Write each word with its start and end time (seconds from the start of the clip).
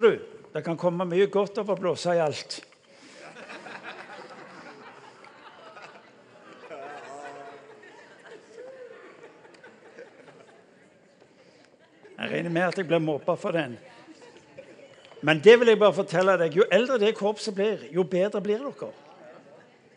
Du, 0.00 0.10
det 0.52 0.62
kan 0.64 0.76
komme 0.76 1.06
mye 1.08 1.26
godt 1.32 1.58
av 1.62 1.70
å 1.72 1.76
blåse 1.78 2.14
i 2.16 2.20
alt. 2.20 2.58
Jeg 12.16 12.32
regner 12.32 12.50
med 12.50 12.64
at 12.64 12.78
jeg 12.80 12.88
blir 12.88 13.02
mobba 13.04 13.36
for 13.38 13.54
den. 13.54 13.76
Men 15.22 15.40
det 15.44 15.58
vil 15.60 15.68
jeg 15.68 15.78
bare 15.78 15.96
fortelle 15.96 16.36
deg. 16.40 16.56
Jo 16.56 16.64
eldre 16.72 16.98
det 17.00 17.14
korpset 17.16 17.54
blir, 17.54 17.88
jo 17.92 18.04
bedre 18.08 18.40
blir 18.42 18.64
dere. 18.64 18.92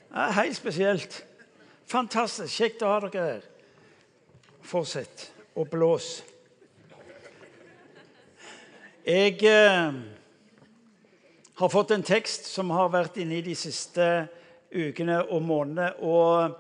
Det 0.09 0.25
er 0.25 0.35
helt 0.39 0.57
spesielt. 0.57 1.19
Fantastisk. 1.89 2.53
Kjekt 2.53 2.83
å 2.85 2.91
ha 2.91 2.99
dere 3.05 3.25
her. 3.25 3.47
Fortsett 4.61 5.29
å 5.57 5.65
blåse. 5.65 6.28
Jeg 9.09 9.39
eh, 9.41 9.93
har 11.53 11.69
fått 11.73 11.91
en 11.95 12.03
tekst 12.05 12.45
som 12.45 12.69
har 12.69 12.91
vært 12.93 13.15
inne 13.17 13.39
i 13.39 13.41
de 13.41 13.55
siste 13.57 14.03
ukene 14.69 15.15
og 15.33 15.39
månedene. 15.41 15.87
Og, 16.05 16.51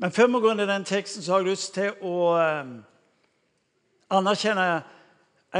men 0.00 0.14
før 0.16 0.30
vi 0.30 0.38
går 0.40 0.54
inn 0.54 0.62
i 0.64 0.68
den 0.70 0.86
teksten, 0.88 1.20
så 1.20 1.34
har 1.34 1.42
jeg 1.42 1.50
lyst 1.50 1.74
til 1.74 1.98
å 2.00 2.14
eh, 2.40 2.70
anerkjenne 4.16 4.64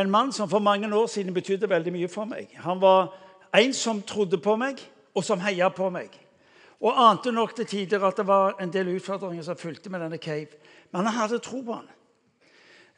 en 0.00 0.12
mann 0.14 0.32
som 0.32 0.48
for 0.48 0.64
mange 0.64 0.88
år 0.88 1.10
siden 1.12 1.36
betydde 1.36 1.68
veldig 1.68 1.92
mye 1.98 2.08
for 2.08 2.30
meg. 2.30 2.54
Han 2.64 2.80
var 2.80 3.10
en 3.60 3.76
som 3.76 4.00
trodde 4.00 4.40
på 4.40 4.54
meg, 4.56 4.80
og 5.12 5.26
som 5.26 5.42
heia 5.44 5.68
på 5.68 5.90
meg. 5.92 6.14
Og 6.80 7.02
ante 7.04 7.34
nok 7.36 7.52
til 7.58 7.68
tider 7.68 8.06
at 8.08 8.16
det 8.16 8.24
var 8.30 8.56
en 8.64 8.72
del 8.72 8.94
utfordringer 8.94 9.44
som 9.44 9.60
fulgte 9.60 9.92
med 9.92 10.00
denne 10.06 10.22
cave. 10.22 10.56
Men 10.88 11.04
han 11.04 11.18
hadde 11.18 11.42
tro 11.44 11.60
på 11.60 11.76
han. 11.82 11.92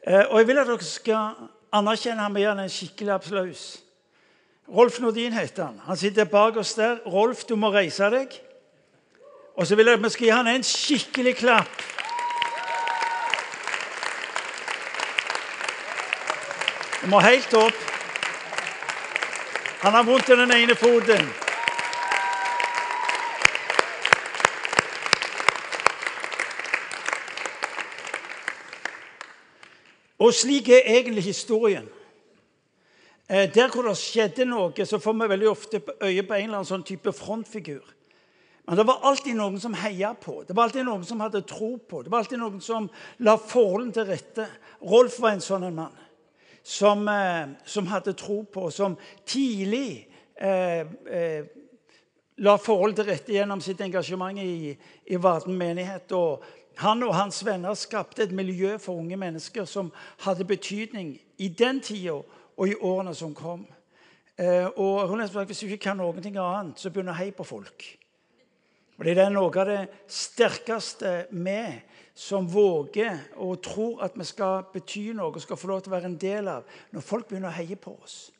Eh, 0.07 0.23
og 0.29 0.39
jeg 0.39 0.47
vil 0.47 0.63
at 0.63 0.71
dere 0.71 0.87
skal 0.87 1.51
anerkjenne 1.73 2.21
ham 2.21 2.31
med 2.35 2.47
en 2.51 2.69
skikkelig 2.69 3.13
applaus. 3.15 3.63
Rolf 4.69 4.99
Nordin 4.99 5.33
heter 5.33 5.63
han. 5.65 5.79
Han 5.85 5.97
sitter 5.97 6.25
bak 6.25 6.57
oss 6.57 6.73
der. 6.73 6.99
Rolf, 7.05 7.43
du 7.45 7.55
må 7.55 7.73
reise 7.73 8.09
deg. 8.13 8.31
Og 9.57 9.67
så 9.67 9.75
vil 9.75 9.89
jeg 9.89 9.99
at 9.99 10.03
vi 10.03 10.09
skal 10.09 10.25
gi 10.25 10.31
han 10.33 10.47
en 10.47 10.63
skikkelig 10.63 11.35
klapp. 11.37 11.83
Du 17.03 17.09
må 17.11 17.19
helt 17.19 17.53
opp. 17.59 17.79
Han 19.83 19.93
har 19.93 20.05
vondt 20.07 20.29
i 20.29 20.37
den 20.39 20.51
ene 20.55 20.75
foten. 20.79 21.27
Og 30.23 30.31
slik 30.35 30.69
er 30.71 30.87
egentlig 30.87 31.25
historien. 31.27 31.89
Eh, 33.29 33.49
der 33.51 33.71
hvor 33.71 33.87
det 33.87 33.97
skjedde 33.99 34.45
noe, 34.47 34.85
så 34.87 34.99
får 35.01 35.17
vi 35.19 35.29
veldig 35.33 35.49
ofte 35.49 35.81
øye 36.01 36.23
på 36.23 36.37
en 36.37 36.47
eller 36.47 36.61
annen 36.61 36.69
sånn 36.69 36.85
type 36.87 37.11
frontfigur. 37.15 37.83
Men 38.63 38.79
det 38.79 38.85
var 38.87 39.03
alltid 39.03 39.35
noen 39.35 39.59
som 39.59 39.73
heia 39.75 40.13
på, 40.15 40.45
det 40.47 40.55
var 40.55 40.69
alltid 40.69 40.85
noen 40.87 41.03
som 41.03 41.19
hadde 41.19 41.41
tro 41.47 41.73
på. 41.77 42.03
Det 42.03 42.11
var 42.11 42.23
alltid 42.23 42.39
noen 42.39 42.61
som 42.63 42.87
la 43.19 43.35
forholdene 43.35 43.95
til 43.95 44.07
rette. 44.07 44.47
Rolf 44.87 45.19
var 45.19 45.35
en 45.35 45.43
sånn 45.43 45.67
en 45.67 45.81
mann 45.81 45.99
som, 46.63 47.07
eh, 47.07 47.47
som, 47.65 47.87
hadde 47.87 48.15
tro 48.15 48.43
på, 48.43 48.69
som 48.71 48.95
tidlig 49.27 50.07
eh, 50.39 50.87
eh, 51.11 51.43
la 52.37 52.55
forhold 52.57 52.95
til 52.95 53.09
rette 53.11 53.35
gjennom 53.35 53.61
sitt 53.61 53.81
engasjement 53.83 54.39
i, 54.39 54.71
i 55.11 55.19
Varden 55.19 55.57
menighet. 55.59 56.11
og 56.11 56.43
han 56.81 57.03
og 57.03 57.15
hans 57.15 57.45
venner 57.45 57.73
skapte 57.77 58.23
et 58.23 58.31
miljø 58.31 58.77
for 58.81 58.97
unge 58.97 59.17
mennesker 59.17 59.65
som 59.69 59.91
hadde 60.25 60.45
betydning 60.45 61.15
i 61.37 61.47
den 61.47 61.81
tida 61.81 62.21
og 62.57 62.67
i 62.67 62.75
årene 62.75 63.13
som 63.15 63.35
kom. 63.35 63.67
Eh, 64.37 64.65
og 64.77 65.45
Hvis 65.45 65.59
du 65.59 65.65
ikke 65.65 65.77
kan 65.77 65.97
noe 65.97 66.13
annet, 66.13 66.79
så 66.79 66.89
begynner 66.89 67.13
å 67.13 67.21
heie 67.21 67.31
på 67.31 67.43
folk. 67.43 67.97
Og 68.97 69.05
Det 69.05 69.17
er 69.17 69.29
noe 69.29 69.59
av 69.59 69.67
det 69.67 69.89
sterkeste 70.07 71.27
med 71.31 71.81
som 72.15 72.45
våger 72.45 73.17
og 73.35 73.61
tror 73.61 74.03
at 74.03 74.13
vi 74.15 74.23
skal 74.23 74.63
bety 74.73 75.13
noe 75.13 75.39
skal 75.41 75.57
få 75.57 75.67
lov 75.67 75.81
til 75.81 75.91
å 75.91 75.95
være 75.95 76.05
en 76.05 76.17
del 76.17 76.47
av 76.47 76.63
Når 76.91 77.01
folk 77.01 77.27
begynner 77.27 77.49
å 77.49 77.57
heie 77.57 77.75
på 77.75 77.97
oss, 78.03 78.31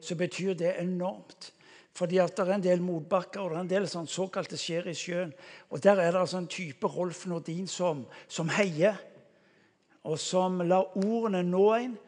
så 0.00 0.14
betyr 0.14 0.54
det 0.54 0.76
enormt. 0.80 1.52
Fordi 1.92 2.18
at 2.22 2.36
det 2.36 2.44
er 2.46 2.54
en 2.54 2.64
del 2.64 2.84
motbakker 2.84 3.42
og 3.42 3.50
det 3.50 3.56
er 3.56 3.64
en 3.66 3.72
del 3.74 3.88
sånn 3.90 4.08
såkalte 4.08 4.56
skjer 4.60 4.88
i 4.88 4.96
sjøen. 4.96 5.32
Og 5.70 5.82
Der 5.84 6.00
er 6.00 6.12
det 6.12 6.22
altså 6.22 6.40
en 6.40 6.48
type 6.48 6.88
Rolf 6.88 7.26
Nordin 7.26 7.68
som, 7.68 8.06
som 8.28 8.48
heier, 8.48 8.96
og 10.02 10.18
som 10.18 10.62
lar 10.64 10.96
ordene 10.96 11.42
nå 11.46 11.66
en. 11.76 11.98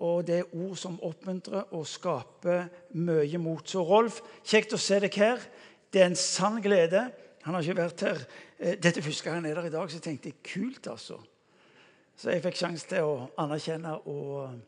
Og 0.00 0.22
det 0.24 0.36
er 0.38 0.52
ord 0.56 0.76
som 0.80 1.00
oppmuntrer 1.04 1.74
og 1.76 1.88
skaper 1.88 2.68
mye 2.96 3.40
mot. 3.40 3.66
Så 3.68 3.82
Rolf, 3.84 4.22
kjekt 4.44 4.72
å 4.72 4.80
se 4.80 5.00
deg 5.02 5.16
her. 5.20 5.42
Det 5.92 6.00
er 6.00 6.08
en 6.08 6.16
sann 6.16 6.60
glede. 6.64 7.10
Han 7.44 7.56
har 7.56 7.64
ikke 7.64 7.82
vært 7.82 8.04
her. 8.06 8.22
Eh, 8.58 8.78
dette 8.80 9.02
første 9.04 9.26
gang 9.26 9.40
han 9.40 9.50
er 9.50 9.60
der 9.60 9.68
i 9.68 9.74
dag, 9.74 9.92
så 9.92 10.00
tenkte 10.00 10.32
jeg 10.32 10.40
kult, 10.44 10.88
altså. 10.88 11.18
Så 12.16 12.32
jeg 12.32 12.44
fikk 12.44 12.58
sjanse 12.60 12.88
til 12.88 13.08
å 13.08 13.28
anerkjenne 13.40 13.94
og 14.08 14.58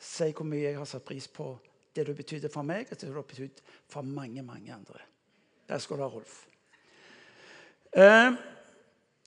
si 0.00 0.28
hvor 0.36 0.48
mye 0.48 0.66
jeg 0.66 0.76
har 0.78 0.88
satt 0.88 1.04
pris 1.04 1.28
på 1.32 1.50
det 1.96 2.06
du 2.06 2.12
betydde 2.14 2.50
for 2.52 2.62
meg, 2.62 2.86
og 2.90 3.00
det 3.00 3.08
du 3.08 3.14
har 3.14 3.26
betydd 3.26 3.62
for 3.88 4.02
mange, 4.02 4.42
mange 4.42 4.74
andre. 4.74 5.00
Der 5.68 5.78
skal 5.78 5.96
du 5.96 6.02
ha, 6.02 6.08
Rolf. 6.08 6.46
Eh, 7.96 8.32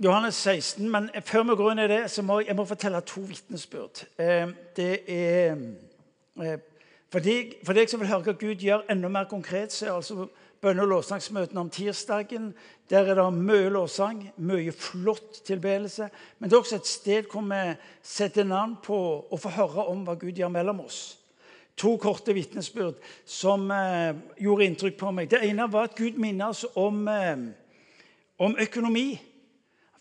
Johannes 0.04 0.36
16. 0.36 0.90
Men 0.90 1.10
før 1.26 1.44
vi 1.44 1.56
går 1.56 1.72
inn 1.72 1.84
i 1.84 1.88
det, 1.92 2.02
så 2.12 2.24
må 2.26 2.40
jeg 2.42 2.56
må 2.58 2.66
fortelle 2.66 3.02
to 3.06 3.22
vitnesbyrd. 3.22 4.06
Eh, 4.18 4.48
det 4.78 4.92
er 5.08 5.58
eh, 6.42 6.60
for, 7.12 7.20
deg, 7.20 7.58
for 7.66 7.78
deg 7.78 7.90
som 7.92 8.02
vil 8.02 8.10
høre 8.10 8.26
hva 8.26 8.38
Gud 8.40 8.64
gjør 8.64 8.88
enda 8.90 9.12
mer 9.12 9.30
konkret, 9.30 9.74
så 9.74 9.86
er 9.86 9.94
altså 10.00 10.28
bønne- 10.62 10.82
og 10.82 10.88
lovsangsmøtene 10.88 11.60
om 11.60 11.70
tirsdagen. 11.70 12.54
Der 12.90 13.06
er 13.12 13.16
det 13.16 13.28
mye 13.34 13.70
lovsang, 13.70 14.30
mye 14.38 14.72
flott 14.72 15.44
tilbedelse. 15.46 16.10
Men 16.40 16.50
det 16.50 16.56
er 16.56 16.60
også 16.60 16.76
et 16.82 16.88
sted 16.88 17.30
hvor 17.32 17.46
vi 17.46 17.76
setter 18.02 18.44
navn 18.44 18.78
på 18.84 18.98
og 19.32 19.40
får 19.40 19.58
høre 19.58 19.86
om 19.92 20.06
hva 20.08 20.16
Gud 20.16 20.32
gjør 20.38 20.54
mellom 20.54 20.86
oss. 20.86 21.21
To 21.80 21.96
korte 21.98 22.34
vitnesbyrd 22.36 23.00
som 23.26 23.72
eh, 23.72 24.16
gjorde 24.44 24.66
inntrykk 24.66 24.98
på 25.00 25.12
meg. 25.16 25.30
Det 25.32 25.40
ene 25.48 25.70
var 25.72 25.90
at 25.90 25.96
Gud 25.98 26.20
minnes 26.20 26.66
om, 26.76 27.08
eh, 27.08 27.46
om 28.40 28.58
økonomi. 28.60 29.22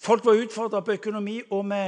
Folk 0.01 0.25
var 0.25 0.41
utfordra 0.41 0.81
på 0.81 0.97
økonomi, 0.97 1.41
og 1.51 1.65
vi, 1.71 1.85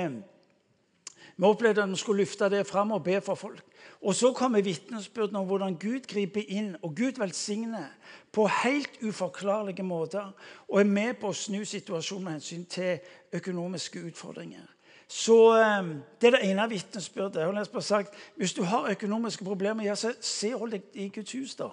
vi 1.37 1.49
opplevde 1.49 1.83
at 1.83 1.91
vi 1.91 1.97
skulle 1.97 2.23
løfte 2.23 2.49
det 2.53 2.67
fram 2.67 2.93
og 2.93 3.05
be 3.05 3.21
for 3.21 3.35
folk. 3.35 3.63
Og 4.03 4.15
så 4.15 4.33
kommer 4.33 4.63
vitnesbyrdene 4.63 5.39
om 5.39 5.47
hvordan 5.47 5.77
Gud 5.79 6.07
griper 6.11 6.43
inn 6.49 6.75
og 6.83 6.95
Gud 6.97 7.19
velsigner 7.23 7.87
på 8.33 8.49
helt 8.51 8.99
uforklarlige 9.03 9.83
måter 9.83 10.33
og 10.69 10.81
er 10.81 10.89
med 10.91 11.21
på 11.21 11.31
å 11.31 11.37
snu 11.37 11.63
situasjonen 11.65 12.25
med 12.25 12.39
hensyn 12.39 12.65
til 12.67 12.99
økonomiske 13.33 14.03
utfordringer. 14.11 14.67
Så 15.13 15.37
ehm, 15.61 16.03
Det 16.21 16.27
er 16.31 16.37
det 16.39 16.51
ene 16.51 16.69
vitnesbyrdet. 16.71 17.41
Jeg 17.41 17.55
har 17.73 17.81
sagt, 17.81 18.15
Hvis 18.37 18.55
du 18.55 18.63
har 18.63 18.91
økonomiske 18.91 19.45
problemer, 19.45 19.85
ja, 19.85 19.95
så 19.95 20.15
se 20.21 20.53
hold 20.57 20.71
deg 20.73 20.83
i 20.95 21.09
Guds 21.09 21.33
hus, 21.33 21.55
da. 21.55 21.69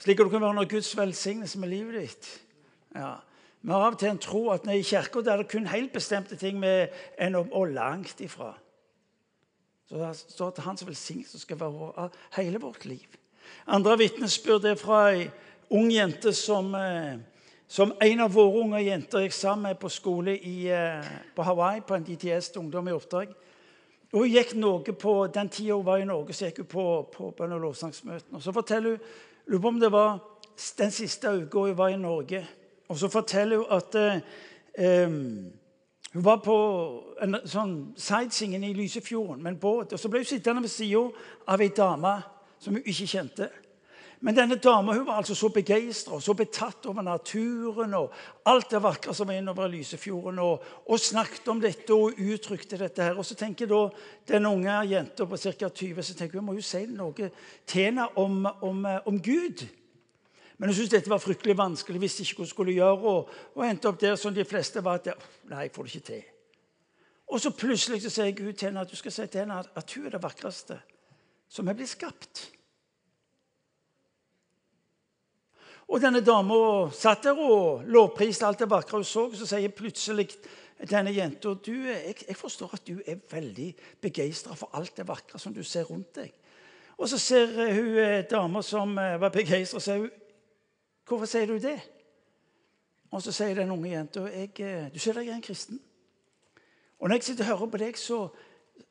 Slik 0.00 0.20
at 0.20 0.24
du 0.24 0.30
kan 0.30 0.40
være 0.40 0.50
under 0.50 0.68
Guds 0.68 0.96
velsignelse 0.96 1.58
med 1.58 1.68
livet 1.68 2.00
ditt. 2.00 2.28
Ja. 2.94 3.14
Vi 3.62 3.72
har 3.72 3.86
av 3.86 3.92
og 3.92 3.98
til 3.98 4.08
en 4.08 4.18
tro 4.18 4.50
at 4.50 4.68
i 4.72 4.82
kirka 4.82 5.20
er 5.20 5.42
det 5.42 5.48
kun 5.48 5.66
helt 5.66 5.92
bestemte 5.92 6.36
ting 6.36 6.60
vi 6.60 6.86
er 7.18 7.36
og 7.36 7.66
langt 7.68 8.20
ifra. 8.20 8.54
Så 9.88 9.96
det 9.96 10.16
står 10.16 10.48
at 10.48 10.64
hans 10.64 10.86
velsignelse 10.86 11.38
skal 11.38 11.60
være 11.60 12.08
hele 12.36 12.60
vårt 12.60 12.84
liv. 12.84 13.08
Andre 13.66 13.98
vitnesbyrd 13.98 14.64
er 14.64 14.74
fra 14.80 15.10
ei 15.12 15.30
ung 15.70 15.92
jente 15.92 16.32
som, 16.32 16.74
eh, 16.74 17.18
som 17.70 17.92
en 18.00 18.20
av 18.20 18.32
våre 18.34 18.64
unge 18.64 18.80
jenter 18.82 19.22
gikk 19.22 19.34
sammen 19.36 19.68
med 19.68 19.78
på 19.78 19.88
skole 19.88 20.32
i, 20.34 20.66
eh, 20.66 21.06
på 21.36 21.42
Hawaii, 21.42 21.80
på 21.80 21.94
en 21.94 22.02
DTS 22.02 22.48
til 22.48 22.64
ungdom 22.64 22.88
i 22.88 22.92
oppdrag. 22.92 23.28
Og 24.12 24.18
hun 24.18 24.30
gikk 24.30 24.54
noe 24.56 24.82
på, 24.82 25.26
Den 25.32 25.48
tida 25.48 25.74
hun 25.74 25.86
var 25.86 25.98
i 25.98 26.04
Norge, 26.04 26.32
så 26.32 26.46
gikk 26.46 26.56
hun 26.56 26.66
på, 26.66 27.08
på 27.12 27.30
bønn- 27.38 27.52
og 27.52 27.60
lovsangsmøtene. 27.60 28.34
Og 28.34 28.42
så 28.42 28.52
forteller 28.52 28.90
hun 28.90 28.98
lurer 29.46 29.62
på 29.62 29.68
om 29.68 29.80
det 29.80 29.92
var 29.92 30.18
den 30.78 30.90
siste 30.90 31.28
uka 31.28 31.58
hun 31.58 31.78
var 31.78 31.88
i 31.88 31.96
Norge. 31.96 32.46
Og 32.88 32.98
så 32.98 33.08
forteller 33.08 33.56
hun 33.56 33.66
at 33.70 33.94
eh, 33.94 34.98
hun 36.12 36.24
var 36.24 36.36
på 36.36 36.56
en 37.22 37.36
sånn 37.44 37.94
sightseeing 37.96 38.64
i 38.64 38.74
Lysefjorden 38.74 39.42
med 39.42 39.52
en 39.52 39.60
båt. 39.60 39.92
og 39.92 39.98
Så 39.98 40.08
ble 40.08 40.18
hun 40.18 40.26
sittende 40.26 40.62
ved 40.62 40.70
sida 40.70 41.06
av 41.46 41.60
ei 41.60 41.68
dame 41.68 42.22
som 42.58 42.74
hun 42.74 42.82
ikke 42.82 43.06
kjente. 43.06 43.48
Men 44.20 44.36
denne 44.36 44.58
dama 44.60 44.92
var 45.00 45.16
altså 45.16 45.34
så 45.34 45.48
begeistra 45.48 46.18
og 46.18 46.22
så 46.22 46.34
betatt 46.36 46.84
over 46.90 47.00
naturen 47.02 47.94
og 47.96 48.12
alt 48.50 48.74
det 48.74 48.82
vakre 48.84 49.14
som 49.16 49.30
var 49.30 49.38
innover 49.40 49.70
Lysefjorden, 49.72 50.38
og, 50.44 50.66
og, 50.84 51.00
snakket 51.00 51.48
om 51.48 51.62
dette 51.62 51.94
og 51.96 52.20
uttrykte 52.20 52.76
dette. 52.76 53.02
her. 53.02 53.16
Og 53.16 53.24
så 53.24 53.34
tenker 53.34 53.70
da 53.70 53.86
den 54.28 54.46
unge 54.46 54.76
jenta 54.90 55.24
på 55.24 55.40
ca. 55.40 55.68
20 55.68 56.02
så 56.02 56.14
tenker 56.18 56.38
hun, 56.38 56.50
må 56.50 56.58
jo 56.58 56.64
si 56.64 56.84
noe 56.86 57.30
til 57.64 57.86
henne 57.86 58.10
om, 58.20 58.44
om, 58.60 58.84
om 59.06 59.22
Gud. 59.22 59.64
Men 60.58 60.68
hun 60.68 60.76
syntes 60.76 60.92
dette 60.92 61.10
var 61.10 61.24
fryktelig 61.24 61.56
vanskelig, 61.56 62.00
visste 62.00 62.22
ikke 62.22 62.42
hva 62.42 62.44
hun 62.44 62.52
skulle 62.52 62.76
gjøre. 62.76 63.00
Og, 63.00 63.34
og 63.56 63.64
endte 63.64 63.88
opp 63.88 64.00
der 64.04 64.20
som 64.20 64.36
de 64.36 64.44
fleste 64.44 64.84
var. 64.84 65.00
at 65.00 65.16
Nei, 65.48 65.64
jeg 65.64 65.72
får 65.72 65.88
det 65.88 65.94
ikke 65.94 66.06
til. 66.12 66.22
Og 67.30 67.40
så 67.40 67.56
plutselig 67.56 68.02
så 68.04 68.12
sier 68.12 68.36
Gud 68.36 68.52
til 68.52 68.68
henne 68.68 68.84
at 68.84 68.90
du 68.90 69.00
skal 69.00 69.16
si 69.16 69.26
til 69.32 69.46
henne 69.46 69.62
at, 69.62 69.72
at 69.80 69.96
hun 69.96 70.06
er 70.10 70.18
det 70.18 70.22
vakreste 70.22 70.76
som 71.48 71.68
er 71.68 71.78
blitt 71.78 71.96
skapt. 71.96 72.50
Og 75.90 75.98
denne 75.98 76.22
dama 76.22 76.56
satt 76.94 77.24
der 77.26 77.38
og 77.42 77.86
lovpriste 77.90 78.46
alt 78.46 78.60
det 78.62 78.70
vakre 78.70 79.00
hun 79.00 79.06
så. 79.06 79.26
Og 79.26 79.34
så 79.38 79.48
sier 79.50 79.72
plutselig 79.74 80.28
denne 80.86 81.12
jenta 81.12 81.56
jeg, 81.66 82.14
jeg 82.28 82.36
forstår 82.36 82.76
at 82.78 82.86
du 82.86 83.00
er 83.04 83.18
veldig 83.30 83.74
begeistra 84.00 84.54
for 84.54 84.70
alt 84.78 84.96
det 84.96 85.08
vakre 85.08 85.38
som 85.38 85.54
du 85.54 85.62
ser 85.66 85.84
rundt 85.90 86.14
deg. 86.14 86.30
Og 86.96 87.08
så 87.08 87.18
ser 87.18 87.50
hun 87.74 87.98
eh, 87.98 88.24
dama 88.30 88.62
som 88.62 88.98
eh, 88.98 89.18
var 89.20 89.32
begeistra, 89.32 89.76
og 89.76 89.82
sier 89.82 89.98
hun, 89.98 90.10
'Hvorfor 91.04 91.26
sier 91.26 91.46
du 91.46 91.58
det?' 91.58 91.80
Og 93.10 93.22
så 93.22 93.32
sier 93.32 93.54
den 93.54 93.70
unge 93.70 93.90
jenta, 93.90 94.20
eh, 94.28 94.90
'Du 94.92 94.98
ser 94.98 95.12
deg 95.12 95.28
er 95.28 95.34
en 95.34 95.42
kristen.' 95.42 95.80
Og 97.00 97.08
når 97.08 97.16
jeg 97.16 97.24
sitter 97.24 97.44
og 97.44 97.58
hører 97.58 97.70
på 97.70 97.76
deg, 97.76 97.98
så, 97.98 98.28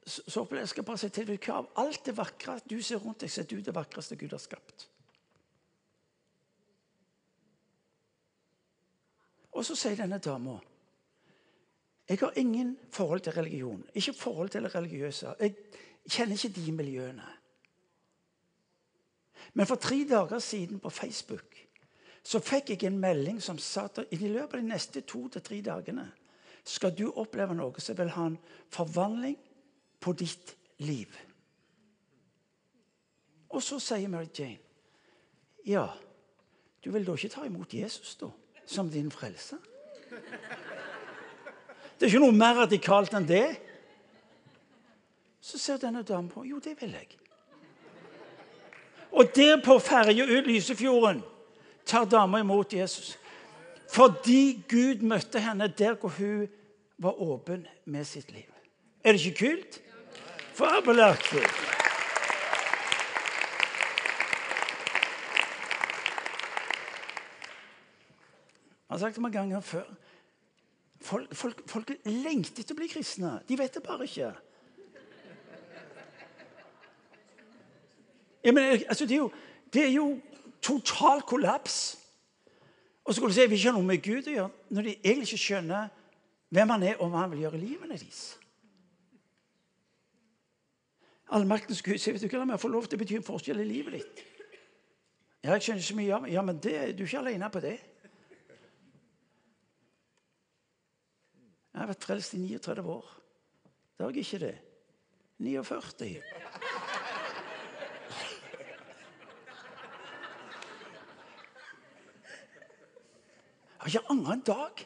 så, 0.05 0.21
så 0.27 0.47
jeg 0.51 0.69
skal 0.69 0.83
bare 0.83 0.97
si 0.97 1.09
til 1.09 1.27
deg 1.27 1.45
hva 1.45 1.53
av 1.53 1.67
alt 1.75 2.05
det 2.05 2.17
vakre 2.17 2.59
du 2.69 2.81
ser 2.81 2.97
rundt 2.97 3.21
deg, 3.21 3.31
så 3.31 3.41
er 3.41 3.45
du 3.45 3.61
det 3.61 3.75
vakreste 3.75 4.15
Gud 4.15 4.31
har 4.31 4.41
skapt. 4.41 4.89
Og 9.59 9.65
så 9.67 9.75
sier 9.75 9.99
denne 9.99 10.21
dama 10.23 10.59
jeg 12.09 12.17
har 12.23 12.37
ingen 12.41 12.71
forhold 12.89 13.19
til 13.21 13.33
religion, 13.33 13.83
ikke 13.93 14.13
forhold 14.17 14.49
til 14.49 14.65
religiøse. 14.65 15.33
Jeg 15.39 15.53
kjenner 16.09 16.33
ikke 16.33 16.55
de 16.55 16.71
miljøene. 16.71 17.27
Men 19.53 19.67
for 19.67 19.75
tre 19.75 20.07
dager 20.09 20.39
siden 20.39 20.79
på 20.79 20.89
Facebook 20.89 21.59
så 22.23 22.39
fikk 22.39 22.69
jeg 22.69 22.83
en 22.83 22.97
melding 22.99 23.37
som 23.41 23.57
sa 23.57 23.85
at 23.85 24.01
i 24.11 24.17
løpet 24.17 24.57
av 24.57 24.63
de 24.63 24.71
neste 24.71 25.01
to 25.01 25.27
til 25.29 25.41
tre 25.41 25.61
dagene 25.61 26.07
skal 26.65 26.95
du 26.97 27.11
oppleve 27.11 27.53
noe 27.55 27.81
som 27.81 27.97
vil 27.97 28.09
ha 28.17 28.25
en 28.25 28.39
forvandling 28.73 29.37
på 29.99 30.13
ditt 30.13 30.55
liv. 30.77 31.13
Og 33.49 33.63
så 33.63 33.79
sier 33.79 34.09
Mary 34.09 34.27
Jane 34.33 34.59
ja, 35.65 35.85
du 36.83 36.91
vil 36.91 37.05
da 37.05 37.13
ikke 37.13 37.29
ta 37.29 37.45
imot 37.45 37.73
Jesus 37.73 38.15
da, 38.17 38.29
som 38.69 38.89
din 38.89 39.09
frelse? 39.11 39.57
Det 41.99 42.05
er 42.05 42.11
ikke 42.13 42.21
noe 42.23 42.35
mer 42.35 42.61
radikalt 42.61 43.15
enn 43.17 43.25
det. 43.27 43.47
Så 45.41 45.57
ser 45.59 45.81
denne 45.81 46.03
damen 46.05 46.29
på. 46.31 46.45
Jo, 46.47 46.61
det 46.63 46.77
vil 46.79 46.93
jeg. 46.93 47.17
Og 49.11 49.31
der 49.35 49.57
på 49.65 49.79
ferja 49.81 50.25
ut 50.29 50.47
Lysefjorden 50.47 51.23
tar 51.85 52.05
dama 52.05 52.39
imot 52.39 52.73
Jesus. 52.73 53.17
Fordi 53.89 54.61
Gud 54.69 55.01
møtte 55.01 55.41
henne 55.41 55.67
der 55.67 55.97
hvor 55.97 56.13
hun 56.19 56.47
var 56.97 57.21
åpen 57.21 57.65
med 57.85 58.05
sitt 58.05 58.31
liv. 58.31 58.45
Er 59.03 59.11
det 59.11 59.25
ikke 59.25 59.47
kult? 59.47 59.81
Fabelaktig. 60.53 61.43
Jeg 68.89 68.95
har 68.95 68.99
sagt 68.99 69.15
det 69.15 69.21
mange 69.21 69.37
ganger 69.37 69.59
før. 69.59 69.83
Folk, 71.01 71.35
folk, 71.35 71.59
folk 71.69 71.91
lengter 72.05 72.63
etter 72.63 72.73
å 72.73 72.77
bli 72.79 72.87
kristne. 72.89 73.35
De 73.47 73.57
vet 73.57 73.75
det 73.77 73.83
bare 73.85 74.07
ikke. 74.09 74.31
Ja, 78.43 78.51
men, 78.51 78.63
altså, 78.87 79.05
det, 79.05 79.13
er 79.13 79.21
jo, 79.21 79.31
det 79.73 79.83
er 79.83 79.93
jo 79.93 80.07
total 80.61 81.21
kollaps. 81.21 81.99
Og 83.03 83.13
så 83.13 83.21
kan 83.21 83.29
du 83.29 83.33
si 83.33 83.43
at 83.45 83.51
vi 83.51 83.59
ikke 83.59 83.69
har 83.69 83.77
noe 83.77 83.85
med 83.85 84.01
Gud 84.01 84.27
å 84.27 84.33
gjøre, 84.33 84.49
når 84.73 84.87
de 84.87 84.95
egentlig 84.95 85.29
ikke 85.29 85.43
skjønner 85.43 85.93
hvem 86.49 86.73
han 86.73 86.87
er, 86.89 86.97
og 86.97 87.13
hva 87.13 87.23
han 87.23 87.31
vil 87.35 87.45
gjøre 87.45 87.59
i 87.59 87.61
livene 87.67 87.93
deres. 87.93 88.23
Allmaktens 91.29 91.83
Gud 91.85 92.01
sier 92.01 92.17
vet 92.17 92.25
du 92.25 92.27
hva, 92.31 92.41
la 92.41 92.49
meg 92.55 92.61
få 92.61 92.73
lov 92.73 92.89
til 92.89 92.97
å 92.97 93.03
bety 93.03 93.19
en 93.19 93.25
forskjell 93.29 93.61
i 93.61 93.69
livet 93.69 93.99
ditt. 93.99 94.25
Ja, 95.43 95.53
jeg 95.53 95.67
skjønner 95.67 95.83
ikke 95.83 95.91
så 95.91 95.99
mye 96.01 96.17
av 96.17 96.27
Ja, 96.33 96.41
men 96.43 96.57
du 96.57 96.69
er 96.73 96.89
ikke 96.89 97.21
alene 97.21 97.53
på 97.53 97.61
det. 97.63 97.77
Jeg 101.79 101.85
har 101.85 101.93
vært 101.93 102.03
frelst 102.03 102.33
i 102.35 102.37
39 102.43 102.81
år. 102.91 103.11
Det 103.95 104.03
har 104.03 104.09
jeg 104.11 104.25
ikke 104.25 104.39
det. 104.39 104.55
49. 105.39 106.07
Jeg 106.09 106.23
har 113.77 113.87
ikke 113.87 114.11
angra 114.11 114.33
en 114.33 114.43
dag. 114.49 114.83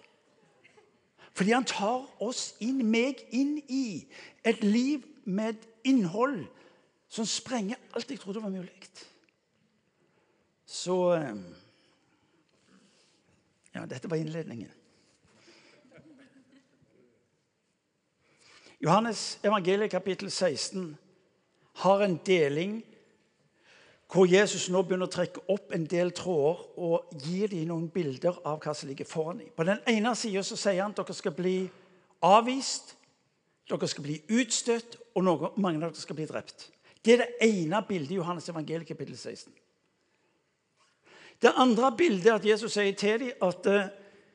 Fordi 1.33 1.55
han 1.57 1.65
tar 1.65 2.05
oss 2.21 2.43
inn, 2.61 2.85
meg 2.85 3.25
inn 3.33 3.57
i 3.73 4.05
et 4.45 4.61
liv 4.61 5.01
med 5.25 5.55
et 5.55 5.65
innhold 5.89 6.43
som 7.09 7.25
sprenger 7.25 7.81
alt 7.97 8.13
jeg 8.13 8.21
trodde 8.21 8.45
var 8.45 8.53
mulig. 8.53 8.69
Så 10.69 10.99
eh, 11.17 11.35
Ja, 13.73 13.87
dette 13.89 14.05
var 14.05 14.21
innledningen. 14.21 14.82
Johannes 18.83 19.39
evangeliet 19.43 19.91
kapittel 19.91 20.31
16 20.31 20.97
har 21.73 22.01
en 22.03 22.17
deling 22.25 22.81
hvor 24.11 24.27
Jesus 24.27 24.65
nå 24.69 24.81
begynner 24.83 25.07
å 25.07 25.13
trekke 25.13 25.45
opp 25.49 25.71
en 25.73 25.85
del 25.89 26.11
tråder 26.13 26.59
og 26.83 27.13
gir 27.23 27.47
dem 27.53 27.69
noen 27.71 27.87
bilder 27.93 28.35
av 28.43 28.59
hva 28.61 28.73
som 28.75 28.89
ligger 28.91 29.07
foran 29.09 29.39
dem. 29.39 29.53
På 29.55 29.63
den 29.65 29.79
ene 29.89 30.11
sida 30.19 30.43
sier 30.43 30.83
han 30.83 30.91
at 30.91 30.99
dere 30.99 31.15
skal 31.15 31.33
bli 31.37 31.55
avvist, 32.27 32.93
dere 33.71 33.89
skal 33.89 34.05
bli 34.05 34.19
utstøtt, 34.35 34.99
og 35.15 35.25
noen, 35.25 35.55
mange 35.63 35.79
av 35.79 35.95
dere 35.95 36.03
skal 36.03 36.19
bli 36.19 36.27
drept. 36.29 36.67
Det 37.01 37.15
er 37.15 37.23
det 37.23 37.47
ene 37.47 37.81
bildet 37.87 38.17
i 38.17 38.19
Johannes 38.19 38.51
evangeliet 38.51 38.91
kapittel 38.91 39.15
16. 39.15 39.49
Det 41.41 41.55
andre 41.55 41.95
bildet 41.97 42.29
er 42.29 42.37
at 42.37 42.51
Jesus 42.51 42.75
sier 42.75 42.93
til 42.99 43.29
dem 43.29 43.47
at 43.47 43.73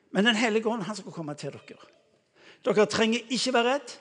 men 0.09 0.25
Den 0.25 0.37
hellige 0.41 0.69
ånd 0.73 0.83
han 0.89 0.97
skal 0.97 1.13
komme 1.13 1.35
til 1.37 1.53
dere. 1.53 1.89
Dere 2.65 2.87
trenger 2.89 3.29
ikke 3.29 3.53
være 3.53 3.75
redd. 3.75 3.99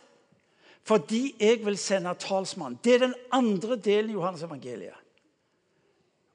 Fordi 0.88 1.36
jeg 1.39 1.66
vil 1.66 1.78
sende 1.78 2.13
talsmann. 2.19 2.80
Det 2.84 2.94
er 2.95 3.00
den 3.00 3.13
andre 3.31 3.75
delen 3.75 4.10
i 4.10 4.13
Johannes 4.13 4.44
evangeliet. 4.44 4.95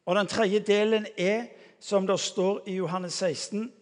Og 0.07 0.17
den 0.17 0.27
tredje 0.27 0.59
delen 0.59 1.07
er, 1.19 1.47
som 1.81 2.07
det 2.07 2.21
står 2.21 2.61
i 2.67 2.75
Johannes 2.75 3.13
16 3.13 3.73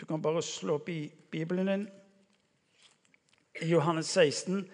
Du 0.00 0.06
kan 0.06 0.22
bare 0.22 0.42
slå 0.42 0.74
opp 0.74 0.88
i 0.88 1.12
Bibelen 1.30 1.66
din. 1.66 1.88
I 3.62 3.66
Johannes 3.66 4.06
16, 4.06 4.68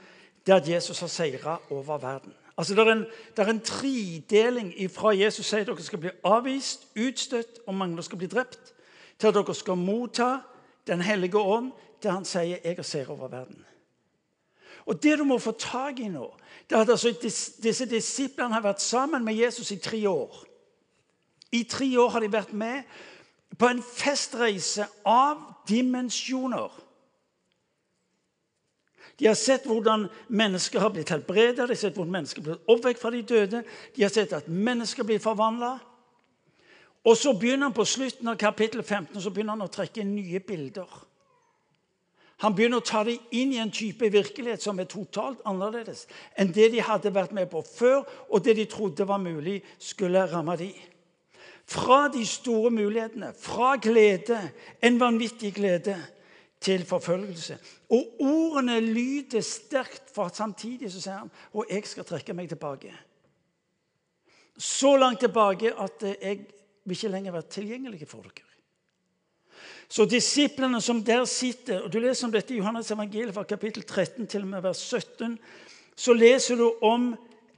der 0.46 0.60
Jesus 0.66 1.00
har 1.00 1.06
seira 1.06 1.60
over 1.70 1.98
verden. 1.98 2.34
Altså, 2.58 2.74
Det 2.74 2.88
er 2.88 2.92
en, 2.92 3.06
det 3.36 3.38
er 3.38 3.50
en 3.50 3.60
tredeling 3.60 4.74
fra 4.90 5.16
Jesus 5.16 5.46
sier 5.46 5.60
at 5.60 5.66
dere 5.66 5.82
skal 5.82 5.98
bli 5.98 6.10
avvist, 6.24 6.88
utstøtt, 6.98 7.62
og 7.66 7.74
mange 7.74 8.02
skal 8.02 8.18
bli 8.18 8.26
drept, 8.26 8.74
til 9.18 9.26
at 9.26 9.34
dere 9.34 9.54
skal 9.54 9.76
motta 9.76 10.38
Den 10.86 11.00
hellige 11.00 11.38
ånd, 11.38 11.72
til 12.00 12.10
han 12.10 12.24
sier 12.24 12.58
'Jeg 12.64 12.76
har 12.76 12.82
seira 12.82 13.12
over 13.12 13.28
verden'. 13.28 13.64
Og 14.86 15.02
Det 15.02 15.18
du 15.18 15.24
må 15.24 15.38
få 15.38 15.52
tak 15.52 16.00
i 16.00 16.08
nå, 16.08 16.26
det 16.68 16.76
er 16.76 16.82
at 16.82 16.90
altså, 16.90 17.12
disse 17.62 17.86
disiplene 17.86 18.54
har 18.54 18.62
vært 18.64 18.82
sammen 18.82 19.24
med 19.24 19.34
Jesus 19.34 19.70
i 19.70 19.76
tre 19.76 20.08
år. 20.08 20.44
I 21.52 21.62
tre 21.62 21.98
år 21.98 22.08
har 22.08 22.20
de 22.20 22.32
vært 22.32 22.52
med 22.52 22.82
på 23.58 23.68
en 23.68 23.82
festreise 23.82 24.86
av 25.04 25.42
dimensjoner. 25.68 26.72
De 29.18 29.28
har 29.28 29.36
sett 29.36 29.66
hvordan 29.68 30.08
mennesker 30.28 30.80
har 30.80 30.90
blitt 30.90 31.12
helbredet, 31.12 31.60
de 31.60 31.74
har 31.74 31.78
sett 31.78 31.94
hvordan 31.94 32.16
mennesker 32.16 32.42
blitt 32.42 32.72
oppvekk 32.72 32.98
fra 32.98 33.12
de 33.12 33.22
døde. 33.22 33.62
De 33.94 34.02
har 34.02 34.10
sett 34.10 34.32
at 34.32 34.48
mennesker 34.48 35.06
blir 35.06 35.20
forvandla. 35.22 35.76
Og 37.04 37.16
så 37.18 37.34
begynner 37.36 37.68
han 37.68 37.76
på 37.76 37.84
slutten 37.84 38.30
av 38.30 38.38
kapittel 38.40 38.82
15 38.82 39.20
så 39.20 39.30
begynner 39.30 39.56
han 39.56 39.66
å 39.66 39.72
trekke 39.72 40.04
nye 40.06 40.40
bilder. 40.40 40.88
Han 42.42 42.54
begynner 42.58 42.82
å 42.82 42.86
ta 42.86 43.04
dem 43.06 43.20
inn 43.38 43.52
i 43.54 43.60
en 43.62 43.70
type 43.70 44.08
virkelighet 44.10 44.62
som 44.64 44.80
er 44.82 44.88
totalt 44.90 45.42
annerledes 45.46 46.08
enn 46.34 46.50
det 46.54 46.72
de 46.74 46.82
hadde 46.82 47.12
vært 47.14 47.34
med 47.36 47.50
på 47.52 47.62
før, 47.66 48.02
og 48.28 48.42
det 48.42 48.56
de 48.58 48.66
trodde 48.70 49.06
var 49.06 49.22
mulig, 49.22 49.60
skulle 49.78 50.24
ramme 50.30 50.56
dem. 50.58 50.74
Fra 51.72 52.08
de 52.10 52.24
store 52.26 52.72
mulighetene, 52.74 53.30
fra 53.38 53.76
glede, 53.80 54.40
en 54.82 54.98
vanvittig 55.00 55.54
glede, 55.54 55.96
til 56.62 56.84
forfølgelse. 56.86 57.56
Og 57.90 58.20
ordene 58.22 58.80
lyder 58.80 59.42
sterkt, 59.42 60.04
for 60.14 60.30
samtidig 60.34 60.92
så 60.92 61.00
sier 61.02 61.18
han 61.18 61.32
og 61.58 61.70
jeg 61.70 61.88
skal 61.90 62.06
trekke 62.06 62.36
meg 62.38 62.52
tilbake. 62.52 62.92
Så 64.54 64.94
langt 64.96 65.24
tilbake 65.24 65.72
at 65.74 66.04
jeg 66.06 66.44
vil 66.84 66.96
ikke 66.96 67.10
lenger 67.10 67.34
være 67.34 67.50
tilgjengelig 67.56 68.08
for 68.08 68.28
dere. 68.28 68.51
Så 69.92 70.06
disiplene 70.08 70.80
som 70.80 71.02
der 71.04 71.26
sitter 71.28 71.82
og 71.84 71.92
Du 71.92 71.98
leser 72.00 72.24
om 72.26 72.32
dette 72.32 72.54
i 72.54 72.60
Johannes 72.62 72.90
evangeliet 72.90 73.34
fra 73.36 73.44
kapittel 73.44 73.84
13 73.84 74.26
til 74.26 74.46
og 74.46 74.48
med 74.48 74.64
vers 74.64 74.80
17. 74.80 75.36
Så 75.96 76.14
leser 76.16 76.56
du 76.56 76.70
om 76.80 77.10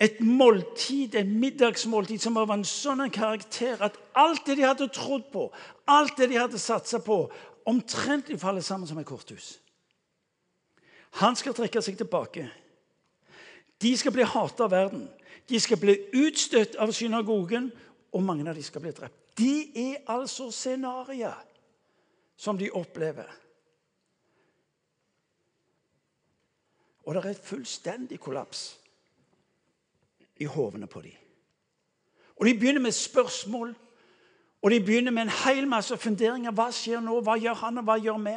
et 0.03 0.19
måltid, 0.21 1.14
et 1.14 1.31
middagsmåltid 1.31 2.19
som 2.19 2.35
var 2.35 2.50
en 2.50 2.67
sånn 2.67 3.07
karakter 3.14 3.79
at 3.87 4.00
alt 4.19 4.43
det 4.49 4.59
de 4.59 4.67
hadde 4.67 4.91
trodd 4.91 5.29
på, 5.31 5.47
alt 5.87 6.19
det 6.19 6.33
de 6.33 6.41
hadde 6.41 6.59
satsa 6.59 6.99
på, 6.99 7.21
omtrentlig 7.71 8.41
faller 8.43 8.67
sammen 8.67 8.91
som 8.91 8.99
et 8.99 9.07
korthus. 9.07 9.61
Han 11.23 11.38
skal 11.38 11.55
trekke 11.55 11.83
seg 11.87 12.03
tilbake. 12.03 12.49
De 13.79 13.95
skal 13.97 14.12
bli 14.12 14.26
hatet 14.26 14.67
av 14.67 14.75
verden. 14.75 15.07
De 15.47 15.61
skal 15.62 15.79
bli 15.79 16.00
utstøtt 16.26 16.75
av 16.83 16.91
synagogen, 16.91 17.71
og 18.11 18.26
mange 18.26 18.43
av 18.49 18.59
dem 18.59 18.67
skal 18.67 18.83
bli 18.83 18.91
drept. 18.91 19.21
De 19.38 19.71
er 19.79 20.03
altså 20.11 20.50
scenarioer 20.50 21.54
som 22.37 22.59
de 22.59 22.71
opplever. 22.73 23.29
Og 27.05 27.14
det 27.14 27.25
er 27.25 27.35
et 27.35 27.45
fullstendig 27.45 28.19
kollaps 28.21 28.81
i 30.41 30.49
hovene 30.49 30.87
på 30.87 31.03
dem. 31.05 31.17
Og 32.37 32.47
de 32.47 32.55
begynner 32.59 32.81
med 32.81 32.93
spørsmål, 32.93 33.75
og 34.62 34.71
de 34.71 34.81
begynner 34.81 35.12
med 35.12 35.23
en 35.23 35.37
hel 35.45 35.69
masse 35.69 35.97
funderinger. 35.97 36.53
Hva 36.57 36.71
skjer 36.73 37.03
nå? 37.05 37.21
Hva 37.21 37.37
gjør 37.38 37.61
han, 37.61 37.79
og 37.79 37.85
hva 37.85 37.99
gjør 38.00 38.19
vi? 38.25 38.37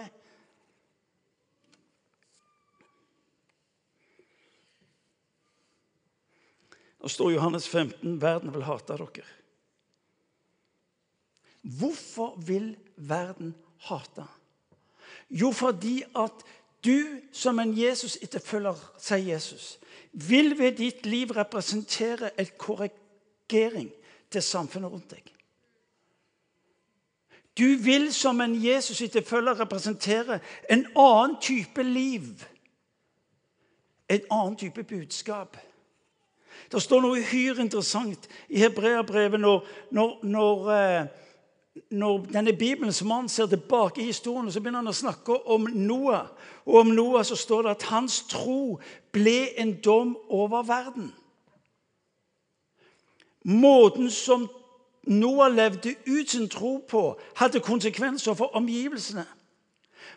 Det 7.07 7.13
står 7.13 7.31
Johannes 7.31 7.69
15.: 7.69 8.21
Verden 8.21 8.53
vil 8.53 8.67
hate 8.67 8.97
dere. 8.99 9.23
Hvorfor 11.63 12.35
vil 12.35 12.75
verden 12.97 13.55
hate? 13.79 14.25
Jo, 15.29 15.51
fordi 15.51 16.03
at 16.15 16.45
du 16.85 17.19
som 17.31 17.59
en 17.59 17.73
Jesus-etterfølger, 17.77 18.75
sier 18.97 19.33
Jesus, 19.33 19.79
vil 20.11 20.57
ved 20.59 20.77
ditt 20.79 21.05
liv 21.05 21.31
representere 21.31 22.31
en 22.39 22.47
korrigering 22.57 23.91
til 24.31 24.41
samfunnet 24.41 24.91
rundt 24.91 25.11
deg. 25.11 25.33
Du 27.57 27.77
vil 27.81 28.13
som 28.13 28.41
en 28.41 28.53
Jesus-etterfølger 28.65 29.59
representere 29.59 30.39
en 30.69 30.85
annen 30.95 31.37
type 31.41 31.83
liv. 31.83 32.45
En 34.09 34.21
annen 34.31 34.55
type 34.55 34.83
budskap. 34.83 35.57
Det 36.71 36.81
står 36.83 37.01
noe 37.01 37.21
uhyre 37.21 37.63
interessant 37.63 38.27
i 38.49 38.59
hebreerbrevet 38.61 39.39
når, 39.39 39.65
når, 39.91 40.13
når 40.23 40.69
eh, 40.75 41.07
når 41.89 42.25
denne 42.33 42.53
Bibelens 42.53 43.03
mann 43.03 43.29
ser 43.29 43.45
tilbake 43.45 44.01
i 44.01 44.09
historien, 44.11 44.51
så 44.51 44.59
begynner 44.59 44.83
han 44.83 44.91
å 44.91 44.95
snakke 44.95 45.35
om 45.49 45.67
Noah. 45.73 46.27
Og 46.65 46.81
om 46.81 46.91
Noah 46.95 47.25
så 47.25 47.35
står 47.35 47.65
det 47.65 47.73
at 47.75 47.87
hans 47.91 48.21
tro 48.29 48.79
ble 49.15 49.53
en 49.59 49.75
dom 49.81 50.17
over 50.29 50.65
verden. 50.67 51.11
Måten 53.47 54.11
som 54.11 54.49
Noah 55.07 55.51
levde 55.53 55.95
ut 56.07 56.29
sin 56.29 56.49
tro 56.49 56.77
på, 56.89 57.03
hadde 57.35 57.63
konsekvenser 57.63 58.35
for 58.35 58.55
omgivelsene. 58.55 59.25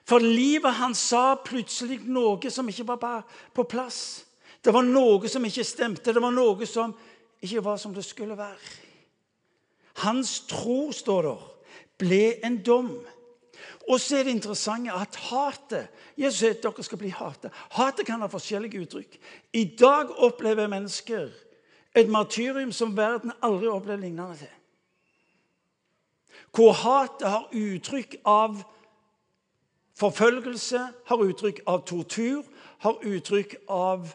For 0.05 0.19
livet 0.19 0.75
hans 0.81 0.99
sa 1.13 1.37
plutselig 1.45 2.01
noe 2.11 2.51
som 2.51 2.69
ikke 2.69 2.89
var 2.89 3.23
på 3.55 3.65
plass. 3.71 4.25
Det 4.65 4.75
var 4.75 4.83
noe 4.85 5.29
som 5.29 5.45
ikke 5.45 5.65
stemte. 5.65 6.13
Det 6.13 6.23
var 6.23 6.35
noe 6.35 6.67
som 6.67 6.95
ikke 7.41 7.63
var 7.65 7.79
som 7.81 7.95
det 7.95 8.05
skulle 8.05 8.37
være. 8.37 8.90
Hans 10.01 10.41
tro, 10.49 10.93
står 10.93 11.23
der, 11.23 11.47
ble 12.01 12.23
en 12.47 12.61
dom. 12.65 12.93
Og 13.89 14.01
så 14.01 14.21
er 14.21 14.25
det 14.25 14.37
interessante 14.37 14.93
at 14.95 15.17
hatet 15.31 15.89
Jesus 16.21 16.41
sier 16.43 16.55
at 16.55 16.65
dere 16.65 16.85
skal 16.85 17.01
bli 17.01 17.11
hatet. 17.15 17.53
Hatet 17.75 18.07
kan 18.07 18.21
ha 18.21 18.29
forskjellige 18.31 18.83
uttrykk. 18.85 19.17
I 19.57 19.65
dag 19.79 20.13
opplever 20.21 20.69
mennesker 20.69 21.31
et 21.97 22.09
martyrium 22.09 22.73
som 22.73 22.97
verden 22.97 23.33
aldri 23.43 23.67
har 23.67 23.81
opplevd 23.81 24.05
lignende 24.05 24.37
til. 24.37 24.53
Hvor 26.55 26.73
hatet 26.73 27.29
har 27.29 27.49
uttrykk 27.53 28.17
av 28.27 28.63
forfølgelse, 30.01 30.81
har 31.07 31.25
uttrykk 31.25 31.61
av 31.67 31.85
tortur, 31.87 32.43
har 32.85 33.05
uttrykk 33.07 33.57
av 33.69 34.13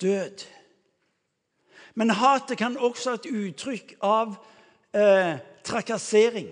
død. 0.00 0.46
Men 1.94 2.10
hatet 2.10 2.58
kan 2.58 2.78
også 2.78 3.10
ha 3.10 3.20
et 3.20 3.30
uttrykk 3.30 3.96
av 4.02 4.36
eh, 4.94 5.38
trakassering. 5.64 6.48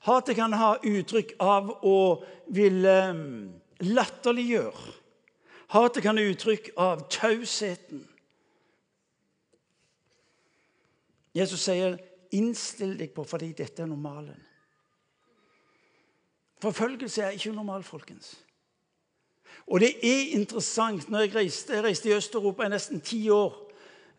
Hatet 0.00 0.36
kan 0.36 0.52
ha 0.56 0.74
uttrykk 0.80 1.34
av 1.44 1.72
å 1.84 1.98
ville 2.48 2.96
mm, 3.12 3.48
latterliggjøre. 3.92 4.94
Hatet 5.70 6.02
kan 6.02 6.18
ha 6.18 6.24
uttrykk 6.24 6.70
av 6.80 7.04
tausheten. 7.12 8.06
Jesus 11.34 11.60
sier, 11.62 11.98
'Innstill 12.30 12.94
deg 12.98 13.10
på 13.14 13.24
fordi 13.26 13.52
dette 13.52 13.82
er 13.82 13.90
normalen'. 13.90 14.46
Forfølgelse 16.62 17.22
er 17.22 17.30
ikke 17.30 17.52
normal, 17.52 17.82
folkens. 17.82 18.36
Og 19.66 19.80
det 19.80 19.94
er 20.02 20.36
interessant 20.38 21.08
når 21.10 21.20
Jeg 21.20 21.34
reiste, 21.34 21.74
jeg 21.74 21.84
reiste 21.84 22.08
i 22.08 22.14
Øst-Europa 22.14 22.64
i 22.64 22.68
nesten 22.68 23.00
ti 23.00 23.28
år 23.30 23.70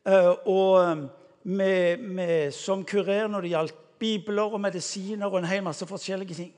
eh, 0.07 0.47
og 0.47 0.97
mm, 0.97 1.07
med, 1.43 1.97
med, 1.99 2.51
som 2.53 2.85
kurer 2.85 3.27
når 3.27 3.41
det 3.41 3.53
gjaldt 3.53 3.79
bibler 4.01 4.53
og 4.55 4.61
medisiner 4.61 5.29
og 5.29 5.39
en 5.39 5.49
hel 5.49 5.63
masse 5.65 5.85
forskjellige 5.87 6.37
ting. 6.37 6.53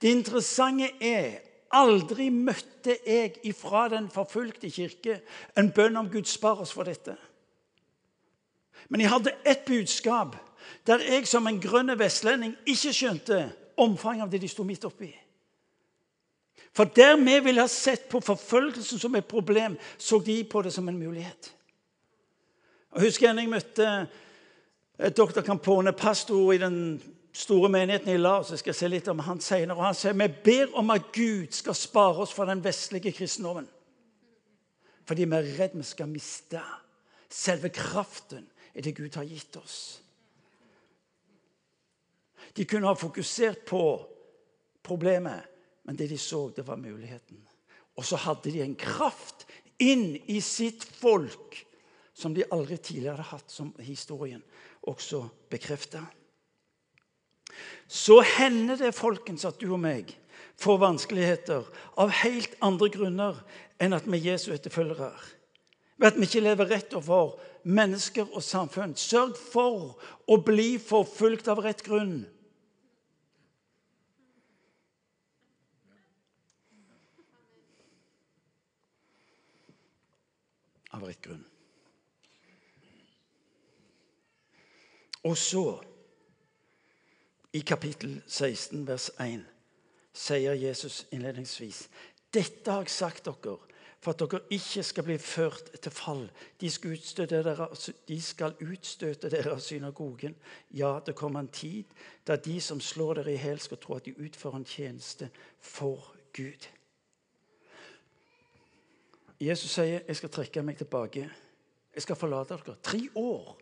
Det 0.00 0.12
interessante 0.12 0.90
er 1.00 1.38
aldri 1.74 2.28
møtte 2.32 2.96
jeg 3.04 3.36
ifra 3.48 3.88
den 3.92 4.08
forfulgte 4.12 4.70
kirke 4.72 5.20
en 5.58 5.72
bønn 5.74 5.98
om 6.00 6.10
Gud 6.12 6.28
spar 6.28 6.62
oss 6.62 6.72
for 6.72 6.88
dette. 6.88 7.16
Men 8.88 9.02
jeg 9.04 9.12
hadde 9.12 9.36
ett 9.44 9.66
budskap 9.68 10.36
der 10.86 11.02
jeg 11.04 11.26
som 11.28 11.46
en 11.48 11.60
grønn 11.60 11.92
vestlending 11.98 12.54
ikke 12.68 12.92
skjønte 12.94 13.40
omfanget 13.78 14.26
av 14.26 14.32
det 14.32 14.40
de 14.42 14.50
sto 14.50 14.64
midt 14.64 14.84
oppi. 14.88 15.10
For 16.76 16.88
der 16.94 17.16
vi 17.16 17.38
ville 17.42 17.64
ha 17.64 17.70
sett 17.70 18.08
på 18.10 18.20
forfølgelsen 18.22 19.00
som 19.00 19.14
et 19.18 19.26
problem, 19.28 19.76
så 19.98 20.20
de 20.22 20.44
på 20.44 20.62
det 20.62 20.72
som 20.72 20.88
en 20.88 20.98
mulighet. 20.98 21.52
Og 22.90 23.04
husker 23.04 23.28
jeg, 23.28 23.36
jeg 23.36 23.52
møtte 23.52 25.12
doktor 25.16 25.42
Campone, 25.42 25.92
pastor 25.92 26.52
i 26.52 26.58
den 26.58 26.78
store 27.32 27.68
menigheten 27.68 28.14
i 28.14 28.18
Laos. 28.18 28.50
Jeg 28.50 28.62
skal 28.62 28.74
se 28.74 28.88
litt 28.90 29.08
om 29.12 29.20
han 29.26 29.40
senere. 29.44 29.76
Og 29.76 29.84
han 29.90 29.96
sier 29.96 30.16
vi 30.16 30.28
ber 30.44 30.74
om 30.78 30.90
at 30.94 31.12
Gud 31.14 31.52
skal 31.54 31.76
spare 31.76 32.24
oss 32.24 32.34
fra 32.34 32.48
den 32.48 32.64
vestlige 32.64 33.12
kristendommen. 33.14 33.68
Fordi 35.08 35.24
vi 35.24 35.36
er 35.36 35.54
redd 35.60 35.76
vi 35.78 35.86
skal 35.86 36.10
miste 36.10 36.62
selve 37.28 37.70
kraften 37.72 38.46
i 38.74 38.82
det 38.84 38.94
Gud 38.96 39.16
har 39.16 39.28
gitt 39.28 39.56
oss. 39.60 39.78
De 42.56 42.64
kunne 42.64 42.88
ha 42.88 42.96
fokusert 42.96 43.66
på 43.68 43.82
problemet, 44.82 45.44
men 45.84 45.96
det 45.96 46.08
de 46.10 46.18
så, 46.18 46.48
det 46.56 46.64
var 46.66 46.80
muligheten. 46.80 47.38
Og 47.96 48.04
så 48.04 48.16
hadde 48.16 48.50
de 48.52 48.62
en 48.64 48.76
kraft 48.78 49.46
inn 49.78 50.16
i 50.26 50.40
sitt 50.42 50.84
folk 50.98 51.67
som 52.18 52.34
de 52.34 52.46
aldri 52.50 52.76
tidligere 52.76 53.20
hadde 53.20 53.30
hatt, 53.30 53.50
som 53.52 53.70
historien 53.84 54.42
også 54.90 55.22
bekrefter. 55.50 56.02
Så 57.86 58.20
hender 58.36 58.76
det 58.76 58.94
folkens, 58.96 59.46
at 59.46 59.60
du 59.60 59.70
og 59.70 59.80
meg 59.80 60.10
får 60.58 60.80
vanskeligheter 60.82 61.66
av 61.98 62.14
helt 62.24 62.56
andre 62.64 62.90
grunner 62.92 63.38
enn 63.78 63.94
at 63.94 64.08
vi 64.08 64.18
er 64.18 64.32
Jesu 64.32 64.50
etterfølgere. 64.54 65.12
Ved 65.98 66.12
at 66.12 66.18
vi 66.18 66.26
ikke 66.26 66.42
lever 66.44 66.70
rett 66.70 66.94
overfor 66.94 67.38
mennesker 67.68 68.26
og 68.34 68.42
samfunn. 68.42 68.94
Sørg 68.98 69.38
for 69.38 69.94
å 70.30 70.38
bli 70.42 70.76
forfulgt 70.82 71.50
av 71.50 71.62
rett 71.62 71.82
grunn. 71.86 72.20
Av 80.94 81.04
rett 81.06 81.22
grunn. 81.22 81.44
Og 85.24 85.36
så, 85.36 85.80
i 87.52 87.60
kapittel 87.60 88.22
16, 88.26 88.86
vers 88.86 89.10
1, 89.20 89.46
sier 90.14 90.54
Jesus 90.58 91.06
innledningsvis 91.14 91.88
Dette 92.34 92.70
har 92.70 92.84
jeg 92.84 92.92
sagt 92.92 93.24
dere 93.24 93.56
for 93.98 94.14
at 94.14 94.20
dere 94.20 94.40
ikke 94.54 94.82
skal 94.86 95.04
bli 95.04 95.16
ført 95.18 95.70
til 95.82 95.92
fall. 95.92 96.28
De 96.60 96.70
skal 96.70 96.94
utstøte 96.94 97.40
dere, 97.42 97.66
de 98.08 98.18
skal 98.22 98.54
utstøte 98.62 99.30
dere 99.32 99.56
av 99.56 99.62
synagogen. 99.64 100.36
Ja, 100.70 100.98
det 101.06 101.16
kommer 101.18 101.40
en 101.40 101.50
tid 101.50 101.84
da 102.26 102.36
de 102.36 102.60
som 102.60 102.80
slår 102.80 103.22
dere 103.22 103.34
i 103.34 103.40
hjel, 103.42 103.58
skal 103.60 103.80
tro 103.82 103.96
at 103.96 104.06
de 104.06 104.14
utfører 104.14 104.60
en 104.60 104.68
tjeneste 104.68 105.30
for 105.60 106.12
Gud. 106.36 106.68
Jesus 109.40 109.70
sier, 109.70 110.00
'Jeg 110.06 110.16
skal 110.16 110.30
trekke 110.30 110.62
meg 110.62 110.78
tilbake. 110.78 111.30
Jeg 111.94 112.02
skal 112.02 112.16
forlate 112.16 112.54
dere.' 112.54 112.76
Tre 112.82 113.08
år 113.14 113.58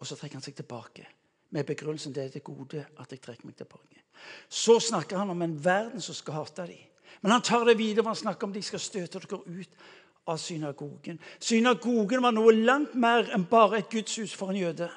og 0.00 0.08
så 0.08 0.16
trekker 0.16 0.40
han 0.40 0.44
seg 0.44 0.56
tilbake 0.56 1.06
med 1.50 1.66
begrunnelsen 1.66 2.14
det 2.14 2.24
er 2.24 2.34
det 2.36 2.44
gode 2.46 2.84
at 2.98 3.10
jeg 3.10 3.20
trekker 3.22 3.48
meg 3.48 3.56
tilbake. 3.58 4.04
Så 4.48 4.78
snakker 4.80 5.18
han 5.18 5.32
om 5.32 5.42
en 5.42 5.56
verden 5.64 6.02
som 6.02 6.14
skal 6.14 6.40
hate 6.40 6.68
dem. 6.70 6.86
Men 7.20 7.34
han 7.34 7.42
tar 7.42 7.64
det 7.66 7.78
videre 7.78 8.08
og 8.08 8.16
snakker 8.16 8.46
om 8.46 8.54
de 8.54 8.62
skal 8.62 8.80
støte 8.80 9.18
dere 9.18 9.40
ut 9.40 9.88
av 10.30 10.38
synagogen. 10.38 11.18
Synagogen 11.40 12.22
var 12.22 12.34
noe 12.36 12.54
langt 12.54 12.94
mer 12.94 13.32
enn 13.34 13.48
bare 13.50 13.80
et 13.80 13.90
gudshus 13.90 14.34
for 14.36 14.52
en 14.52 14.60
jøde. 14.60 14.88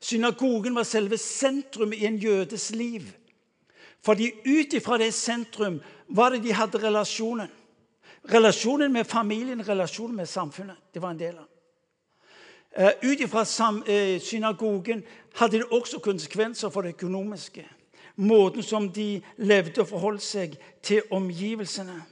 Synagogen 0.00 0.78
var 0.78 0.88
selve 0.88 1.18
sentrum 1.20 1.92
i 1.92 2.04
en 2.06 2.16
jødes 2.18 2.70
liv. 2.70 3.04
Fordi 4.02 4.30
ut 4.46 4.74
ifra 4.78 4.98
det 4.98 5.12
sentrum 5.14 5.80
var 6.08 6.32
det 6.32 6.42
de 6.46 6.54
hadde 6.54 6.80
relasjonen. 6.82 7.50
Relasjonen 8.32 8.92
med 8.92 9.06
familien, 9.06 9.60
relasjonen 9.66 10.16
med 10.16 10.28
samfunnet. 10.28 10.76
Det 10.94 11.02
var 11.02 11.12
en 11.12 11.20
del 11.20 11.36
av 11.36 11.46
Ut 12.78 13.20
ifra 13.20 13.42
eh, 13.88 14.20
synagogen 14.20 15.02
hadde 15.34 15.58
det 15.58 15.66
også 15.70 15.98
konsekvenser 15.98 16.68
for 16.68 16.82
det 16.82 16.94
økonomiske. 16.94 17.66
Måten 18.16 18.62
som 18.62 18.92
de 18.92 19.22
levde 19.36 19.80
og 19.80 19.88
forholdt 19.88 20.22
seg 20.22 20.54
til 20.82 21.02
omgivelsene. 21.10 22.02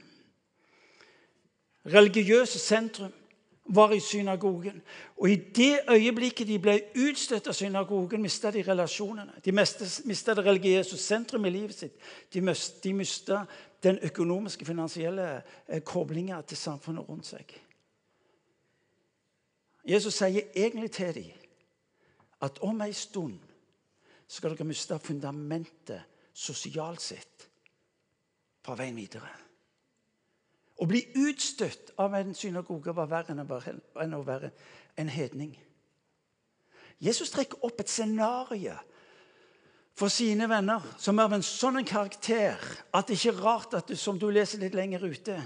Religiøse 1.87 2.59
sentrum 2.59 3.13
var 3.65 3.91
i 3.91 3.99
synagogen. 3.99 4.81
Og 5.17 5.29
i 5.29 5.35
det 5.35 5.79
øyeblikket 5.89 6.47
de 6.47 6.59
ble 6.59 6.81
utstøtt 6.95 7.47
av 7.47 7.55
synagogen, 7.55 8.21
mista 8.21 8.51
de 8.51 8.63
relasjonene. 8.63 9.39
De 9.45 9.51
mista 9.51 10.35
det 10.35 10.45
religiøse 10.45 10.97
sentrum 10.97 11.45
i 11.45 11.49
livet 11.49 11.75
sitt. 11.75 11.95
De 12.33 12.41
mist- 12.41 12.85
mista 12.93 13.45
den 13.83 13.99
økonomiske, 14.03 14.65
finansielle 14.65 15.41
eh, 15.67 15.81
koblinga 15.81 16.41
til 16.41 16.57
samfunnet 16.57 17.09
rundt 17.09 17.27
seg. 17.27 17.55
Jesus 19.87 20.19
sier 20.19 20.49
egentlig 20.55 20.91
til 20.91 21.13
dem 21.15 21.43
at 22.43 22.59
om 22.61 22.81
ei 22.85 22.93
stund 22.93 23.39
skal 24.27 24.53
dere 24.53 24.67
miste 24.67 24.97
fundamentet 24.99 26.03
sosialt 26.35 27.01
sett 27.01 27.47
fra 28.61 28.75
veien 28.77 28.97
videre. 28.99 29.29
Å 30.77 30.85
bli 30.85 30.99
utstøtt 31.23 31.95
av 31.97 32.13
en 32.13 32.35
synagoge 32.37 32.93
var 32.93 33.09
verre 33.09 33.33
enn 33.33 34.13
å 34.13 34.21
være, 34.27 34.51
en 34.99 35.09
hedning. 35.09 35.55
Jesus 37.01 37.31
trekker 37.33 37.63
opp 37.65 37.81
et 37.81 37.89
scenario 37.89 38.75
for 39.97 40.13
sine 40.13 40.45
venner 40.49 40.83
som 41.01 41.17
er 41.17 41.29
av 41.29 41.37
en 41.37 41.45
sånn 41.45 41.79
karakter 41.87 42.59
at 42.93 43.07
det 43.07 43.17
ikke 43.17 43.33
er 43.33 43.41
rart 43.41 43.73
at 43.79 43.89
du, 43.89 43.95
som 43.97 44.19
du 44.19 44.27
leser 44.29 44.61
litt 44.61 44.77
lenger 44.77 45.07
ute, 45.07 45.37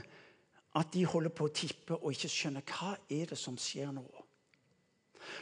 at 0.76 0.92
de 0.92 1.06
holder 1.08 1.32
på 1.36 1.48
å 1.48 1.54
tippe 1.56 1.96
og 2.00 2.12
ikke 2.12 2.32
skjønner 2.32 2.68
hva 2.68 2.96
er 3.12 3.32
det 3.32 3.40
som 3.40 3.58
skjer 3.60 3.92
nå. 3.96 4.08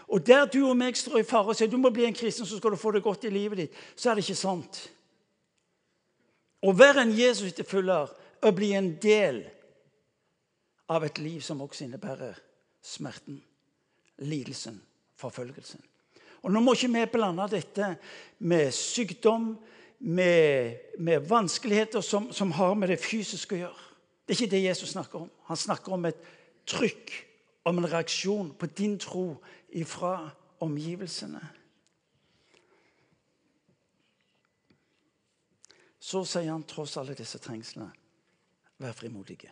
Og 0.07 0.23
der 0.25 0.45
du 0.49 0.61
og 0.67 0.77
meg 0.77 0.97
står 0.97 1.21
i 1.21 1.27
fare 1.27 1.51
og 1.51 1.57
sier 1.57 1.69
du 1.71 1.77
må 1.81 1.91
bli 1.93 2.07
en 2.07 2.17
kristen, 2.17 2.47
så 2.47 2.57
skal 2.57 2.73
du 2.73 2.79
få 2.79 2.93
det 2.95 3.03
godt 3.05 3.27
i 3.29 3.33
livet 3.33 3.63
ditt, 3.63 3.77
så 3.95 4.11
er 4.11 4.17
det 4.17 4.25
ikke 4.25 4.39
sant. 4.39 4.81
Å 6.59 6.73
være 6.75 7.05
en 7.05 7.15
Jesus-etterfølger 7.15 8.11
er 8.41 8.49
å 8.49 8.55
bli 8.55 8.73
en 8.75 8.93
del 9.01 9.43
av 10.89 11.05
et 11.05 11.21
liv 11.21 11.39
som 11.45 11.61
også 11.63 11.85
innebærer 11.85 12.39
smerten, 12.83 13.39
lidelsen, 14.25 14.79
forfølgelsen. 15.19 15.81
Og 16.43 16.51
Nå 16.51 16.61
må 16.63 16.73
ikke 16.75 16.91
vi 16.93 17.05
blande 17.11 17.47
dette 17.51 17.93
med 18.47 18.71
sykdom, 18.75 19.51
med, 19.99 20.77
med 21.03 21.25
vanskeligheter 21.27 22.01
som, 22.01 22.29
som 22.31 22.53
har 22.55 22.77
med 22.79 22.87
det 22.93 23.01
fysiske 23.03 23.57
å 23.57 23.63
gjøre. 23.65 23.87
Det 24.23 24.31
er 24.31 24.37
ikke 24.37 24.53
det 24.53 24.61
Jesus 24.63 24.93
snakker 24.93 25.25
om. 25.25 25.31
Han 25.49 25.59
snakker 25.59 25.95
om 25.95 26.05
et 26.07 26.21
trykk, 26.69 27.11
om 27.63 27.77
en 27.77 27.91
reaksjon 27.91 28.53
på 28.57 28.65
din 28.65 28.97
tro 28.99 29.37
ifra 29.69 30.29
omgivelsene. 30.59 31.41
Så 35.99 36.23
sier 36.25 36.51
han 36.51 36.63
tross 36.63 36.97
alle 36.97 37.13
disse 37.17 37.37
trengslene, 37.43 37.91
vær 38.79 38.95
frimodige. 38.95 39.51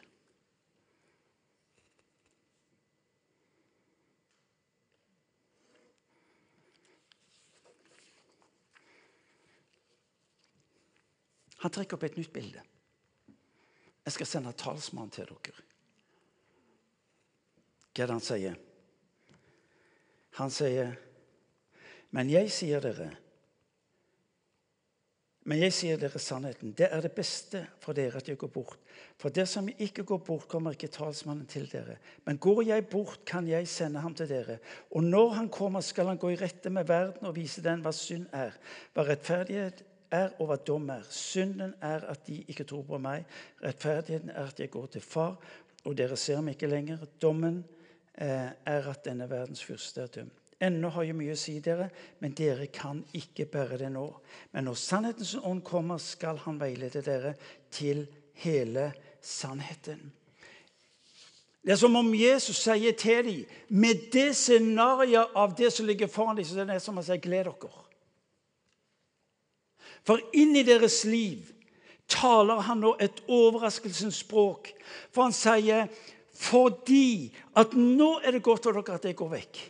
Han 11.58 11.74
trekker 11.74 11.98
opp 11.98 12.06
et 12.08 12.18
nytt 12.20 12.34
bilde. 12.34 12.62
Jeg 14.08 14.16
skal 14.16 14.30
sende 14.30 14.54
talsmann 14.56 15.10
til 15.12 15.28
dere. 15.28 15.67
Hva 17.98 18.06
er 18.06 18.12
det 18.12 18.13
han 18.13 18.22
sier? 18.22 18.58
Han 20.38 20.51
sier, 20.54 20.98
'Men 22.12 22.30
jeg 22.30 22.51
sier 22.51 22.80
dere' 22.80 23.16
Men 25.48 25.62
jeg 25.63 25.72
sier 25.72 26.00
dere 26.00 26.19
sannheten. 26.19 26.74
Det 26.76 26.89
er 26.91 27.02
det 27.06 27.13
beste 27.15 27.62
for 27.80 27.95
dere 27.95 28.19
at 28.19 28.28
jeg 28.28 28.38
går 28.38 28.50
bort. 28.52 28.80
For 29.15 29.32
dersom 29.32 29.69
jeg 29.72 29.80
ikke 29.88 30.04
går 30.04 30.17
bort, 30.28 30.48
kommer 30.52 30.76
ikke 30.76 30.89
talsmannen 30.91 31.48
til 31.48 31.69
dere. 31.72 31.95
Men 32.26 32.38
går 32.38 32.65
jeg 32.67 32.88
bort, 32.91 33.22
kan 33.26 33.48
jeg 33.48 33.67
sende 33.72 34.02
ham 34.04 34.13
til 34.13 34.28
dere. 34.28 34.58
Og 34.91 35.04
når 35.04 35.30
han 35.30 35.48
kommer, 35.50 35.82
skal 35.82 36.12
han 36.12 36.19
gå 36.19 36.34
i 36.34 36.36
rette 36.36 36.69
med 36.69 36.84
verden 36.88 37.30
og 37.30 37.36
vise 37.36 37.63
den 37.63 37.80
hva 37.86 37.95
synd 37.95 38.28
er, 38.36 38.60
hva 38.91 39.08
rettferdighet 39.08 39.86
er 40.12 40.36
og 40.36 40.52
hva 40.52 40.60
dom 40.67 40.91
er. 40.91 41.08
Synden 41.10 41.74
er 41.80 42.04
at 42.12 42.28
de 42.28 42.41
ikke 42.52 42.67
tror 42.67 42.84
på 42.84 43.00
meg. 43.00 43.24
Rettferdigheten 43.63 44.36
er 44.36 44.52
at 44.52 44.60
jeg 44.60 44.72
går 44.76 44.91
til 44.98 45.02
Far, 45.02 45.39
og 45.86 45.95
dere 45.95 46.19
ser 46.19 46.43
meg 46.43 46.60
ikke 46.60 46.74
lenger. 46.76 47.08
Dommen 47.24 47.63
eh, 47.63 47.77
er 48.17 48.89
at 48.89 49.06
denne 49.06 49.30
verdens 49.30 49.63
fyrste 49.63 50.01
er 50.01 50.13
dømt. 50.19 50.43
Ennå 50.58 50.89
har 50.89 51.06
jeg 51.06 51.13
mye 51.13 51.36
å 51.36 51.38
si 51.38 51.60
dere, 51.62 51.91
men 52.17 52.34
dere 52.34 52.65
kan 52.73 53.03
ikke 53.13 53.45
bære 53.53 53.77
det 53.84 53.91
nå. 53.93 54.08
Men 54.56 54.65
når 54.65 54.80
sannhetens 54.82 55.36
ånd 55.38 55.62
kommer, 55.65 56.01
skal 56.01 56.39
han 56.47 56.58
veilede 56.58 57.03
dere 57.06 57.36
til 57.69 58.08
hele 58.41 58.89
sannheten. 59.21 60.01
Det 61.62 61.75
er 61.75 61.82
som 61.82 61.97
om 61.99 62.10
Jesus 62.15 62.62
sier 62.63 62.95
til 62.97 63.27
dem, 63.27 63.43
med 63.69 64.08
det 64.13 64.32
scenarioet 64.39 65.36
av 65.36 65.53
det 65.58 65.69
som 65.75 65.86
ligger 65.86 66.10
foran 66.10 66.39
dem, 66.39 66.47
så 66.47 66.58
det 66.58 66.73
er 66.73 66.82
som 66.82 66.97
han 66.97 67.06
sier, 67.06 67.21
'gled 67.21 67.45
dere'. 67.45 67.84
For 70.08 70.21
inn 70.34 70.56
i 70.56 70.63
deres 70.63 71.03
liv 71.06 71.51
taler 72.08 72.63
han 72.63 72.80
nå 72.80 72.93
et 73.03 73.19
overraskelsens 73.27 74.21
språk. 74.23 74.71
For 75.12 75.27
han 75.27 75.36
sier, 75.36 75.89
'Fordi 76.38 77.34
at 77.56 77.73
nå 77.73 78.19
er 78.23 78.32
det 78.32 78.43
godt 78.43 78.63
for 78.63 78.71
dere 78.71 78.95
at 78.95 79.06
jeg 79.06 79.15
går 79.15 79.30
vekk', 79.30 79.63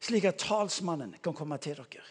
slik 0.00 0.24
at 0.24 0.42
talsmannen 0.42 1.14
kan 1.22 1.34
komme 1.34 1.58
til 1.58 1.76
dere. 1.78 2.02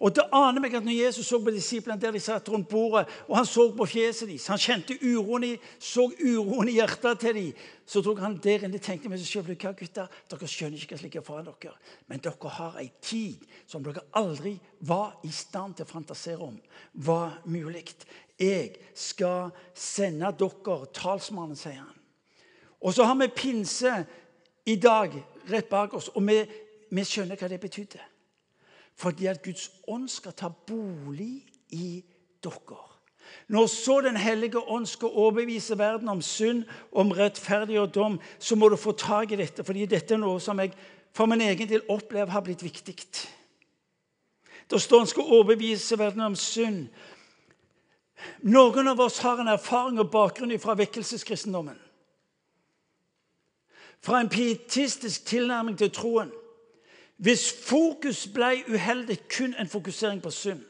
Og 0.00 0.14
det 0.16 0.24
aner 0.32 0.62
meg 0.64 0.72
at 0.74 0.84
når 0.84 0.96
Jesus 0.96 1.28
så 1.28 1.36
på 1.44 1.52
disiplene 1.52 2.00
der 2.00 2.14
de 2.16 2.20
satt 2.24 2.48
rundt 2.48 2.68
bordet, 2.70 3.04
og 3.28 3.34
han 3.36 3.46
så 3.46 3.66
på 3.76 3.84
fjeset 3.84 4.30
deres, 4.30 4.46
han 4.48 4.58
kjente 4.60 4.96
uroen 4.96 5.44
i, 5.44 5.50
så 5.76 6.06
uroen 6.08 6.70
i 6.72 6.78
hjertet 6.78 7.20
til 7.20 7.36
dem, 7.36 7.50
så 7.84 8.00
tok 8.02 8.22
han 8.24 8.38
der 8.40 8.64
inne 8.64 8.80
og 8.80 8.86
tenkte 8.86 9.12
med 9.12 9.20
seg 9.20 9.28
selv, 9.28 9.52
hva 9.52 9.74
gutter, 9.76 10.08
dere 10.32 10.48
skjønner 10.48 10.80
ikke 10.80 10.96
hva 10.96 11.02
som 11.02 11.08
ligger 11.08 11.26
foran 11.26 11.50
dere, 11.52 11.76
men 12.08 12.24
dere 12.24 12.54
har 12.56 12.80
en 12.80 12.90
tid 13.04 13.44
som 13.68 13.84
dere 13.84 14.06
aldri 14.16 14.56
var 14.88 15.20
i 15.28 15.34
stand 15.36 15.76
til 15.76 15.84
å 15.84 15.92
fantasere 15.92 16.48
om 16.48 16.56
var 17.04 17.36
mulig. 17.44 17.84
Jeg 18.40 18.78
skal 18.96 19.52
sende 19.76 20.32
dere 20.40 20.80
talsmannen, 20.96 21.60
sier 21.60 21.82
han. 21.84 21.99
Og 22.80 22.94
så 22.94 23.04
har 23.04 23.14
vi 23.14 23.28
pinse 23.28 24.06
i 24.66 24.76
dag 24.76 25.12
rett 25.50 25.68
bak 25.68 25.94
oss, 25.94 26.08
og 26.14 26.24
vi, 26.28 26.38
vi 26.90 27.04
skjønner 27.04 27.36
hva 27.36 27.48
det 27.48 27.60
betydde. 27.60 28.00
Fordi 29.00 29.26
at 29.26 29.42
Guds 29.44 29.70
ånd 29.88 30.08
skal 30.08 30.36
ta 30.36 30.48
bolig 30.48 31.44
i 31.76 32.00
dere. 32.44 32.86
Når 33.48 33.66
så 33.66 34.00
Den 34.00 34.16
hellige 34.16 34.58
ånd 34.58 34.86
skal 34.86 35.08
overbevise 35.08 35.78
verden 35.78 36.08
om 36.08 36.22
synd, 36.22 36.64
om 36.92 37.12
rettferdig 37.12 37.80
og 37.80 37.94
dom, 37.94 38.20
så 38.38 38.56
må 38.56 38.68
du 38.68 38.76
få 38.76 38.92
tak 38.92 39.32
i 39.32 39.36
dette, 39.36 39.64
fordi 39.64 39.86
dette 39.86 40.14
er 40.14 40.18
noe 40.18 40.40
som 40.40 40.58
jeg 40.58 40.74
for 41.12 41.26
min 41.26 41.40
egen 41.40 41.68
del 41.68 41.82
opplever 41.88 42.30
har 42.30 42.42
blitt 42.46 42.62
viktig. 42.62 42.96
Det 44.70 44.80
står 44.82 44.98
han 44.98 45.06
skal 45.10 45.32
overbevise 45.34 45.98
verden 45.98 46.22
om 46.22 46.36
synd. 46.38 46.86
Noen 48.46 48.88
av 48.88 49.00
oss 49.00 49.18
har 49.18 49.40
en 49.40 49.50
erfaring 49.50 49.98
og 49.98 50.10
bakgrunn 50.10 50.58
fra 50.62 50.76
vekkelseskristendommen. 50.78 51.78
Fra 54.00 54.20
en 54.20 54.28
pietistisk 54.28 55.26
tilnærming 55.26 55.78
til 55.78 55.90
troen. 55.92 56.32
Hvis 57.16 57.52
fokus 57.52 58.26
ble 58.32 58.62
uheldig, 58.68 59.18
kun 59.36 59.54
en 59.54 59.68
fokusering 59.68 60.22
på 60.22 60.30
synd. 60.30 60.62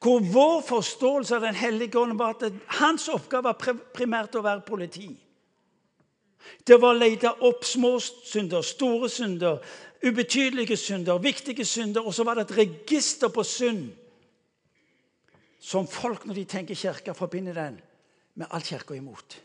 Hvor 0.00 0.18
vår 0.32 0.62
forståelse 0.66 1.36
av 1.36 1.40
Den 1.40 1.54
hellige 1.54 1.98
ånd 1.98 2.18
var 2.18 2.34
at 2.34 2.52
hans 2.80 3.08
oppgave 3.08 3.44
var 3.44 3.76
primært 3.94 4.34
å 4.34 4.42
være 4.42 4.64
politi. 4.66 5.10
Det 6.66 6.80
var 6.80 6.94
å 6.94 6.98
lete 6.98 7.30
opp 7.46 7.64
små 7.68 7.98
synder, 8.00 8.64
store 8.64 9.10
synder, 9.12 9.60
ubetydelige 10.02 10.76
synder, 10.76 11.20
viktige 11.20 11.64
synder. 11.64 12.06
Og 12.06 12.14
så 12.14 12.24
var 12.24 12.34
det 12.38 12.48
et 12.48 12.56
register 12.56 13.28
på 13.28 13.44
synd 13.44 13.90
som 15.60 15.86
folk, 15.86 16.24
når 16.24 16.34
de 16.34 16.44
tenker 16.48 16.74
kirke, 16.74 17.14
forbinder 17.14 17.54
den 17.54 17.76
med 18.34 18.48
alt 18.50 18.72
kirka 18.72 18.96
imot. 18.96 19.36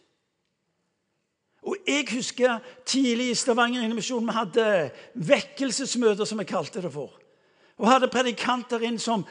Jeg 1.86 2.08
husker 2.10 2.60
tidlig 2.86 3.30
i 3.30 3.38
Stavanger 3.38 3.84
Innovasjon 3.86 4.26
vi 4.26 4.34
hadde 4.34 4.70
vekkelsesmøter, 5.14 6.26
som 6.26 6.40
vi 6.42 6.48
kalte 6.50 6.82
det 6.82 6.92
for. 6.94 7.14
Og 7.78 7.90
hadde 7.90 8.10
predikanter 8.10 8.82
inn 8.88 8.98
som 9.02 9.26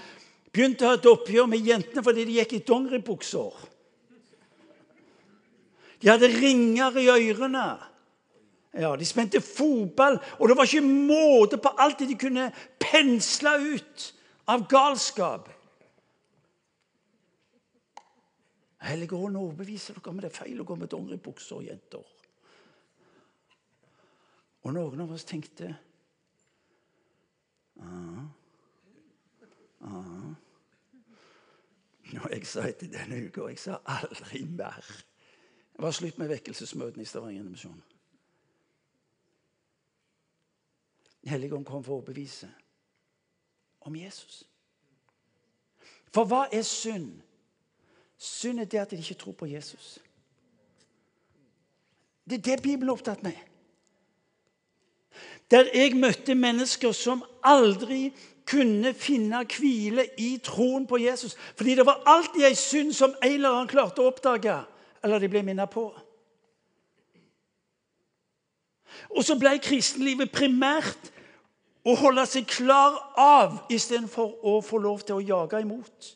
begynte 0.54 0.86
å 0.86 0.92
ha 0.92 0.98
et 0.98 1.08
oppgjør 1.10 1.48
med 1.50 1.66
jentene 1.66 2.04
fordi 2.04 2.26
de 2.28 2.36
gikk 2.38 2.54
i 2.54 2.62
dongeribukser. 2.68 3.64
De 6.02 6.12
hadde 6.12 6.30
ringer 6.30 7.00
i 7.00 7.08
ørene. 7.10 7.66
Ja, 8.74 8.94
De 8.96 9.06
spente 9.06 9.40
fotball, 9.40 10.18
og 10.38 10.48
det 10.48 10.56
var 10.58 10.66
ikke 10.66 10.86
måte 10.86 11.58
på 11.62 11.70
alt 11.78 11.98
det 12.02 12.10
de 12.10 12.18
kunne 12.18 12.48
pensle 12.82 13.54
ut 13.74 14.08
av 14.50 14.66
galskap. 14.70 15.48
Hellige 18.84 19.16
Ånd 19.16 19.38
overbeviser 19.40 19.96
dere 19.96 20.12
om 20.12 20.18
det 20.20 20.28
er 20.28 20.36
feil 20.42 20.60
å 20.60 20.66
gå 20.68 20.76
med 20.76 20.90
dongeribukser 20.92 21.62
og 21.62 21.70
jenter. 21.70 22.02
Og 24.64 24.72
noen 24.72 25.00
av 25.04 25.12
oss 25.12 25.26
tenkte 25.28 25.68
ah, 27.80 28.22
ah. 29.84 30.30
Når 32.14 32.28
jeg 32.32 32.46
sa 32.46 32.64
etter 32.68 32.88
denne 32.92 33.18
uka 33.26 33.48
Jeg 33.50 33.58
sa 33.58 33.80
aldri 33.84 34.44
mer. 34.48 34.84
Det 35.74 35.82
var 35.82 35.92
slutt 35.92 36.18
med 36.18 36.30
vekkelsesmøtene 36.30 37.02
i 37.02 37.08
Stavanger 37.08 37.44
Misjon. 37.44 37.82
Helligånd 41.26 41.64
kom 41.66 41.84
for 41.84 41.96
å 41.96 42.02
overbevise 42.02 42.50
om 43.88 43.96
Jesus. 43.96 44.44
For 46.14 46.28
hva 46.28 46.44
er 46.52 46.62
synd? 46.68 47.16
Synd 48.16 48.60
er 48.62 48.68
det 48.70 48.80
at 48.80 48.92
de 48.92 49.00
ikke 49.00 49.18
tror 49.24 49.36
på 49.40 49.48
Jesus. 49.50 49.98
Det 52.24 52.38
er 52.38 52.46
det 52.46 52.62
Bibelen 52.62 52.88
er 52.88 52.94
opptatt 52.94 53.24
med. 53.24 53.40
Der 55.54 55.68
jeg 55.70 55.94
møtte 55.94 56.34
mennesker 56.34 56.90
som 56.96 57.22
aldri 57.46 58.08
kunne 58.46 58.90
finne 58.98 59.44
hvile 59.48 60.08
i 60.18 60.34
troen 60.42 60.86
på 60.86 60.98
Jesus. 60.98 61.36
Fordi 61.56 61.76
det 61.78 61.86
var 61.86 62.02
alltid 62.06 62.48
ei 62.48 62.56
synd 62.58 62.92
som 62.92 63.14
en 63.22 63.36
eller 63.36 63.52
annen 63.52 63.70
klarte 63.70 64.02
å 64.02 64.08
oppdage, 64.10 64.56
eller 65.04 65.22
de 65.22 65.30
ble 65.30 65.44
minnet 65.46 65.70
på. 65.70 65.86
Og 69.14 69.22
så 69.24 69.36
ble 69.38 69.56
kristenlivet 69.62 70.32
primært 70.34 71.12
å 71.84 71.94
holde 72.00 72.24
seg 72.26 72.48
klar 72.48 72.96
av 73.20 73.58
istedenfor 73.72 74.40
å 74.42 74.58
få 74.64 74.80
lov 74.82 75.04
til 75.06 75.20
å 75.20 75.24
jage 75.24 75.60
imot. 75.62 76.14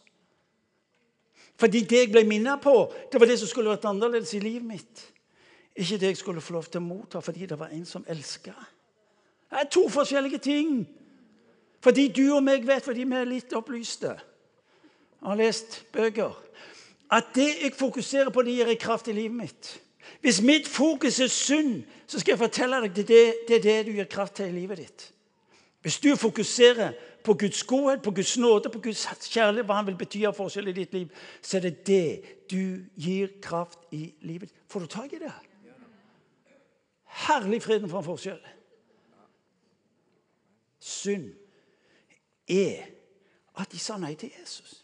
Fordi 1.58 1.82
det 1.90 2.04
jeg 2.04 2.10
ble 2.14 2.22
minnet 2.26 2.62
på, 2.62 2.74
det 3.12 3.20
var 3.20 3.30
det 3.30 3.38
som 3.40 3.50
skulle 3.50 3.72
vært 3.72 3.86
annerledes 3.90 4.34
i 4.38 4.42
livet 4.42 4.66
mitt. 4.66 5.04
Ikke 5.78 5.98
det 5.98 6.12
jeg 6.12 6.20
skulle 6.22 6.42
få 6.42 6.56
lov 6.56 6.68
til 6.70 6.80
å 6.80 6.86
motta 6.86 7.22
fordi 7.22 7.46
det 7.50 7.58
var 7.58 7.74
en 7.74 7.86
som 7.86 8.06
elska. 8.08 8.54
Det 9.50 9.58
er 9.60 9.68
to 9.70 9.88
forskjellige 9.88 10.38
ting. 10.38 10.88
Fordi 11.80 12.08
du 12.08 12.34
og 12.34 12.42
meg 12.42 12.66
vet, 12.66 12.84
fordi 12.84 13.04
vi 13.06 13.16
er 13.16 13.28
litt 13.28 13.54
opplyste 13.54 14.16
og 15.18 15.32
har 15.32 15.38
lest 15.40 15.80
bøker, 15.92 16.34
at 17.10 17.30
det 17.34 17.48
jeg 17.62 17.74
fokuserer 17.74 18.30
på, 18.30 18.42
det 18.42 18.54
gir 18.54 18.74
kraft 18.78 19.08
i 19.08 19.12
livet 19.12 19.36
mitt. 19.36 19.70
Hvis 20.20 20.42
mitt 20.42 20.68
fokus 20.68 21.20
er 21.20 21.26
synd, 21.26 21.82
så 22.06 22.20
skal 22.20 22.32
jeg 22.32 22.38
fortelle 22.38 22.80
deg 22.84 22.96
det, 22.96 23.22
det 23.48 23.56
er 23.56 23.64
det 23.64 23.76
du 23.86 23.92
gir 23.96 24.10
kraft 24.10 24.36
til 24.38 24.50
i 24.50 24.60
livet 24.60 24.78
ditt. 24.78 25.06
Hvis 25.82 25.98
du 26.00 26.16
fokuserer 26.16 26.92
på 27.24 27.34
Guds 27.34 27.62
godhet, 27.62 28.02
på 28.02 28.10
Guds 28.10 28.38
nåde, 28.38 28.70
på 28.70 28.80
Guds 28.80 29.06
kjærlighet, 29.30 29.66
hva 29.66 29.78
han 29.78 29.86
vil 29.86 29.98
bety 29.98 30.24
av 30.26 30.34
forskjell 30.36 30.68
i 30.68 30.76
ditt 30.76 30.94
liv, 30.94 31.10
så 31.42 31.58
er 31.58 31.66
det 31.68 31.86
det 31.86 32.08
du 32.50 32.84
gir 32.98 33.34
kraft 33.42 33.78
i 33.92 34.12
livet. 34.20 34.50
Får 34.68 34.80
du 34.80 34.86
tak 34.86 35.12
i 35.12 35.22
det? 35.22 35.32
Herlig 37.26 37.62
freden 37.62 37.90
for 37.90 37.98
en 37.98 38.06
forskjell. 38.06 38.40
Synd 40.88 41.32
er 42.48 42.86
at 43.58 43.72
de 43.72 43.80
sa 43.82 43.98
nei 44.00 44.14
til 44.16 44.32
Jesus. 44.32 44.78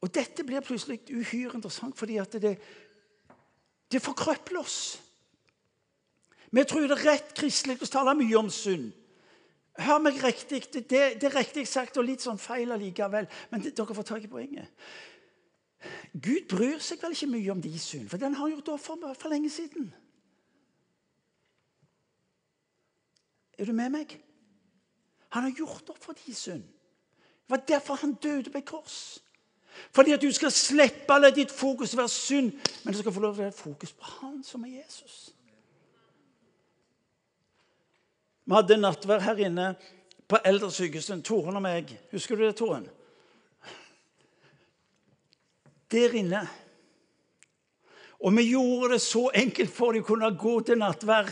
Og 0.00 0.12
Dette 0.14 0.44
blir 0.44 0.64
plutselig 0.64 1.02
uhyre 1.12 1.54
interessant, 1.54 1.96
fordi 1.96 2.16
at 2.20 2.32
det, 2.42 2.54
det 3.92 4.02
forkrøpler 4.02 4.60
oss. 4.60 5.00
Vi 6.50 6.64
tror 6.64 6.88
det 6.88 6.96
er 6.96 7.04
rett 7.12 7.34
kristelig 7.36 7.78
å 7.84 7.88
tale 7.90 8.16
mye 8.18 8.40
om 8.40 8.48
synd. 8.50 8.90
Hør 9.80 10.00
meg 10.02 10.18
riktig. 10.24 10.64
Det, 10.72 10.82
det, 10.90 11.28
er 11.28 11.36
riktig 11.36 11.66
sagt 11.68 12.00
og 12.00 12.08
litt 12.08 12.24
sånn 12.24 12.40
feil 12.40 12.72
allikevel. 12.74 13.28
Men 13.52 13.62
det, 13.64 13.74
dere 13.76 13.96
får 13.96 14.08
tak 14.08 14.26
i 14.26 14.32
poenget. 14.32 14.72
Gud 16.12 16.48
bryr 16.50 16.80
seg 16.84 17.00
vel 17.00 17.14
ikke 17.14 17.30
mye 17.30 17.52
om 17.54 17.60
de 17.64 17.72
synd, 17.80 18.08
for 18.10 18.20
den 18.20 18.34
har 18.36 18.44
han 18.44 18.52
gjort 18.52 18.74
offer 18.74 18.98
for, 18.98 19.14
for 19.16 19.32
lenge 19.32 19.48
siden. 19.52 19.86
Er 23.60 23.68
du 23.68 23.72
med 23.76 23.92
meg? 23.92 24.12
Han 25.36 25.44
har 25.44 25.52
gjort 25.52 25.90
opp 25.92 25.98
for 26.00 26.16
din 26.16 26.34
synd. 26.34 26.62
Det 26.64 27.52
var 27.52 27.66
derfor 27.68 28.00
han 28.00 28.14
døde 28.22 28.50
på 28.50 28.58
et 28.58 28.64
kors. 28.64 29.18
Fordi 29.92 30.12
at 30.12 30.22
du 30.22 30.30
skal 30.32 30.52
slippe 30.52 31.12
alle 31.12 31.30
ditt 31.34 31.52
fokus 31.52 31.96
være 31.96 32.08
synd, 32.08 32.52
men 32.84 32.94
du 32.94 32.98
skal 32.98 33.12
få 33.12 33.20
lov 33.20 33.34
til 33.34 33.44
å 33.44 33.50
ha 33.50 33.54
fokus 33.54 33.92
på 33.92 34.14
han 34.20 34.40
som 34.44 34.64
er 34.64 34.80
Jesus. 34.80 35.18
Vi 38.44 38.56
hadde 38.56 38.80
nattverd 38.80 39.22
her 39.22 39.44
inne 39.44 39.66
på 40.30 40.40
eldresykehuset. 40.44 41.20
Toren 41.26 41.60
og 41.60 41.62
meg. 41.62 41.92
Husker 42.14 42.38
du 42.38 42.46
det, 42.46 42.56
Toren? 42.58 42.88
Der 45.90 46.16
inne. 46.16 46.46
Og 48.20 48.34
vi 48.36 48.48
gjorde 48.50 48.94
det 48.94 49.02
så 49.04 49.28
enkelt 49.34 49.70
for 49.74 49.92
de 49.92 50.02
kunne 50.06 50.32
gå 50.38 50.60
til 50.64 50.80
nattverd 50.80 51.30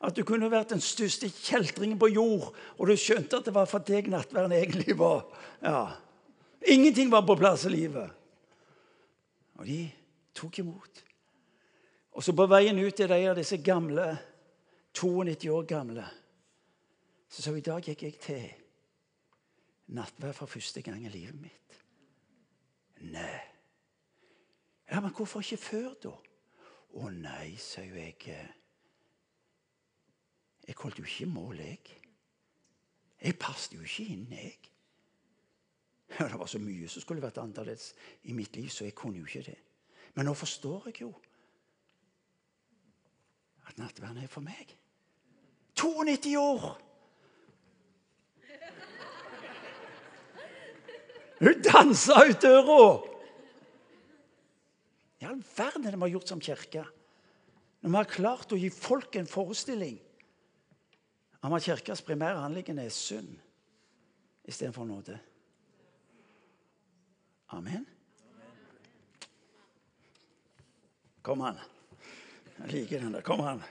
at 0.00 0.16
du 0.16 0.22
kunne 0.24 0.48
vært 0.50 0.72
den 0.72 0.80
største 0.80 1.28
kjeltringen 1.28 1.98
på 2.00 2.08
jord, 2.14 2.54
og 2.78 2.88
du 2.88 2.96
skjønte 2.96 3.40
at 3.40 3.48
det 3.48 3.54
var 3.54 3.68
for 3.68 3.84
deg 3.84 4.08
nattverden 4.08 4.56
egentlig 4.56 4.96
var. 4.98 5.26
Ja. 5.60 5.82
Ingenting 6.66 7.12
var 7.12 7.26
på 7.28 7.36
plass 7.40 7.66
i 7.68 7.74
livet. 7.74 8.08
Og 9.60 9.66
de 9.68 9.82
tok 10.36 10.62
imot. 10.62 11.02
Og 12.16 12.24
så 12.24 12.32
på 12.36 12.48
veien 12.48 12.80
ut 12.80 12.96
til 12.96 13.12
de 13.12 13.20
av 13.28 13.36
disse 13.36 13.60
gamle, 13.64 14.08
92 14.96 15.52
år 15.54 15.68
gamle 15.70 16.06
så 17.30 17.42
sa 17.42 17.52
hun 17.52 17.60
i 17.60 17.62
dag 17.62 17.84
gikk 17.86 18.00
jeg 18.02 18.16
til 18.18 18.46
nattverd 19.94 20.34
for 20.34 20.50
første 20.50 20.82
gang 20.82 21.04
i 21.06 21.12
livet 21.12 21.36
mitt. 21.38 21.76
Nei. 23.06 23.38
Ja, 24.90 25.00
Men 25.00 25.14
hvorfor 25.14 25.40
ikke 25.40 25.56
før, 25.62 25.92
da? 26.02 26.16
Å 26.98 27.10
nei, 27.14 27.54
sa 27.54 27.84
jo 27.86 27.94
jeg. 27.94 28.34
Jeg 30.70 30.78
holdt 30.78 30.98
jo 30.98 31.04
ikke 31.04 31.26
mål, 31.26 31.56
jeg. 31.58 31.78
Jeg 33.22 33.38
passet 33.42 33.72
jo 33.74 33.82
ikke 33.82 34.04
inn, 34.12 34.26
jeg. 34.30 34.58
Det 36.14 36.36
var 36.38 36.46
så 36.46 36.60
mye 36.62 36.86
som 36.88 37.02
skulle 37.02 37.22
vært 37.22 37.40
annerledes 37.42 37.88
i 38.30 38.34
mitt 38.38 38.54
liv, 38.54 38.68
så 38.70 38.84
jeg 38.86 38.94
kunne 38.94 39.18
jo 39.18 39.26
ikke 39.26 39.48
det. 39.48 39.56
Men 40.14 40.28
nå 40.30 40.34
forstår 40.38 40.86
jeg 40.86 41.00
jo 41.02 41.08
at 43.66 43.80
nattverden 43.82 44.22
er 44.22 44.30
for 44.30 44.46
meg. 44.46 44.70
92 45.74 46.36
år! 46.38 46.68
Hun 51.40 51.64
dansa 51.66 52.20
ut 52.28 52.42
døra! 52.42 52.84
I 55.18 55.26
all 55.32 55.42
verden 55.56 55.86
er 55.88 55.96
det 55.96 55.98
vi 55.98 56.06
har 56.06 56.14
gjort 56.14 56.30
som 56.30 56.44
kirke. 56.46 56.84
Når 57.82 57.90
vi 57.90 57.98
har 57.98 58.14
klart 58.14 58.54
å 58.54 58.60
gi 58.60 58.70
folk 58.70 59.18
en 59.18 59.30
forestilling 59.30 59.98
at 61.42 61.62
kirkas 61.62 62.02
primære 62.02 62.44
anliggende 62.44 62.82
er 62.82 62.88
synd 62.88 63.28
istedenfor 64.44 64.84
nåde. 64.84 65.18
Amen. 67.48 67.86
Kom 71.22 71.40
an. 71.40 71.54
Jeg 72.58 72.72
liker 72.72 73.00
den 73.00 73.14
der. 73.14 73.20
Kom 73.20 73.40
an. 73.40 73.62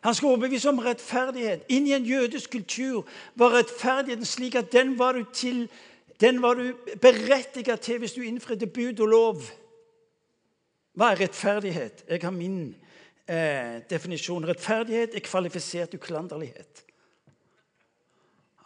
Han 0.00 0.14
skulle 0.14 0.30
overbevise 0.30 0.68
om 0.68 0.78
rettferdighet. 0.78 1.62
Inn 1.68 1.86
i 1.86 1.92
en 1.92 2.04
jødisk 2.04 2.50
kultur 2.50 3.06
var 3.34 3.52
rettferdigheten 3.58 4.24
slik 4.24 4.54
at 4.54 4.72
den 4.72 4.98
var 4.98 5.12
du 5.12 5.24
til 5.32 5.68
den 6.20 6.42
var 6.42 6.54
du 6.54 6.76
berettiget 7.00 7.80
til 7.80 7.98
hvis 7.98 8.12
du 8.12 8.20
innfridde 8.20 8.66
bud 8.66 9.00
og 9.00 9.08
lov. 9.08 9.42
Hva 10.92 11.12
er 11.12 11.20
rettferdighet? 11.20 12.04
Jeg 12.08 12.20
har 12.22 12.30
min 12.30 12.74
eh, 13.30 13.78
definisjon. 13.90 14.46
Rettferdighet 14.48 15.14
er 15.14 15.24
kvalifisert 15.24 15.94
uklanderlighet. 15.94 16.82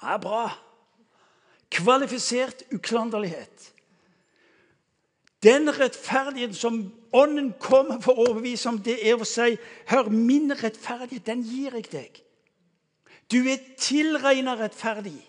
Det 0.01 0.13
er 0.13 0.21
bra. 0.21 0.49
Kvalifisert 1.71 2.65
uklanderlighet. 2.73 3.71
Den 5.45 5.69
rettferdigheten 5.69 6.57
som 6.57 6.85
Ånden 7.15 7.53
kommer 7.61 8.01
for 8.03 8.17
å 8.17 8.25
overbevise 8.31 8.67
om, 8.73 8.79
det 8.83 8.97
er 9.07 9.21
å 9.21 9.27
si 9.29 9.53
Hør, 9.87 10.09
min 10.11 10.51
rettferdighet, 10.51 11.27
den 11.29 11.45
gir 11.47 11.77
jeg 11.79 11.91
deg. 11.93 12.17
Du 13.31 13.39
er 13.47 13.61
tilregna 13.79 14.57
rettferdig. 14.59 15.21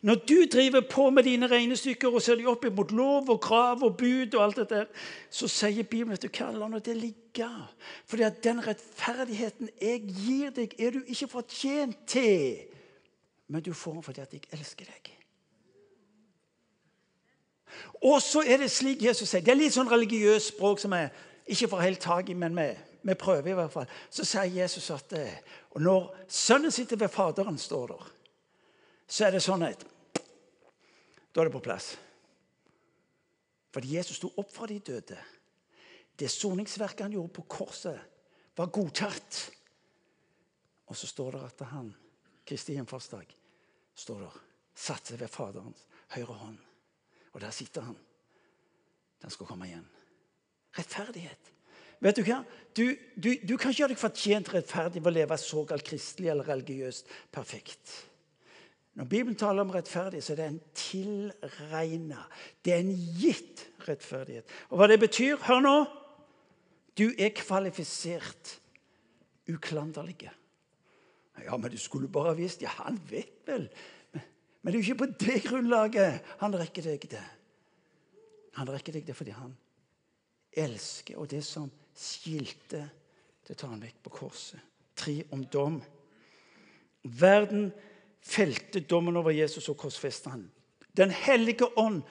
Når 0.00 0.14
du 0.14 0.44
driver 0.52 0.80
på 0.90 1.10
med 1.10 1.22
dine 1.22 1.46
regnestykker 1.46 2.14
og 2.14 2.22
ser 2.22 2.38
de 2.38 2.46
opp 2.46 2.64
mot 2.70 2.92
lov 2.94 3.30
og 3.30 3.40
krav 3.42 3.82
og 3.82 3.96
bud, 3.98 4.34
og 4.34 4.44
alt 4.44 4.60
dette, 4.60 4.84
så 5.30 5.48
sier 5.50 5.82
Bibelen 5.82 6.14
at 6.14 6.22
du 6.22 6.28
kan 6.30 6.54
la 6.54 6.68
det 6.78 6.96
ligge. 6.96 7.48
Fordi 8.06 8.22
at 8.22 8.44
den 8.44 8.62
rettferdigheten 8.66 9.70
jeg 9.82 10.02
gir 10.06 10.52
deg, 10.54 10.76
er 10.78 10.94
du 10.94 11.00
ikke 11.06 11.28
fortjent 11.28 11.98
til. 12.06 12.60
Men 13.48 13.62
du 13.62 13.72
får 13.72 13.92
den 13.92 14.02
fordi 14.02 14.20
at 14.20 14.32
jeg 14.32 14.42
elsker 14.52 14.86
deg. 14.86 15.14
Og 18.02 18.22
så 18.22 18.44
er 18.46 18.62
det 18.62 18.70
slik 18.70 19.02
Jesus 19.02 19.28
sier. 19.28 19.42
Det 19.42 19.50
er 19.50 19.58
litt 19.58 19.74
sånn 19.74 19.90
religiøst 19.90 20.54
språk 20.54 20.78
som 20.82 20.94
jeg 20.94 21.10
ikke 21.50 21.72
får 21.72 21.82
helt 21.82 22.00
tak 22.00 22.30
i, 22.30 22.38
men 22.38 22.54
vi, 22.54 22.68
vi 23.02 23.18
prøver 23.18 23.50
i 23.50 23.58
hvert 23.58 23.74
fall. 23.74 23.90
Så 24.10 24.26
sier 24.28 24.60
Jesus 24.60 24.90
at 24.94 25.12
eh, 25.18 25.42
og 25.74 25.82
når 25.82 26.06
sønnen 26.28 26.70
sitter 26.74 26.96
ved 26.96 27.10
Faderen, 27.10 27.58
står 27.58 27.90
der 27.90 28.06
så 29.08 29.26
er 29.26 29.36
det 29.36 29.44
sånn 29.44 29.64
at 29.66 29.86
Da 31.32 31.42
er 31.42 31.48
det 31.48 31.54
på 31.54 31.62
plass. 31.62 31.92
Fordi 33.72 33.92
Jesus 33.94 34.16
sto 34.18 34.30
opp 34.40 34.48
fra 34.50 34.66
de 34.66 34.78
døde. 34.82 35.18
Det 36.18 36.30
soningsverket 36.32 37.04
han 37.04 37.14
gjorde 37.14 37.34
på 37.36 37.44
korset, 37.46 37.98
var 38.56 38.72
godtatt. 38.74 39.38
Og 40.88 40.96
så 40.96 41.06
står 41.06 41.36
det 41.36 41.42
at 41.46 41.62
han, 41.70 41.92
Kristi 42.48 42.74
hjemfartsdag, 42.74 43.28
står 43.94 44.24
der, 44.24 44.40
satte 44.74 45.12
seg 45.12 45.20
ved 45.20 45.30
Faderens 45.30 45.84
høyre 46.16 46.40
hånd. 46.40 46.58
Og 47.36 47.40
der 47.44 47.54
sitter 47.54 47.86
han. 47.86 47.96
Den 49.22 49.30
skal 49.30 49.46
komme 49.46 49.68
igjen. 49.68 49.86
Rettferdighet. 50.78 51.52
Vet 52.02 52.18
Du 52.18 52.24
hva? 52.26 52.42
Du, 52.74 52.84
du, 53.14 53.32
du 53.42 53.56
kan 53.58 53.70
ikke 53.70 53.84
gjøre 53.84 53.94
deg 53.94 54.00
fortjent 54.00 54.52
rettferdig 54.54 55.02
ved 55.02 55.10
å 55.12 55.16
leve 55.16 55.38
såkalt 55.42 55.86
kristelig 55.86 56.30
eller 56.32 56.46
religiøst 56.46 57.10
perfekt. 57.34 57.94
Når 58.98 59.06
Bibelen 59.06 59.38
taler 59.38 59.62
om 59.62 59.70
rettferdighet, 59.70 60.24
så 60.24 60.32
er 60.34 60.40
det 60.40 60.46
en 60.48 60.62
tilregna. 60.74 62.24
Det 62.64 62.72
er 62.74 62.80
en 62.82 62.96
gitt 63.20 63.62
rettferdighet. 63.86 64.48
Og 64.72 64.80
hva 64.80 64.88
det 64.90 64.98
betyr 64.98 65.38
Hør 65.46 65.62
nå! 65.62 65.76
Du 66.98 67.12
er 67.14 67.30
kvalifisert 67.30 68.56
uklanderlige. 69.46 70.32
Ja, 71.44 71.56
men 71.56 71.70
du 71.70 71.78
skulle 71.78 72.10
bare 72.10 72.34
visst 72.36 72.62
Ja, 72.62 72.72
han 72.82 72.98
vet 73.06 73.46
vel. 73.46 73.68
Men 74.12 74.72
det 74.72 74.80
er 74.80 74.82
jo 74.82 74.86
ikke 74.88 75.04
på 75.04 75.12
det 75.22 75.42
grunnlaget 75.46 76.32
han 76.40 76.56
rekker 76.58 76.88
deg 76.90 77.06
det. 77.12 77.22
Han 78.58 78.70
rekker 78.74 78.98
deg 78.98 79.06
det 79.06 79.14
fordi 79.14 79.36
han 79.36 79.54
elsker, 80.58 81.20
og 81.22 81.30
det 81.30 81.44
som 81.46 81.70
skilte, 81.94 82.82
det 83.46 83.54
tar 83.54 83.70
han 83.70 83.82
vekk 83.82 84.02
på 84.02 84.16
korset. 84.24 84.58
Tre 84.98 85.20
om 85.30 85.44
dom. 85.46 85.78
Verden 87.06 87.70
felte 88.22 88.80
dommen 88.80 89.16
over 89.16 89.30
Jesus 89.30 89.68
og 89.68 89.76
korsfestet 89.80 90.32
han. 90.32 90.50
Den 90.96 91.10
hellige 91.10 91.68
ånd 91.78 92.02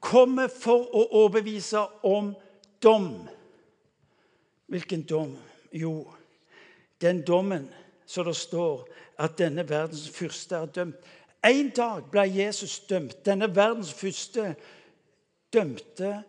kommer 0.00 0.48
for 0.52 0.84
å 0.92 1.06
overbevise 1.24 1.86
om 2.04 2.34
dom. 2.82 3.08
Hvilken 4.68 5.04
dom? 5.08 5.36
Jo, 5.72 6.04
den 7.00 7.22
dommen 7.26 7.68
som 8.06 8.26
det 8.28 8.36
står 8.36 8.84
at 9.18 9.38
denne 9.38 9.64
verdens 9.68 10.08
fyrste 10.12 10.56
er 10.56 10.72
dømt. 10.72 11.12
En 11.44 11.70
dag 11.76 12.06
ble 12.12 12.24
Jesus 12.28 12.78
dømt. 12.88 13.18
Denne 13.26 13.50
verdens 13.56 13.92
første 13.92 14.54
dømte 15.52 16.22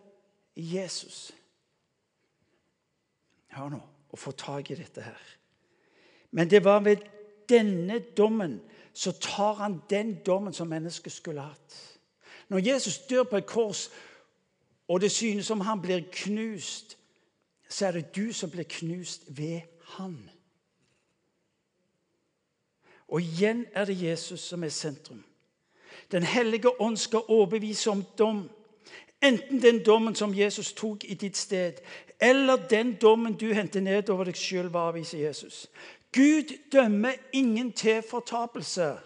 Jesus. 0.56 1.30
Hør 3.56 3.72
nå, 3.72 3.80
å 4.12 4.20
få 4.20 4.32
tak 4.36 4.70
i 4.70 4.76
dette 4.76 5.04
her. 5.04 5.22
Men 6.36 6.50
det 6.52 6.60
var 6.64 6.82
ved 6.84 7.04
denne 7.48 8.00
dommen 8.16 8.58
så 8.96 9.12
tar 9.12 9.52
han 9.52 9.82
den 9.90 10.14
dommen 10.26 10.52
som 10.52 10.68
mennesket 10.68 11.12
skulle 11.12 11.40
hatt. 11.40 11.98
Når 12.48 12.58
Jesus 12.58 12.98
dør 12.98 13.22
på 13.22 13.36
et 13.36 13.46
kors, 13.46 13.90
og 14.88 15.00
det 15.00 15.10
synes 15.10 15.46
som 15.46 15.60
han 15.60 15.82
blir 15.82 16.00
knust, 16.12 16.98
så 17.68 17.86
er 17.86 17.90
det 17.90 18.16
du 18.16 18.32
som 18.32 18.50
blir 18.50 18.64
knust 18.64 19.22
ved 19.28 19.60
han. 19.84 20.30
Og 23.08 23.20
igjen 23.20 23.66
er 23.72 23.84
det 23.84 24.02
Jesus 24.02 24.40
som 24.40 24.64
er 24.64 24.68
sentrum. 24.68 25.24
Den 26.12 26.22
hellige 26.22 26.80
ånd 26.80 26.96
skal 26.96 27.28
overbevise 27.28 27.90
om 27.90 28.04
dom. 28.18 28.50
Enten 29.22 29.62
den 29.62 29.84
dommen 29.84 30.14
som 30.14 30.38
Jesus 30.38 30.72
tok 30.72 31.04
i 31.04 31.14
ditt 31.14 31.36
sted, 31.36 31.72
eller 32.20 32.56
den 32.56 32.94
dommen 32.94 33.34
du 33.34 33.52
henter 33.52 33.80
ned 33.80 34.08
over 34.10 34.24
deg 34.24 34.36
sjøl 34.36 34.70
var, 34.72 34.92
viser 34.92 35.18
avvise 35.18 35.26
Jesus. 35.26 35.66
Gud 36.16 36.56
dømmer 36.72 37.12
ingen 37.32 37.72
til 37.72 38.02
fortapelse. 38.10 38.96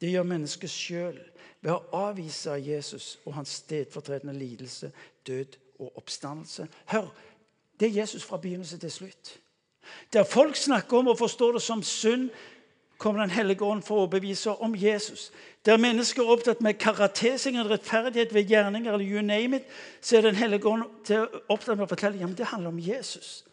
Det 0.00 0.10
gjør 0.10 0.22
mennesket 0.22 0.70
sjøl 0.70 1.18
ved 1.62 1.72
å 1.72 2.06
avvise 2.06 2.54
Jesus 2.58 3.18
og 3.24 3.34
hans 3.34 3.58
stedfortredende 3.62 4.34
lidelse, 4.34 4.92
død 5.26 5.58
og 5.78 5.96
oppstandelse. 5.96 6.66
Hør, 6.90 7.10
det 7.80 7.88
er 7.88 8.00
Jesus 8.00 8.24
fra 8.24 8.38
begynnelse 8.38 8.78
til 8.78 8.90
slutt. 8.90 9.38
Der 10.12 10.24
folk 10.24 10.56
snakker 10.56 10.98
om 10.98 11.08
og 11.08 11.18
forstår 11.18 11.52
det 11.52 11.62
som 11.62 11.82
synd, 11.82 12.30
kommer 12.98 13.20
Den 13.20 13.30
hellige 13.30 13.64
ånd 13.64 13.82
for 13.82 13.98
å 13.98 14.02
overbevise 14.04 14.52
om 14.62 14.76
Jesus. 14.78 15.32
Der 15.66 15.76
mennesker 15.76 16.22
er 16.22 16.36
opptatt 16.36 16.60
med 16.62 16.78
karatesing 16.78 17.56
eller 17.58 17.74
rettferdighet 17.74 18.34
ved 18.34 18.46
gjerninger, 18.46 18.92
eller 18.92 19.06
you 19.06 19.22
name 19.22 19.56
it, 19.56 19.64
så 20.00 20.16
er 20.16 20.28
Den 20.28 20.38
hellige 20.38 20.68
ånd 20.68 20.84
opptatt 21.48 21.76
med 21.76 21.88
å 21.88 21.90
fortelle 21.90 22.20
ja, 22.20 22.26
men 22.26 22.38
det 22.38 22.46
handler 22.46 22.70
om 22.70 22.78
Jesus. 22.78 23.44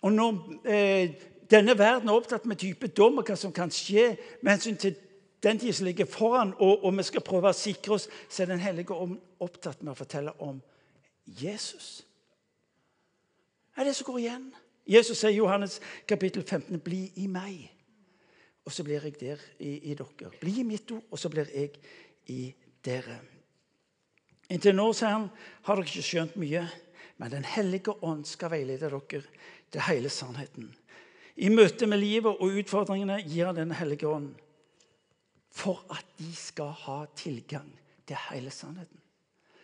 Og 0.00 0.12
når 0.12 0.40
eh, 0.64 1.12
denne 1.54 1.76
verden 1.78 2.10
er 2.10 2.18
opptatt 2.18 2.46
med 2.50 2.58
type 2.60 2.90
dom 2.92 3.20
og 3.20 3.28
hva 3.28 3.36
som 3.38 3.52
kan 3.54 3.72
skje 3.72 4.14
med 4.42 4.56
hensyn 4.56 4.78
til 4.80 4.96
den 5.44 5.60
tid 5.60 5.76
som 5.76 5.86
ligger 5.86 6.08
foran, 6.08 6.54
og, 6.58 6.84
og 6.84 6.96
vi 6.98 7.04
skal 7.04 7.24
prøve 7.24 7.52
å 7.52 7.56
sikre 7.56 7.98
oss, 7.98 8.08
så 8.28 8.42
er 8.42 8.52
Den 8.54 8.62
hellige 8.64 8.96
ånd 8.96 9.18
opptatt 9.44 9.82
med 9.82 9.92
å 9.92 9.98
fortelle 9.98 10.32
om 10.42 10.62
Jesus. 11.24 12.02
Det 13.74 13.82
er 13.82 13.90
det 13.90 13.96
som 13.98 14.08
går 14.08 14.18
igjen. 14.22 14.50
Jesus 14.88 15.20
sier 15.20 15.32
i 15.32 15.38
Johannes 15.40 15.80
kapittel 16.08 16.44
15.: 16.44 16.80
Bli 16.84 17.06
i 17.20 17.26
meg 17.28 17.74
og 18.64 18.72
så 18.72 18.84
blir 18.84 19.04
jeg 19.04 19.18
der 19.20 19.40
i, 19.60 19.90
i 19.90 19.94
dere. 19.94 20.30
Bli 20.40 20.60
i 20.60 20.66
mitt 20.66 20.90
ord, 20.90 21.04
og 21.10 21.20
så 21.20 21.28
blir 21.32 21.50
jeg 21.52 21.74
i 22.32 22.48
dere. 22.84 23.18
Inntil 24.52 24.76
nå, 24.76 24.86
sier 24.96 25.12
han, 25.12 25.28
har 25.66 25.76
dere 25.80 25.90
ikke 25.90 26.06
skjønt 26.08 26.38
mye, 26.40 26.64
men 27.20 27.30
Den 27.30 27.44
hellige 27.46 27.94
ånd 28.02 28.24
skal 28.26 28.50
veilede 28.50 28.88
dere 28.90 29.20
til 29.70 29.84
hele 29.86 30.10
sannheten. 30.10 30.72
I 31.36 31.50
møte 31.50 31.86
med 31.90 31.98
livet 31.98 32.38
og 32.38 32.58
utfordringene 32.60 33.18
gir 33.26 33.48
han 33.48 33.58
Den 33.58 33.74
hellige 33.74 34.08
ånd 34.08 34.34
for 35.54 35.84
at 35.94 36.06
de 36.18 36.30
skal 36.34 36.72
ha 36.84 37.04
tilgang 37.14 37.68
til 38.06 38.18
hele 38.28 38.50
sannheten. 38.50 38.98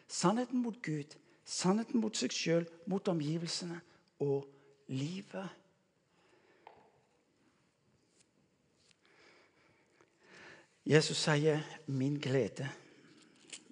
Sannheten 0.07 0.63
mot 0.63 0.77
Gud, 0.83 1.17
sannheten 1.45 2.01
mot 2.01 2.15
seg 2.17 2.35
sjøl, 2.35 2.67
mot 2.87 3.09
omgivelsene 3.11 3.81
og 4.23 4.47
livet. 4.87 5.49
Jesus 10.87 11.19
sier 11.19 11.63
'min 11.87 12.17
glede'. 12.17 12.71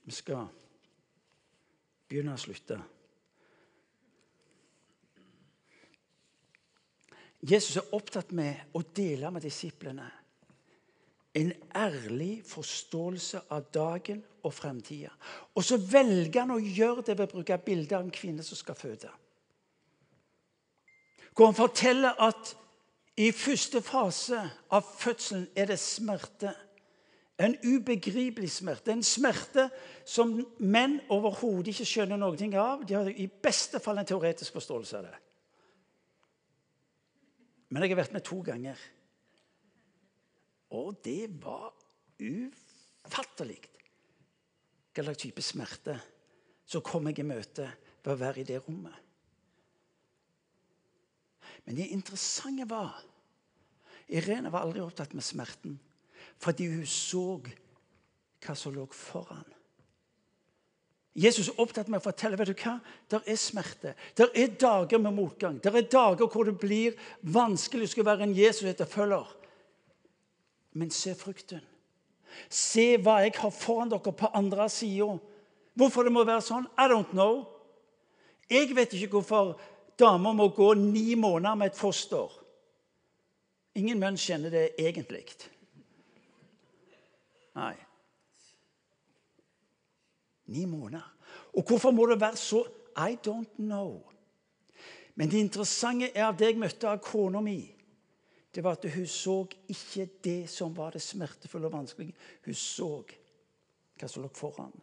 Vi 0.04 0.12
skal 0.12 0.46
begynne 2.08 2.34
å 2.34 2.40
slutte. 2.40 2.82
Jesus 7.40 7.76
er 7.76 7.94
opptatt 7.94 8.32
med 8.34 8.74
å 8.74 8.82
dele 8.96 9.30
med 9.30 9.44
disiplene 9.46 10.08
en 11.38 11.52
ærlig 11.76 12.42
forståelse 12.46 13.40
av 13.50 13.68
dagen 13.74 14.22
og 14.42 14.54
fremtida. 14.54 15.10
Og 15.54 15.64
så 15.64 15.76
velger 15.76 16.40
han 16.40 16.54
å 16.56 16.60
gjøre 16.62 17.04
det 17.06 17.18
ved 17.18 17.28
å 17.28 17.36
bruke 17.36 17.58
bilder 17.64 17.98
av 17.98 18.06
en 18.06 18.14
kvinne 18.14 18.42
som 18.42 18.58
skal 18.58 18.78
føde. 18.78 19.10
Hvor 21.34 21.50
han 21.50 21.58
forteller 21.58 22.18
at 22.24 22.56
i 23.18 23.30
første 23.34 23.82
fase 23.82 24.40
av 24.74 24.86
fødselen 24.98 25.46
er 25.56 25.70
det 25.70 25.78
smerte. 25.82 26.54
En 27.38 27.54
ubegripelig 27.62 28.50
smerte. 28.50 28.92
En 28.92 29.02
smerte 29.06 29.68
som 30.06 30.34
menn 30.58 30.98
overhodet 31.14 31.74
ikke 31.74 31.86
skjønner 31.86 32.18
noe 32.18 32.50
av. 32.58 32.82
De 32.86 32.94
har 32.94 33.10
i 33.10 33.28
beste 33.42 33.78
fall 33.82 33.98
en 33.98 34.06
teoretisk 34.06 34.58
forståelse 34.58 34.98
av 34.98 35.06
det. 35.06 35.16
Men 37.68 37.84
jeg 37.84 37.92
har 37.92 38.00
vært 38.02 38.14
med 38.16 38.24
to 38.24 38.38
ganger. 38.44 38.78
Og 40.76 41.00
det 41.04 41.28
var 41.42 41.72
ufattelig 42.18 43.60
hva 44.92 45.04
slags 45.04 45.20
type 45.22 45.44
smerte 45.44 45.94
som 46.68 46.82
kom 46.84 47.06
jeg 47.08 47.22
i 47.22 47.28
møte 47.28 47.68
ved 48.02 48.10
å 48.12 48.18
være 48.18 48.42
i 48.42 48.48
det 48.48 48.58
rommet. 48.64 48.96
Men 51.64 51.78
det 51.78 51.90
interessante 51.92 52.66
var 52.68 52.96
Irene 54.08 54.48
var 54.48 54.64
aldri 54.64 54.80
opptatt 54.80 55.12
med 55.12 55.24
smerten 55.24 55.76
fordi 56.40 56.68
hun 56.70 56.86
så 56.88 57.40
hva 57.42 58.54
som 58.56 58.72
lå 58.74 58.84
foran. 58.94 59.46
Jesus 61.18 61.48
er 61.50 61.58
opptatt 61.58 61.88
med 61.90 61.98
å 61.98 62.04
fortelle 62.04 62.38
vet 62.38 62.52
du 62.52 62.60
hva? 62.60 62.76
Der 63.10 63.24
er 63.26 63.38
smerte. 63.40 63.94
Der 64.14 64.30
er 64.38 64.52
dager 64.54 65.00
med 65.02 65.16
motgang. 65.16 65.56
Der 65.64 65.74
er 65.74 65.88
dager 65.90 66.30
hvor 66.30 66.46
det 66.46 66.54
blir 66.60 66.98
vanskelig 67.26 67.88
å 67.88 67.90
skulle 67.90 68.06
være 68.06 68.28
en 68.28 68.36
Jesus 68.36 68.68
etterfølger. 68.70 69.26
Men 70.78 70.92
se 70.94 71.16
frukten. 71.18 71.64
Se 72.52 72.92
hva 73.02 73.16
jeg 73.24 73.34
har 73.40 73.50
foran 73.50 73.90
dere 73.90 74.14
på 74.14 74.30
andre 74.36 74.68
sida. 74.70 75.16
Hvorfor 75.78 76.06
det 76.06 76.14
må 76.14 76.22
være 76.28 76.44
sånn? 76.44 76.68
I 76.78 76.86
don't 76.90 77.10
know. 77.10 77.42
Jeg 78.50 78.70
vet 78.76 78.94
ikke 78.94 79.18
hvorfor 79.18 79.56
damer 79.98 80.36
må 80.38 80.48
gå 80.54 80.70
ni 80.78 81.16
måneder 81.18 81.58
med 81.58 81.72
et 81.72 81.80
foster. 81.80 82.30
Ingen 83.78 83.98
menn 83.98 84.18
kjenner 84.18 84.54
det 84.54 84.68
egentlig. 84.78 85.26
Nei. 87.58 87.74
Ni 90.48 90.64
måneder. 90.64 91.04
Og 91.56 91.64
hvorfor 91.68 91.92
må 91.92 92.06
det 92.10 92.20
være 92.20 92.36
så? 92.36 92.64
I 92.96 93.16
don't 93.26 93.54
know. 93.56 94.02
Men 95.14 95.30
det 95.30 95.38
interessante 95.38 96.10
er 96.16 96.28
at 96.28 96.38
det 96.38 96.52
jeg 96.52 96.60
møtte 96.60 96.88
av 96.88 97.00
kona 97.02 97.40
mi, 97.42 97.60
det 98.54 98.64
var 98.64 98.78
at 98.78 98.86
hun 98.94 99.06
så 99.06 99.40
ikke 99.68 100.08
det 100.24 100.50
som 100.50 100.76
var 100.76 100.94
det 100.94 101.02
smertefulle 101.02 101.68
og 101.68 101.74
vanskelige. 101.76 102.14
Hun 102.44 102.54
så 102.54 102.90
hva 103.98 104.08
som 104.08 104.22
lå 104.22 104.30
foran. 104.34 104.74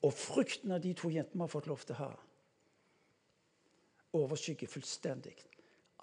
Og 0.00 0.16
frukten 0.16 0.72
av 0.72 0.80
de 0.80 0.94
to 0.96 1.10
jentene 1.12 1.44
har 1.44 1.52
fått 1.52 1.68
lov 1.68 1.84
til 1.84 1.98
å 1.98 2.00
ha, 2.00 2.10
overskygger 4.16 4.70
fullstendig 4.72 5.36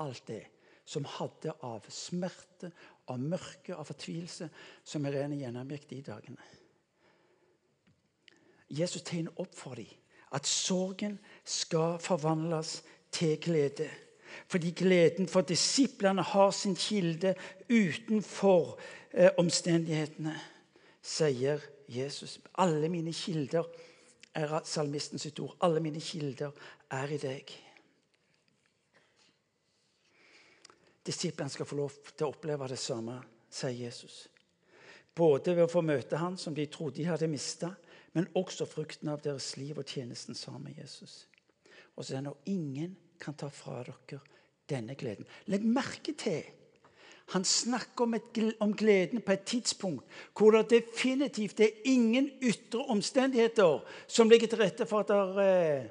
alt 0.06 0.28
det 0.30 0.44
som 0.88 1.08
hadde 1.18 1.52
av 1.68 1.90
smerte, 1.92 2.70
av 3.12 3.20
mørke, 3.20 3.76
av 3.76 3.90
fortvilelse, 3.90 4.48
som 4.88 5.06
Irene 5.10 5.42
gjennomgikk 5.42 5.90
de 5.90 6.00
dagene. 6.06 6.46
Jesus 8.70 9.02
tegner 9.02 9.32
opp 9.40 9.56
for 9.56 9.76
dem 9.80 9.94
at 10.36 10.48
sorgen 10.48 11.20
skal 11.48 12.00
forvandles 12.04 12.84
til 13.12 13.40
glede. 13.40 13.90
Fordi 14.48 14.72
gleden 14.72 15.28
for 15.28 15.42
disiplene 15.42 16.22
har 16.22 16.52
sin 16.52 16.76
kilde 16.76 17.36
utenfor 17.70 18.80
eh, 19.14 19.30
omstendighetene, 19.38 20.36
sier 21.02 21.64
Jesus. 21.88 22.40
Alle 22.60 22.90
mine 22.90 23.14
kilder 23.14 23.64
er 24.36 24.60
salmisten 24.64 25.20
sitt 25.20 25.40
ord. 25.40 25.56
Alle 25.62 25.80
mine 25.80 26.02
kilder 26.04 26.52
er 26.92 27.16
i 27.16 27.18
deg. 27.18 27.56
Disiplene 31.08 31.50
skal 31.50 31.66
få 31.66 31.80
lov 31.80 31.94
til 32.12 32.28
å 32.28 32.34
oppleve 32.34 32.68
det 32.68 32.80
samme, 32.80 33.22
sier 33.50 33.86
Jesus. 33.88 34.26
Både 35.16 35.56
ved 35.56 35.66
å 35.66 35.72
få 35.72 35.82
møte 35.82 36.20
han 36.20 36.36
som 36.38 36.54
de 36.54 36.68
trodde 36.70 37.00
de 37.00 37.08
hadde 37.08 37.30
mista, 37.32 37.72
men 38.18 38.26
også 38.34 38.66
frukten 38.66 39.12
av 39.14 39.22
deres 39.22 39.52
liv 39.62 39.78
og 39.78 39.86
tjenesten 39.86 40.34
sammen 40.34 40.64
med 40.66 40.80
Jesus. 40.82 41.28
Og 41.94 42.06
så 42.06 42.16
er 42.16 42.24
det 42.24 42.30
når 42.32 42.48
ingen 42.50 42.96
kan 43.22 43.38
ta 43.38 43.50
fra 43.54 43.84
dere 43.86 44.18
denne 44.70 44.96
gleden. 44.98 45.28
Legg 45.46 45.66
merke 45.66 46.16
til 46.18 46.42
han 47.36 47.44
snakker 47.44 48.06
om, 48.06 48.16
et, 48.16 48.38
om, 48.64 48.72
gleden 48.72 49.22
på 49.22 49.36
et 49.36 49.44
tidspunkt 49.46 50.18
hvor 50.32 50.56
det 50.56 50.70
definitivt 50.72 51.60
er 51.60 51.78
ingen 51.92 52.32
ytre 52.42 52.86
omstendigheter 52.90 53.84
som 54.08 54.32
ligger 54.32 54.48
til 54.48 54.64
rette 54.64 54.90
for 54.90 55.04
at 55.04 55.12
det 55.12 55.46
eh, 55.46 55.88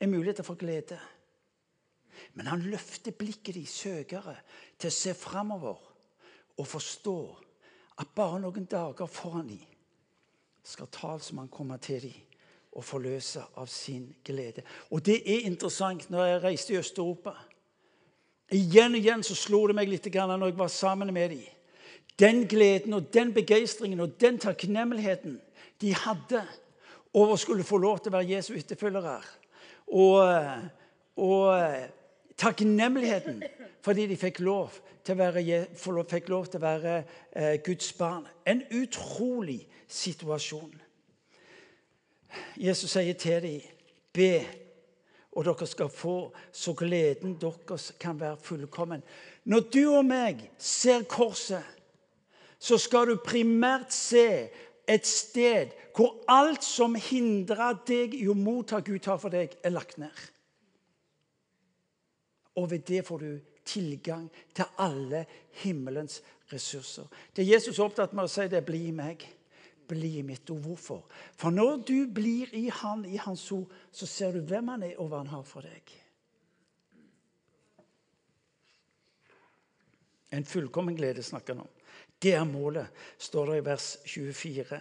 er 0.00 0.12
muligheter 0.12 0.46
for 0.46 0.56
glede. 0.56 0.96
Men 2.38 2.46
han 2.46 2.64
løfter 2.70 3.12
blikket 3.12 3.58
de 3.58 3.66
søkere 3.66 4.38
til 4.78 4.88
å 4.88 4.98
se 5.02 5.16
framover 5.18 5.82
og 6.56 6.66
forstå 6.70 7.18
at 8.00 8.14
bare 8.14 8.40
noen 8.46 8.70
dager 8.70 9.10
foran 9.10 9.50
dem 9.50 9.75
skal 10.66 10.90
talsmannen 10.92 11.52
komme 11.52 11.78
til 11.78 12.02
dem 12.02 12.22
og 12.76 12.84
forløse 12.84 13.40
av 13.56 13.68
sin 13.72 14.08
glede. 14.24 14.62
Og 14.90 15.00
det 15.06 15.22
er 15.24 15.46
interessant 15.48 16.10
når 16.12 16.24
jeg 16.26 16.42
reiste 16.42 16.74
i 16.74 16.80
Øst-Europa. 16.80 17.32
Igjen 18.52 18.94
og 18.94 19.00
igjen 19.00 19.24
så 19.24 19.34
slo 19.34 19.62
det 19.66 19.76
meg 19.78 19.88
litt 19.88 20.06
når 20.12 20.44
jeg 20.44 20.58
var 20.58 20.68
sammen 20.68 21.12
med 21.14 21.30
dem. 21.30 21.46
Den 22.18 22.46
gleden 22.48 22.94
og 22.94 23.12
den 23.14 23.32
begeistringen 23.32 24.00
og 24.00 24.20
den 24.20 24.38
takknemligheten 24.38 25.40
de 25.80 25.94
hadde 25.94 26.44
over 27.14 27.34
å 27.34 27.40
skulle 27.40 27.64
få 27.64 27.80
lov 27.80 27.98
til 28.00 28.12
å 28.12 28.18
være 28.18 28.36
Jesu 28.36 28.54
etterfølgere. 28.56 29.20
Og, 29.86 30.20
og 31.16 31.95
takknemligheten 32.38 33.42
fordi 33.84 34.06
de 34.10 34.16
fikk 34.18 34.40
lov 34.44 34.74
til 35.06 35.14
å 35.14 35.18
være, 35.20 35.60
fikk 36.10 36.28
lov 36.32 36.48
til 36.50 36.58
å 36.58 36.64
være 36.64 36.96
eh, 37.32 37.56
Guds 37.64 37.92
barn. 37.98 38.26
En 38.46 38.64
utrolig 38.74 39.60
situasjon. 39.88 40.74
Jesus 42.58 42.92
sier 42.92 43.14
til 43.14 43.42
dem, 43.44 43.60
be 44.12 44.32
og 45.36 45.44
dere 45.44 45.66
skal 45.68 45.90
få, 45.92 46.16
så 46.52 46.72
gleden 46.72 47.36
deres 47.40 47.90
kan 48.00 48.16
være 48.20 48.40
fullkommen. 48.42 49.02
Når 49.44 49.66
du 49.72 49.82
og 49.92 50.06
meg 50.08 50.46
ser 50.58 51.04
korset, 51.08 51.64
så 52.58 52.78
skal 52.80 53.12
du 53.12 53.20
primært 53.20 53.92
se 53.92 54.48
et 54.88 55.06
sted 55.06 55.74
hvor 55.96 56.16
alt 56.28 56.64
som 56.64 56.96
hindrer 56.96 57.76
deg 57.88 58.16
i 58.16 58.24
å 58.32 58.36
motta 58.36 58.80
Gud 58.84 59.04
har 59.08 59.20
for 59.20 59.32
deg, 59.32 59.52
er 59.62 59.76
lagt 59.76 60.00
ned. 60.00 60.16
Og 62.56 62.70
ved 62.70 62.86
det 62.88 63.04
får 63.06 63.18
du 63.18 63.38
tilgang 63.64 64.30
til 64.54 64.64
alle 64.78 65.26
himmelens 65.62 66.22
ressurser. 66.52 67.04
Det 67.36 67.42
er 67.42 67.54
Jesus 67.54 67.78
opptatt 67.78 68.12
med 68.12 68.24
å 68.24 68.30
si 68.30 68.48
det 68.48 68.64
'bli 68.64 68.90
meg' 68.90 69.26
bli 69.88 70.22
mitt 70.22 70.50
ord. 70.50 70.60
Hvorfor? 70.60 71.06
For 71.36 71.50
når 71.50 71.76
du 71.76 72.12
blir 72.14 72.50
i 72.54 72.68
Han, 72.68 73.04
i 73.04 73.16
Hans 73.16 73.52
ord, 73.52 73.70
så 73.92 74.06
ser 74.06 74.32
du 74.32 74.40
hvem 74.40 74.68
Han 74.68 74.82
er, 74.82 74.98
og 74.98 75.08
hva 75.08 75.22
Han 75.22 75.26
har 75.26 75.42
for 75.42 75.66
deg. 75.66 75.94
En 80.32 80.44
fullkommen 80.44 80.96
glede 80.96 81.22
snakker 81.22 81.54
han 81.54 81.62
om. 81.62 81.72
Det 82.22 82.34
er 82.34 82.44
målet, 82.44 82.86
står 83.18 83.46
det 83.46 83.58
i 83.58 83.64
vers 83.64 83.86
24. 84.04 84.80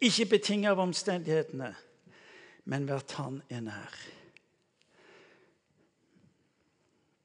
Ikke 0.00 0.26
betinget 0.26 0.70
av 0.70 0.80
omstendighetene, 0.80 1.74
men 2.64 2.88
at 2.88 3.12
Han 3.18 3.42
er 3.50 3.60
nær. 3.60 3.98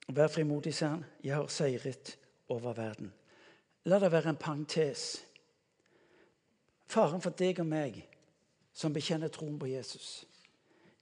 Vær 0.08 0.28
frimodig, 0.32 0.74
sier 0.74 0.96
han. 0.96 1.06
Jeg 1.24 1.36
har 1.36 1.48
seiret 1.52 2.18
over 2.50 2.74
verden. 2.74 3.14
La 3.86 4.00
det 4.00 4.12
være 4.12 4.30
en 4.30 4.40
pangtes 4.40 5.24
Faren 6.88 7.20
for 7.20 7.36
deg 7.36 7.60
og 7.60 7.68
meg 7.68 7.98
som 8.72 8.94
bekjenner 8.96 9.28
troen 9.34 9.58
på 9.60 9.68
Jesus, 9.68 10.24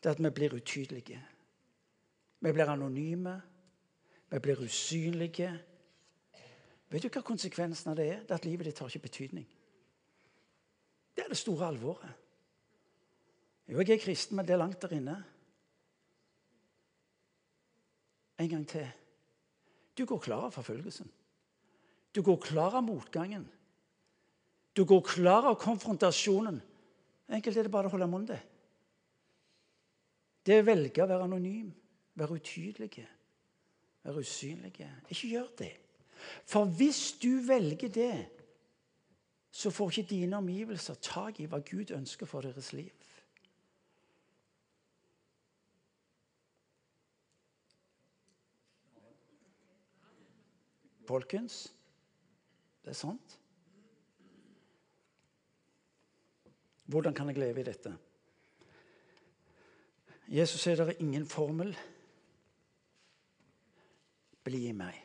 det 0.02 0.10
er 0.10 0.16
at 0.16 0.22
vi 0.24 0.32
blir 0.34 0.56
utydelige. 0.58 1.20
Vi 2.42 2.54
blir 2.54 2.70
anonyme. 2.72 3.36
Vi 4.32 4.40
blir 4.40 4.62
usynlige. 4.62 5.52
Vet 6.90 7.04
du 7.04 7.10
hva 7.10 7.22
konsekvensen 7.26 7.92
av 7.92 8.00
det 8.00 8.06
er? 8.10 8.24
Det 8.24 8.34
er 8.34 8.40
at 8.42 8.48
livet 8.48 8.70
ditt 8.70 8.80
har 8.82 8.90
ikke 8.90 9.08
betydning. 9.08 9.46
Det 11.16 11.24
er 11.24 11.30
det 11.32 11.38
store 11.38 11.68
alvoret. 11.68 12.12
Jo, 13.68 13.80
jeg 13.80 13.96
er 13.96 14.02
kristen, 14.02 14.36
men 14.36 14.46
det 14.46 14.54
er 14.54 14.62
langt 14.62 14.82
der 14.82 14.94
inne. 14.98 15.16
En 18.40 18.50
gang 18.52 18.66
til. 18.68 18.88
Du 19.96 20.06
går 20.06 20.20
klar 20.20 20.48
av 20.48 20.56
forfølgelsen. 20.56 21.08
Du 22.16 22.22
går 22.24 22.40
klar 22.44 22.76
av 22.76 22.84
motgangen. 22.84 23.46
Du 24.76 24.84
går 24.86 25.02
klar 25.08 25.48
av 25.48 25.56
konfrontasjonen. 25.60 26.60
Enkelt 27.32 27.58
er 27.58 27.68
det 27.68 27.72
bare 27.72 27.90
å 27.90 27.94
holde 27.96 28.10
munn 28.12 28.28
til. 28.28 28.42
Det 30.46 30.60
å 30.62 30.66
velge 30.68 31.02
å 31.02 31.10
være 31.10 31.26
anonym, 31.26 31.72
være 32.14 32.38
utydelig, 32.38 33.06
være 34.06 34.22
usynlig. 34.22 34.74
Ikke 35.10 35.32
gjør 35.32 35.50
det. 35.58 35.72
For 36.46 36.70
hvis 36.78 37.16
du 37.22 37.40
velger 37.48 37.90
det, 37.90 38.16
så 39.56 39.72
får 39.72 39.92
ikke 39.92 40.10
dine 40.12 40.38
omgivelser 40.38 41.00
tak 41.02 41.40
i 41.40 41.48
hva 41.48 41.62
Gud 41.64 41.94
ønsker 41.96 42.28
for 42.28 42.44
deres 42.44 42.74
liv. 42.76 42.92
Folkens, 51.06 51.74
det 52.84 52.94
er 52.94 52.98
sant. 52.98 53.40
Hvordan 56.86 57.14
kan 57.14 57.30
jeg 57.32 57.42
leve 57.42 57.62
i 57.62 57.66
dette? 57.66 57.94
Jesus 60.30 60.62
sier 60.62 60.78
det 60.78 60.96
er 60.96 61.04
ingen 61.06 61.26
formel. 61.30 61.72
Bli 64.46 64.68
i 64.70 64.76
meg. 64.78 64.98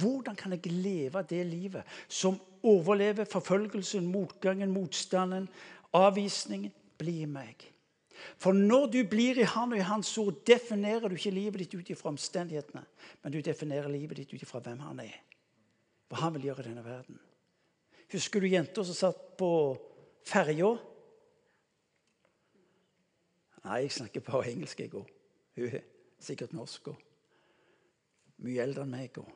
Hvordan 0.00 0.36
kan 0.36 0.52
jeg 0.54 0.72
leve 0.72 1.22
det 1.28 1.42
livet 1.48 1.98
som 2.08 2.38
overlever 2.62 3.24
forfølgelsen, 3.28 4.06
motgangen, 4.06 4.72
motstanden, 4.72 5.48
avvisningen? 5.96 6.72
Bli 7.00 7.22
i 7.24 7.28
meg. 7.28 7.64
For 8.36 8.52
når 8.52 8.86
du 8.92 9.00
blir 9.08 9.40
i 9.40 9.48
Han 9.48 9.72
og 9.72 9.78
i 9.78 9.86
Hans 9.88 10.12
ord, 10.18 10.42
definerer 10.46 11.08
du 11.08 11.16
ikke 11.16 11.32
livet 11.32 11.62
ditt 11.62 11.74
ut 11.74 11.90
ifra 11.90 12.12
omstendighetene, 12.12 12.84
men 13.22 13.32
du 13.32 13.40
definerer 13.40 13.88
livet 13.88 14.20
ditt 14.20 14.34
ut 14.34 14.42
ifra 14.42 14.60
hvem 14.60 14.82
Han 14.84 15.00
er. 15.00 15.16
Hva 16.10 16.24
Han 16.24 16.34
vil 16.34 16.48
gjøre 16.48 16.64
i 16.64 16.68
denne 16.68 16.84
verden. 16.84 17.18
Husker 18.10 18.42
du 18.42 18.48
jenta 18.50 18.82
som 18.84 18.96
satt 18.98 19.20
på 19.38 19.50
ferja? 20.26 20.72
Nei, 23.62 23.82
jeg 23.84 23.92
snakker 23.94 24.24
bare 24.26 24.50
engelsk, 24.50 24.80
jeg 24.82 24.94
òg. 24.98 25.10
Hun 25.60 25.76
er 25.78 25.84
sikkert 26.20 26.54
norsk 26.56 26.90
og 26.90 27.02
mye 28.42 28.62
eldre 28.64 28.86
enn 28.86 28.94
meg. 28.94 29.20
Og. 29.22 29.28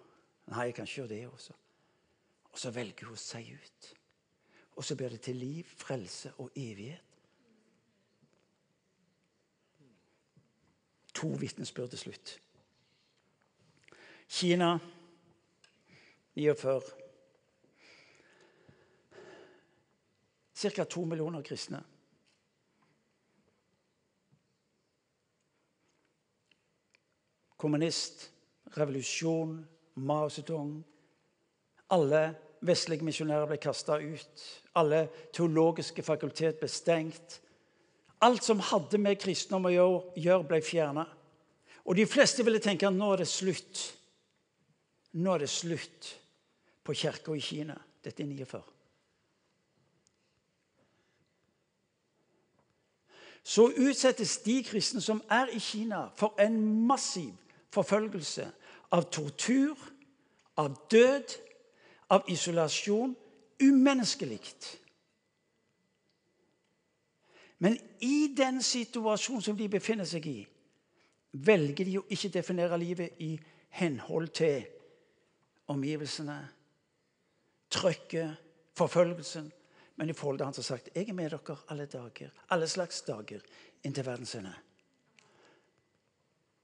Nei, 0.50 0.68
jeg 0.68 0.76
kan 0.78 0.88
ikke 0.88 1.02
gjøre 1.02 1.12
det 1.12 1.20
også. 1.28 1.56
Og 2.50 2.60
så 2.62 2.72
velger 2.74 3.10
hun 3.10 3.20
seg 3.20 3.52
ut. 3.54 3.90
Og 4.74 4.86
så 4.86 4.96
blir 4.98 5.14
det 5.14 5.20
til 5.22 5.38
liv, 5.38 5.70
frelse 5.78 6.32
og 6.42 6.50
evighet. 6.58 7.12
To 11.14 11.30
vitnesbyrd 11.38 11.92
til 11.94 12.00
slutt. 12.08 12.34
Kina 14.26 14.72
49. 16.34 16.82
Ca. 20.54 20.84
to 20.84 21.04
millioner 21.04 21.42
kristne. 21.42 21.84
kommunist, 27.64 28.30
revolusjon, 28.76 29.68
Mao 29.94 30.28
Zedong. 30.28 30.82
Alle 31.96 32.34
vestlige 32.60 33.06
misjonærer 33.06 33.48
ble 33.48 33.56
kasta 33.56 33.96
ut. 34.02 34.42
Alle 34.76 35.06
teologiske 35.32 36.04
fakultet 36.04 36.58
ble 36.60 36.68
stengt. 36.68 37.38
Alt 38.20 38.44
som 38.44 38.60
hadde 38.60 39.00
med 39.00 39.16
kristendom 39.22 39.70
å 39.70 39.72
gjøre, 39.72 40.44
ble 40.50 40.60
fjerna. 40.60 41.06
Og 41.88 41.96
de 41.96 42.04
fleste 42.04 42.44
ville 42.44 42.60
tenke 42.60 42.84
at 42.84 42.92
nå 42.92 43.14
er 43.14 43.22
det 43.22 43.30
slutt. 43.32 43.86
Nå 45.16 45.32
er 45.32 45.46
det 45.46 45.52
slutt 45.54 46.12
på 46.84 46.94
kirka 46.94 47.34
i 47.34 47.40
Kina. 47.40 47.76
Dette 48.04 48.22
er 48.22 48.26
49. 48.26 48.62
Så 53.44 53.68
utsettes 53.76 54.38
de 54.38 54.62
kristne 54.64 55.00
som 55.04 55.22
er 55.30 55.52
i 55.52 55.58
Kina, 55.60 56.06
for 56.16 56.34
en 56.40 56.86
massiv 56.86 57.32
forfølgelse 57.74 58.46
av 58.90 59.10
tortur, 59.12 59.76
av 60.56 60.76
død, 60.90 61.36
av 62.10 62.24
isolasjon. 62.28 63.16
Umenneskelig. 63.60 64.40
Men 67.58 67.78
i 68.00 68.34
den 68.36 68.62
situasjonen 68.62 69.42
som 69.42 69.56
de 69.56 69.68
befinner 69.70 70.04
seg 70.08 70.26
i, 70.26 70.40
velger 71.32 71.86
de 71.86 71.98
å 72.00 72.06
ikke 72.10 72.32
definere 72.34 72.78
livet 72.78 73.20
i 73.22 73.36
henhold 73.78 74.32
til 74.34 74.64
omgivelsene, 75.70 76.38
trøkket, 77.74 78.36
forfølgelsen, 78.78 79.52
men 79.96 80.10
i 80.10 80.12
forhold 80.12 80.38
til 80.38 80.44
han 80.44 80.54
som 80.54 80.62
har 80.62 80.76
sagt 80.76 80.88
'Jeg 80.94 81.08
er 81.08 81.12
med 81.12 81.30
dere 81.30 81.56
alle 81.68 81.86
dager, 81.86 82.30
alle 82.50 82.68
slags 82.68 83.02
dager, 83.02 83.40
inntil 83.84 84.06
verdens 84.06 84.34
ende'. 84.34 84.58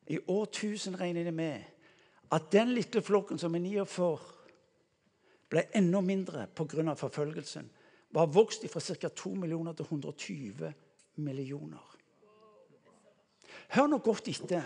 I 0.07 0.19
årtusen 0.29 1.01
regner 1.01 1.25
de 1.25 1.33
med 1.33 1.63
at 2.33 2.53
den 2.53 2.69
lille 2.75 3.03
flokken 3.03 3.39
som 3.39 3.55
er 3.55 3.59
49, 3.59 4.19
ble 5.49 5.63
enda 5.75 6.01
mindre 6.01 6.47
pga. 6.47 6.95
forfølgelsen. 6.95 7.71
Var 8.11 8.27
vokst 8.27 8.71
fra 8.71 8.81
ca. 8.81 9.09
2 9.09 9.35
millioner 9.35 9.73
til 9.73 9.83
120 9.83 10.73
millioner. 11.17 11.97
Hør 13.69 13.87
nå 13.87 13.99
godt 13.99 14.29
etter. 14.29 14.63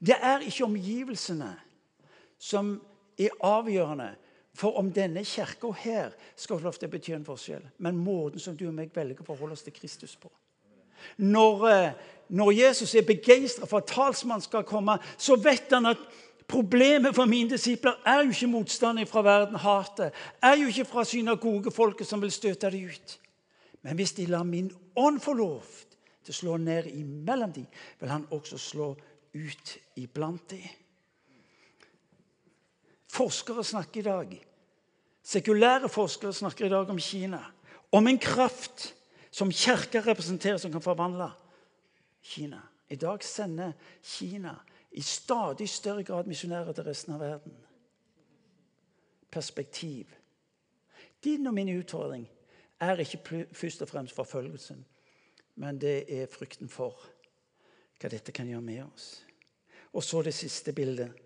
Det 0.00 0.16
er 0.22 0.38
ikke 0.38 0.64
omgivelsene 0.64 1.60
som 2.38 2.82
er 3.18 3.28
avgjørende 3.40 4.16
for 4.56 4.78
om 4.80 4.88
denne 4.92 5.24
kirka 5.24 5.70
her 5.76 6.14
skal 6.36 6.58
få 6.58 6.64
lov 6.64 6.78
til 6.80 6.88
å 6.88 6.92
bety 6.92 7.12
en 7.16 7.26
forskjell, 7.26 7.64
men 7.84 7.98
måten 8.00 8.40
som 8.40 8.56
du 8.56 8.66
og 8.68 8.74
meg 8.76 8.94
velger 8.94 9.20
å 9.20 9.28
forholde 9.28 9.56
oss 9.56 9.64
til 9.66 9.76
Kristus 9.76 10.16
på. 10.16 10.30
Når, 11.18 11.66
eh, 11.68 11.92
når 12.28 12.52
Jesus 12.52 12.94
er 12.94 13.06
begeistra 13.06 13.66
for 13.66 13.78
at 13.78 13.90
talsmannen 13.92 14.42
skal 14.42 14.64
komme, 14.64 14.98
så 15.18 15.36
vet 15.36 15.70
han 15.70 15.92
at 15.92 15.98
Problemet 16.46 17.14
for 17.14 17.26
mine 17.26 17.50
disipler 17.50 17.96
er 18.06 18.20
jo 18.22 18.30
ikke 18.30 18.46
motstand 18.46 19.06
fra 19.10 19.22
verden, 19.22 19.56
hatet. 19.58 20.14
Er 20.42 20.54
jo 20.54 20.68
ikke 20.70 20.84
fra 20.84 21.04
synagogefolket 21.04 22.06
som 22.06 22.22
vil 22.22 22.30
støte 22.30 22.70
dem 22.70 22.86
ut. 22.86 23.18
Men 23.82 23.94
hvis 23.94 24.12
de 24.12 24.26
lar 24.26 24.42
min 24.42 24.70
ånd 24.96 25.20
få 25.20 25.32
lov 25.32 25.64
til 26.24 26.32
å 26.32 26.38
slå 26.38 26.56
ned 26.56 26.86
imellom 26.86 27.52
dem, 27.52 27.66
vil 28.00 28.10
han 28.10 28.26
også 28.30 28.58
slå 28.58 28.92
ut 29.34 29.76
iblant 29.96 30.50
dem. 30.50 30.62
Forskere 33.16 33.64
snakker 33.64 34.00
i 34.00 34.04
dag, 34.04 34.36
Sekulære 35.26 35.88
forskere 35.88 36.32
snakker 36.32 36.66
i 36.66 36.68
dag 36.68 36.90
om 36.90 36.98
Kina. 36.98 37.40
Om 37.92 38.06
en 38.06 38.18
kraft 38.18 38.94
som 39.30 39.50
kirka 39.50 40.00
representerer, 40.00 40.56
som 40.56 40.72
kan 40.72 40.82
forvandle 40.82 41.30
Kina. 42.22 42.60
I 42.88 42.96
dag 42.96 43.24
sender 43.24 43.72
Kina 44.02 44.54
i 44.92 45.02
stadig 45.02 45.68
større 45.68 46.04
grad 46.04 46.26
misjonærer 46.26 46.72
til 46.72 46.84
resten 46.86 47.16
av 47.16 47.20
verden. 47.20 47.56
Perspektiv. 49.30 50.06
Din 51.24 51.46
og 51.46 51.54
min 51.54 51.74
utfordring 51.78 52.28
er 52.80 53.02
ikke 53.02 53.46
først 53.52 53.82
og 53.82 53.88
fremst 53.88 54.14
forfølgelsen, 54.14 54.84
men 55.54 55.80
det 55.80 56.04
er 56.20 56.30
frykten 56.30 56.68
for 56.68 56.94
hva 57.98 58.08
dette 58.12 58.32
kan 58.32 58.46
gjøre 58.46 58.62
med 58.62 58.84
oss. 58.84 59.24
Og 59.92 60.04
så 60.04 60.22
det 60.22 60.34
siste 60.34 60.72
bildet. 60.72 61.25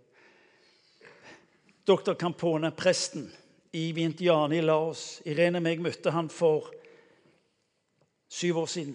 Doktor 1.90 2.14
Campone, 2.14 2.70
presten 2.70 3.32
i 3.72 3.92
Vientiane 3.92 4.54
i 4.56 4.60
Laos. 4.62 5.18
Irene 5.26 5.58
og 5.58 5.64
meg 5.64 5.80
møtte 5.82 6.12
han 6.14 6.28
for 6.30 6.68
syv 8.30 8.60
år 8.60 8.68
siden 8.70 8.92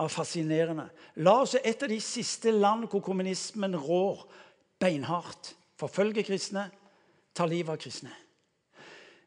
av 0.00 0.08
fascinerende. 0.08 0.86
Laos 1.20 1.52
er 1.58 1.68
et 1.68 1.84
av 1.84 1.92
de 1.92 1.98
siste 2.00 2.48
land 2.48 2.86
hvor 2.88 3.04
kommunismen 3.04 3.76
rår 3.76 4.24
beinhardt. 4.80 5.52
Forfølger 5.76 6.24
kristne, 6.24 6.64
tar 7.36 7.52
livet 7.52 7.76
av 7.76 7.82
kristne. 7.84 8.16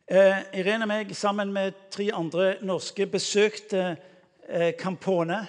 Eh, 0.10 0.42
Irene 0.58 0.90
og 0.90 0.94
meg 0.96 1.14
sammen 1.14 1.54
med 1.54 1.86
tre 1.94 2.10
andre 2.18 2.56
norske 2.66 3.06
besøkte 3.14 3.92
eh, 3.94 4.72
Campone, 4.74 5.44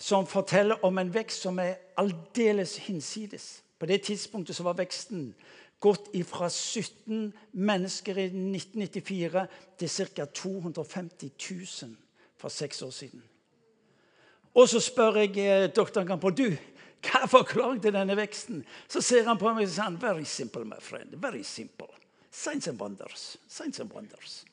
som 0.00 0.24
forteller 0.24 0.80
om 0.80 0.96
en 0.96 1.12
vekst 1.12 1.44
som 1.44 1.60
er 1.60 1.76
aldeles 2.00 2.78
hinsides. 2.88 3.58
På 3.78 3.86
det 3.86 4.02
tidspunktet 4.02 4.56
så 4.56 4.62
var 4.66 4.78
veksten 4.78 5.34
gått 5.80 6.10
fra 6.26 6.48
17 6.50 7.32
mennesker 7.52 8.18
i 8.18 8.26
1994 8.26 9.46
til 9.78 9.88
ca. 9.88 10.24
250 10.24 11.30
000 11.82 11.96
for 12.36 12.48
seks 12.48 12.82
år 12.82 12.90
siden. 12.90 13.22
Og 14.54 14.68
så 14.68 14.80
spør 14.80 15.20
jeg 15.22 15.38
eh, 15.38 15.70
doktoren 15.70 16.06
Gampo 16.06 16.30
du, 16.30 16.50
hva 17.06 17.26
forklaringen 17.30 17.82
til 17.82 17.94
denne 17.94 18.16
veksten. 18.18 18.64
Så 18.88 19.00
ser 19.00 19.28
han 19.28 19.38
på 19.38 19.52
meg 19.54 19.68
og 19.68 19.70
sier 19.70 19.98
very 20.02 20.24
simple, 20.26 20.64
my 20.64 20.80
friend. 20.80 21.14
Very 21.14 21.42
simple. 21.42 21.88
Science 22.30 22.70
and 22.70 22.80
wonders. 22.80 23.36
Science 23.48 23.82
and 23.82 23.92
wonders. 23.94 24.44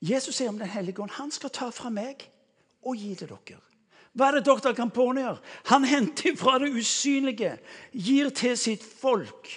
Jesus 0.00 0.36
sier 0.36 0.48
om 0.48 0.58
Den 0.58 0.68
hellige 0.70 1.02
ånd 1.02 1.10
han 1.10 1.30
skal 1.34 1.50
ta 1.50 1.72
fra 1.74 1.90
meg 1.90 2.28
og 2.88 2.96
gi 2.96 3.14
til 3.18 3.30
dere. 3.30 3.60
Hva 4.18 4.30
er 4.30 4.38
det 4.38 4.48
doktor 4.48 4.74
Campone 4.74 5.22
gjør? 5.22 5.40
Han 5.70 5.84
henter 5.86 6.36
fra 6.38 6.56
det 6.58 6.72
usynlige, 6.74 7.52
gir 7.92 8.30
til 8.34 8.56
sitt 8.58 8.82
folk. 8.82 9.50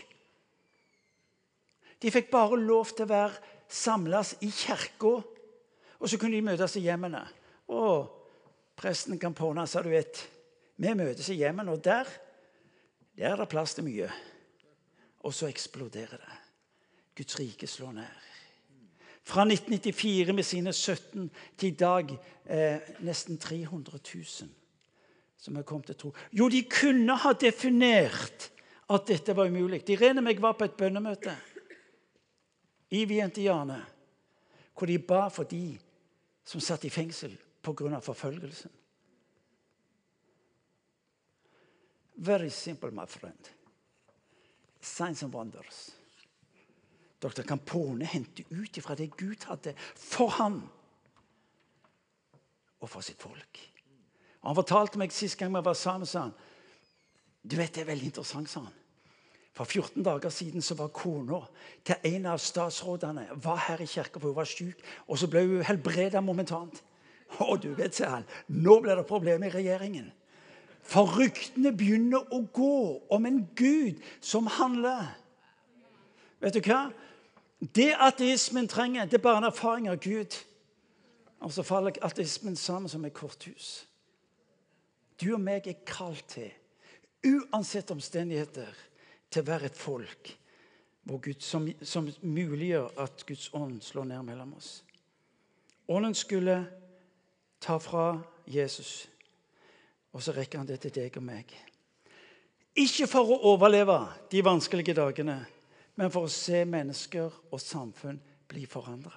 De 2.01 2.11
fikk 2.11 2.29
bare 2.33 2.59
lov 2.59 2.91
til 2.91 3.07
å 3.07 3.11
være 3.13 3.53
samles 3.71 4.35
i 4.45 4.51
kirka. 4.53 5.15
Og 6.01 6.09
så 6.09 6.17
kunne 6.17 6.35
de 6.35 6.45
møtes 6.45 6.75
i 6.77 6.83
hjemmene. 6.85 7.21
Å, 7.71 7.81
presten 8.77 9.19
kan 9.21 9.37
påne 9.37 9.67
sa 9.69 9.83
du 9.85 9.91
vet, 9.93 10.19
vi 10.81 10.93
møtes 10.97 11.29
i 11.29 11.37
hjemmene, 11.37 11.75
og 11.75 11.83
der, 11.85 12.09
der 13.17 13.35
er 13.35 13.43
det 13.43 13.51
plass 13.51 13.77
til 13.77 13.85
mye. 13.85 14.09
Og 15.21 15.33
så 15.37 15.49
eksploderer 15.49 16.17
det. 16.17 16.37
Guds 17.21 17.37
rike 17.37 17.69
slår 17.69 17.93
ned. 17.99 18.30
Fra 19.23 19.45
1994 19.45 20.33
med 20.33 20.43
sine 20.43 20.73
17 20.73 21.29
til 21.57 21.69
i 21.69 21.75
dag 21.77 22.09
eh, 22.45 22.81
nesten 23.05 23.37
300 23.37 23.99
000 24.15 24.49
som 25.41 25.57
er 25.57 25.65
kommet 25.65 25.89
til 25.89 25.97
tro. 25.97 26.11
Jo, 26.37 26.49
de 26.49 26.61
kunne 26.69 27.15
ha 27.17 27.33
definert 27.33 28.51
at 28.93 29.07
dette 29.07 29.33
var 29.35 29.49
umulig. 29.49 29.81
Irene 29.89 30.21
og 30.21 30.27
meg 30.27 30.41
var 30.41 30.53
på 30.57 30.67
et 30.67 30.75
bønnemøte 30.77 31.33
i 32.93 33.05
Vientiane, 33.09 33.79
hvor 34.77 34.89
de 34.89 34.99
ba 34.99 35.27
for 35.33 35.49
de 35.49 35.79
som 36.45 36.61
satt 36.61 36.85
i 36.85 36.93
fengsel 36.93 37.33
pga. 37.63 37.99
forfølgelsen. 37.99 38.71
Very 42.15 42.49
simple, 42.49 42.91
my 42.91 43.05
friend. 43.07 43.49
Signs 44.81 45.23
and 45.23 45.33
wonders. 45.33 46.00
Dr. 47.21 47.45
Campone 47.47 48.05
hente 48.09 48.45
ut 48.49 48.77
ifra 48.77 48.95
det 48.97 49.11
Gud 49.17 49.45
hadde 49.49 49.75
for 49.95 50.33
ham 50.39 50.61
og 52.81 52.89
for 52.89 53.05
sitt 53.05 53.21
folk. 53.21 53.59
Og 54.41 54.49
han 54.49 54.57
fortalte 54.57 54.97
meg 54.97 55.13
sist 55.13 55.37
gang 55.37 55.53
vi 55.53 55.61
var 55.61 55.77
sammen, 55.77 56.09
sa 56.09 56.25
han, 56.25 56.37
du 57.41 57.55
vet, 57.57 57.73
det 57.73 57.83
er 57.83 57.91
veldig 57.91 58.09
interessant, 58.09 58.49
sa 58.49 58.63
han. 58.65 58.77
For 59.53 59.67
14 59.67 60.03
dager 60.05 60.31
siden 60.31 60.63
så 60.63 60.77
var 60.79 60.93
kona 60.95 61.41
til 61.85 62.07
en 62.07 62.29
av 62.31 62.39
statsrådene 62.39 63.27
var 63.43 63.59
her 63.67 63.81
i 63.83 63.89
kirka, 63.89 64.19
for 64.19 64.31
hun 64.31 64.37
var 64.37 64.49
syk. 64.49 64.79
Og 65.07 65.19
så 65.19 65.27
ble 65.29 65.43
hun 65.43 65.65
helbreda 65.67 66.21
momentant. 66.23 66.79
Og 67.43 67.59
du 67.63 67.71
vet, 67.75 67.95
sier 67.95 68.13
han, 68.13 68.27
nå 68.47 68.79
blir 68.81 68.97
det 68.97 69.07
problemer 69.09 69.49
i 69.49 69.55
regjeringen. 69.57 70.07
For 70.87 71.09
ryktene 71.19 71.73
begynner 71.77 72.31
å 72.33 72.41
gå 72.53 72.77
om 73.13 73.27
en 73.27 73.43
gud 73.57 73.99
som 74.23 74.49
handler. 74.49 75.11
Vet 76.41 76.57
du 76.57 76.63
hva? 76.65 76.87
Det 77.61 77.93
ateismen 77.99 78.67
trenger, 78.67 79.05
det 79.05 79.19
er 79.19 79.23
bare 79.23 79.37
en 79.37 79.49
erfaring 79.51 79.89
av 79.89 79.99
Gud. 80.01 80.37
Og 81.41 81.53
så 81.53 81.63
faller 81.63 81.97
ateismen 82.01 82.55
sammen 82.55 82.89
som 82.89 83.05
et 83.05 83.13
korthus. 83.13 83.87
Du 85.21 85.33
og 85.33 85.41
meg 85.41 85.67
er 85.69 85.83
kalt 85.85 86.25
til, 86.33 86.49
uansett 87.25 87.91
omstendigheter 87.93 88.69
til 89.29 89.43
å 89.43 89.49
være 89.51 89.69
et 89.69 89.77
folk 89.77 90.37
Gud, 91.05 91.41
som, 91.41 91.67
som 91.81 92.09
muliggjør 92.21 92.91
at 93.01 93.25
Guds 93.25 93.49
ånd 93.53 93.81
slår 93.83 94.05
ned 94.11 94.23
mellom 94.25 94.53
oss. 94.57 94.83
Ånden 95.89 96.15
skulle 96.15 96.57
ta 97.61 97.77
fra 97.81 98.21
Jesus, 98.45 99.09
og 100.13 100.23
så 100.23 100.33
rekker 100.35 100.61
han 100.61 100.69
det 100.69 100.79
til 100.83 100.93
deg 100.95 101.17
og 101.17 101.25
meg. 101.25 101.51
Ikke 102.77 103.09
for 103.09 103.33
å 103.33 103.41
overleve 103.51 103.97
de 104.31 104.43
vanskelige 104.45 104.95
dagene, 104.95 105.41
men 105.95 106.11
for 106.11 106.27
å 106.27 106.31
se 106.31 106.63
mennesker 106.65 107.41
og 107.51 107.61
samfunn 107.61 108.19
bli 108.51 108.65
forandra. 108.69 109.13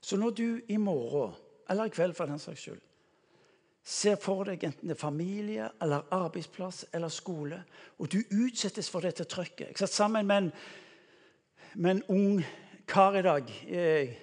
Så 0.00 0.16
når 0.16 0.30
du 0.38 0.60
i 0.68 0.76
morgen, 0.76 1.34
eller 1.68 1.88
i 1.88 1.94
kveld 1.94 2.14
for 2.14 2.30
den 2.30 2.38
saks 2.38 2.62
skyld, 2.62 2.82
ser 3.86 4.18
for 4.18 4.46
deg 4.46 4.64
enten 4.66 4.90
det 4.90 4.96
er 4.96 5.00
familie, 5.00 5.68
eller 5.82 6.06
arbeidsplass 6.14 6.84
eller 6.94 7.10
skole, 7.10 7.58
og 7.98 8.10
du 8.10 8.20
utsettes 8.34 8.90
for 8.90 9.06
dette 9.06 9.26
trøkket 9.30 9.68
Jeg 9.68 9.78
satt 9.78 9.94
sammen 9.94 10.26
med 10.26 10.36
en, 10.36 10.52
med 11.74 11.90
en 11.90 12.02
ung 12.10 12.44
kar 12.86 13.18
i 13.18 13.22
dag. 13.22 13.50
Jeg 13.66 14.16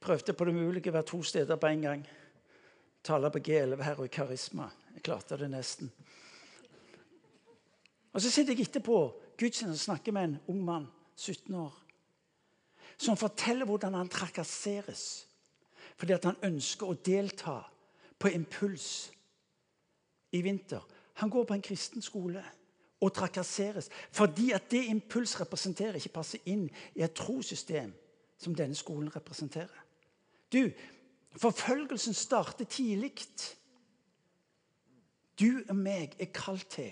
prøvde 0.00 0.32
på 0.32 0.44
det 0.48 0.54
mulige 0.54 0.92
å 0.92 0.96
være 0.96 1.08
to 1.08 1.22
steder 1.22 1.60
på 1.60 1.70
en 1.70 1.86
gang. 1.86 2.06
Tale 3.04 3.30
på 3.30 3.40
G11 3.42 3.82
her 3.82 4.00
og 4.00 4.08
i 4.08 4.12
Karisma. 4.12 4.68
Jeg 4.94 5.04
klarte 5.04 5.36
det 5.40 5.50
nesten. 5.50 5.92
Og 8.12 8.20
Så 8.20 8.30
sitter 8.30 8.52
jeg 8.52 8.68
etterpå 8.68 8.98
gudstjenesten 9.42 9.74
og 9.74 9.86
snakker 9.88 10.14
med 10.14 10.28
en 10.28 10.38
ung 10.52 10.62
mann, 10.64 10.86
17 11.16 11.54
år, 11.54 11.74
som 12.96 13.18
forteller 13.18 13.66
hvordan 13.66 13.94
han 13.98 14.10
trakasseres 14.10 15.26
fordi 15.98 16.16
han 16.24 16.38
ønsker 16.42 16.88
å 16.88 16.98
delta 17.04 17.58
på 18.18 18.30
impuls 18.32 18.86
i 20.34 20.40
vinter. 20.42 20.80
Han 21.20 21.30
går 21.30 21.44
på 21.46 21.54
en 21.54 21.62
kristen 21.62 22.02
skole 22.02 22.42
og 23.02 23.12
trakasseres 23.14 23.90
fordi 24.14 24.50
at 24.56 24.70
det 24.72 24.86
impuls 24.90 25.36
representerer, 25.40 25.98
ikke 25.98 26.16
passer 26.16 26.42
inn 26.50 26.64
i 26.96 27.04
et 27.04 27.14
trossystem 27.14 27.92
som 28.40 28.56
denne 28.58 28.74
skolen 28.74 29.12
representerer. 29.14 29.84
Du, 30.52 30.70
forfølgelsen 31.38 32.14
starter 32.14 32.64
tidlig. 32.64 33.12
Du 35.38 35.62
og 35.68 35.76
meg 35.76 36.16
er 36.18 36.32
kalt 36.34 36.66
til 36.72 36.90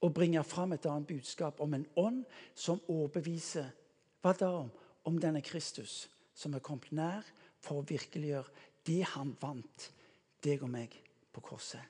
å 0.00 0.10
bringe 0.14 0.42
fram 0.46 0.72
et 0.76 0.86
annet 0.86 1.08
budskap 1.08 1.60
om 1.60 1.74
en 1.74 1.86
ånd 1.98 2.22
som 2.54 2.80
overbeviser 2.86 3.70
hva 4.22 4.34
da 4.36 4.50
om? 4.62 4.70
Om 5.08 5.18
denne 5.22 5.40
Kristus 5.42 6.06
som 6.36 6.54
er 6.54 6.62
kommet 6.62 6.90
nær 6.92 7.26
for 7.64 7.80
å 7.80 7.86
virkeliggjøre 7.86 8.66
det 8.86 9.02
han 9.14 9.34
vant, 9.40 9.90
deg 10.44 10.62
og 10.62 10.70
meg, 10.70 10.92
på 11.32 11.42
korset. 11.44 11.82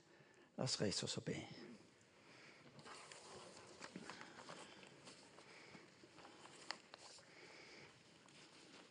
La 0.57 0.67
oss 0.67 0.79
reise 0.81 1.05
oss 1.07 1.19
og 1.21 1.27
be. 1.29 1.39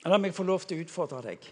La 0.08 0.20
meg 0.22 0.36
få 0.36 0.46
lov 0.48 0.64
til 0.64 0.80
å 0.80 0.86
utfordre 0.86 1.24
deg. 1.26 1.48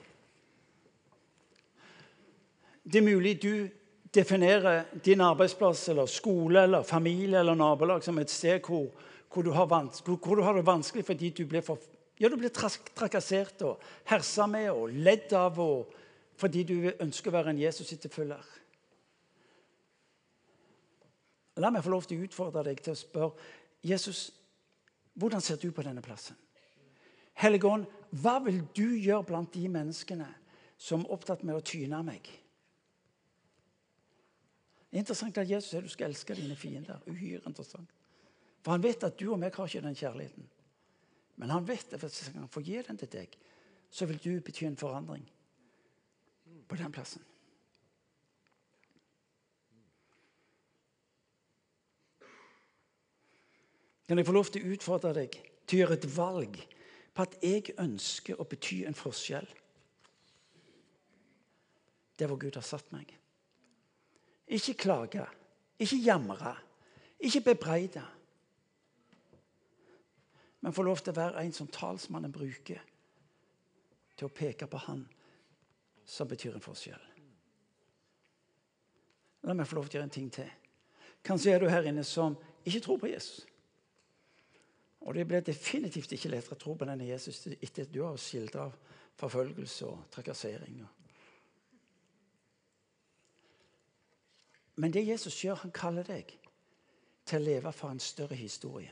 Det 2.86 3.02
er 3.02 3.08
mulig 3.08 3.34
du 3.42 3.68
definerer 4.16 4.86
din 5.04 5.22
arbeidsplass 5.22 5.90
eller 5.90 6.06
skole 6.10 6.64
eller 6.64 6.84
familie 6.84 7.40
eller 7.40 7.56
nabolag 7.56 8.04
som 8.04 8.18
et 8.20 8.32
sted 8.32 8.64
hvor, 8.64 8.88
hvor, 9.30 9.44
du, 9.44 9.52
har 9.52 9.68
hvor 9.68 10.36
du, 10.36 10.42
har 10.42 10.54
det 10.54 10.66
vanskelig 10.66 11.06
fordi 11.06 11.30
du 11.30 11.46
blir, 11.46 11.62
for, 11.62 11.80
ja, 12.20 12.30
du 12.30 12.38
blir 12.40 12.54
trakassert 12.96 13.62
og 13.68 13.82
hersa 14.10 14.48
med 14.48 14.72
og 14.72 14.94
ledd 14.94 15.34
av 15.36 15.60
og, 15.60 15.92
fordi 16.40 16.64
du 16.64 16.78
ønsker 17.00 17.32
å 17.32 17.36
være 17.38 17.54
en 17.54 17.62
Jesus-etterfølger. 17.64 18.48
La 21.64 21.72
meg 21.72 21.86
få 21.86 21.94
lov 21.94 22.08
til 22.08 22.20
å 22.20 22.26
utfordre 22.28 22.66
deg 22.68 22.82
til 22.84 22.92
å 22.92 23.00
spørre 23.00 23.52
Jesus, 23.86 24.26
hvordan 25.16 25.44
ser 25.44 25.60
du 25.62 25.70
på 25.72 25.86
denne 25.86 26.04
plassen? 26.04 26.36
Helligånd, 27.40 27.86
hva 28.24 28.40
vil 28.44 28.62
du 28.76 28.96
gjøre 28.96 29.28
blant 29.28 29.54
de 29.56 29.68
menneskene 29.72 30.28
som 30.80 31.04
er 31.04 31.14
opptatt 31.16 31.44
med 31.48 31.56
å 31.56 31.64
tyne 31.64 32.02
meg? 32.04 32.28
Er 34.96 35.02
interessant 35.04 35.36
at 35.42 35.50
Jesus 35.50 35.74
sier 35.74 35.84
du 35.84 35.92
skal 35.92 36.08
elske 36.08 36.36
dine 36.38 36.56
fiender. 36.56 37.02
Uhyre 37.12 37.42
interessant. 37.44 37.90
For 38.64 38.72
han 38.72 38.84
vet 38.84 39.04
at 39.04 39.18
du 39.20 39.28
og 39.34 39.40
meg 39.42 39.52
har 39.52 39.68
ikke 39.68 39.84
den 39.84 39.98
kjærligheten. 40.00 40.46
Men 41.36 41.52
han 41.52 41.66
vet 41.68 41.92
at 41.94 42.00
hvis 42.00 42.30
han 42.32 42.48
får 42.48 42.64
gi 42.64 42.78
den 42.88 43.00
til 43.02 43.10
deg, 43.12 43.34
så 43.92 44.08
vil 44.08 44.22
du 44.24 44.30
bety 44.40 44.64
en 44.64 44.78
forandring 44.80 45.26
på 46.70 46.78
den 46.80 46.96
plassen. 46.96 47.26
Kan 54.08 54.18
jeg 54.18 54.30
få 54.30 54.38
lov 54.38 54.48
til 54.54 54.64
å 54.64 54.74
utfordre 54.78 55.12
deg 55.20 55.36
til 55.68 55.76
å 55.76 55.84
gjøre 55.84 56.00
et 56.00 56.10
valg 56.16 56.58
på 57.12 57.28
at 57.28 57.36
jeg 57.44 57.76
ønsker 57.84 58.40
å 58.40 58.48
bety 58.48 58.86
en 58.88 58.96
forskjell. 58.96 59.52
Det 62.16 62.24
er 62.24 62.32
hvor 62.32 62.40
Gud 62.40 62.56
har 62.56 62.64
satt 62.64 62.96
meg. 62.96 63.12
Ikke 64.48 64.74
klage, 64.74 65.26
ikke 65.80 65.98
jamre, 65.98 66.56
ikke 67.20 67.42
bebreide. 67.42 68.04
Men 70.62 70.74
få 70.74 70.84
lov 70.86 71.02
til 71.02 71.14
å 71.14 71.20
være 71.20 71.44
en 71.46 71.54
som 71.54 71.70
talsmannen 71.70 72.34
bruker 72.34 72.82
til 74.16 74.28
å 74.28 74.34
peke 74.34 74.68
på 74.70 74.80
Han 74.88 75.04
som 76.06 76.30
betyr 76.30 76.56
en 76.56 76.64
forskjell. 76.64 77.02
La 79.46 79.54
meg 79.54 79.68
få 79.70 79.78
lov 79.78 79.90
til 79.90 79.98
å 79.98 80.00
gjøre 80.00 80.10
en 80.10 80.16
ting 80.16 80.32
til. 80.34 80.50
Kanskje 81.26 81.54
er 81.54 81.62
du 81.62 81.70
her 81.70 81.86
inne 81.90 82.04
som 82.06 82.38
ikke 82.66 82.82
tror 82.86 83.00
på 83.02 83.10
Jesus. 83.10 83.46
Og 85.06 85.14
det 85.14 85.26
blir 85.30 85.46
definitivt 85.46 86.16
ikke 86.18 86.32
lettere 86.34 86.58
å 86.58 86.62
tro 86.62 86.74
på 86.78 86.86
denne 86.90 87.06
Jesus 87.06 87.44
etter 87.54 87.86
at 87.86 87.94
du 87.94 88.02
har 88.02 88.18
skildra 88.18 88.66
forfølgelse 89.20 89.90
og 89.90 90.08
trakassering. 90.14 90.80
Men 94.76 94.94
det 94.94 95.08
Jesus 95.08 95.44
gjør, 95.44 95.56
han 95.56 95.72
kaller 95.72 96.04
deg 96.04 96.34
til 97.26 97.40
å 97.40 97.46
leve 97.46 97.72
for 97.74 97.90
en 97.90 98.00
større 98.00 98.36
historie. 98.36 98.92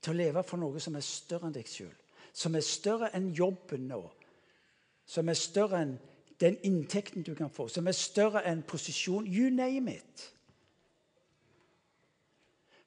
Til 0.00 0.14
å 0.14 0.16
leve 0.16 0.42
for 0.46 0.60
noe 0.62 0.80
som 0.80 0.96
er 0.96 1.04
større 1.04 1.50
enn 1.50 1.56
deg 1.56 1.68
sjøl. 1.68 1.92
Som 2.32 2.54
er 2.56 2.64
større 2.64 3.10
enn 3.16 3.32
jobben 3.36 3.88
nå. 3.90 4.00
Som 5.04 5.28
er 5.28 5.38
større 5.38 5.82
enn 5.82 5.96
den 6.40 6.56
inntekten 6.64 7.26
du 7.26 7.34
kan 7.34 7.50
få. 7.52 7.68
Som 7.68 7.90
er 7.90 7.96
større 7.96 8.44
enn 8.48 8.62
posisjon. 8.62 9.26
You 9.26 9.50
name 9.50 9.92
it. 9.92 10.30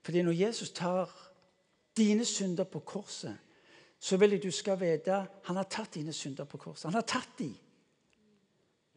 Fordi 0.04 0.22
når 0.22 0.32
Jesus 0.32 0.72
tar 0.72 1.12
dine 1.98 2.26
synder 2.26 2.64
på 2.64 2.80
korset, 2.80 3.36
så 4.00 4.18
vil 4.18 4.36
jeg 4.36 4.44
du 4.44 4.52
skal 4.52 4.80
vite 4.80 5.26
han 5.44 5.56
har 5.56 5.68
tatt 5.70 5.94
dine 5.96 6.14
synder 6.14 6.48
på 6.50 6.58
korset. 6.58 6.90
Han 6.90 6.98
har 6.98 7.06
tatt 7.08 7.38
de. 7.40 7.54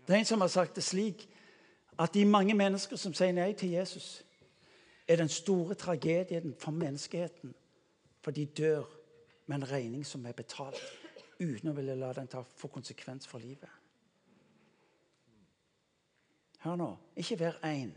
Det 0.06 0.14
er 0.14 0.18
en 0.18 0.24
som 0.24 0.40
har 0.40 0.48
sagt 0.48 0.74
det 0.76 0.84
slik 0.84 1.28
at 1.98 2.14
de 2.14 2.24
mange 2.24 2.54
mennesker 2.54 2.96
som 3.00 3.14
sier 3.14 3.32
nei 3.32 3.52
til 3.56 3.70
Jesus, 3.76 4.22
er 5.08 5.16
den 5.16 5.28
store 5.28 5.74
tragedien 5.74 6.54
for 6.58 6.70
menneskeheten. 6.70 7.54
For 8.20 8.30
de 8.30 8.46
dør 8.46 8.84
med 9.46 9.56
en 9.56 9.70
regning 9.70 10.06
som 10.06 10.26
er 10.26 10.34
betalt, 10.34 10.82
uten 11.40 11.70
å 11.70 11.76
ville 11.76 11.94
la 11.94 12.12
den 12.12 12.26
ta, 12.28 12.42
få 12.42 12.68
konsekvens 12.68 13.28
for 13.30 13.38
livet. 13.38 13.70
Hør 16.66 16.76
nå. 16.80 16.90
Ikke 17.16 17.36
hver 17.38 17.60
en 17.68 17.92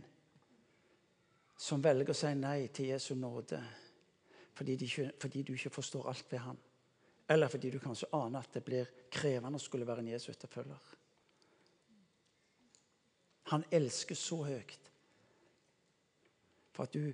som 1.60 1.84
velger 1.84 2.14
å 2.14 2.18
si 2.18 2.32
nei 2.38 2.68
til 2.72 2.94
Jesu 2.94 3.16
nåde 3.20 3.60
fordi, 4.60 4.76
ikke, 4.76 5.12
fordi, 5.22 5.42
du 5.48 5.54
ikke 5.54 5.72
forstår 5.72 6.10
alt 6.12 6.32
ved 6.32 6.40
ham. 6.44 6.58
Eller 7.30 7.48
fordi 7.48 7.70
du 7.72 7.78
kanskje 7.80 8.10
aner 8.14 8.44
at 8.44 8.54
det 8.54 8.64
blir 8.66 8.90
krevende 9.12 9.56
å 9.56 9.64
skulle 9.64 9.88
være 9.88 10.04
en 10.04 10.10
Jesu 10.12 10.34
etterfølger. 10.34 10.82
Han 13.50 13.66
elsker 13.72 14.16
så 14.16 14.44
høyt 14.44 14.92
for 16.72 16.86
at 16.86 16.94
du 16.94 17.10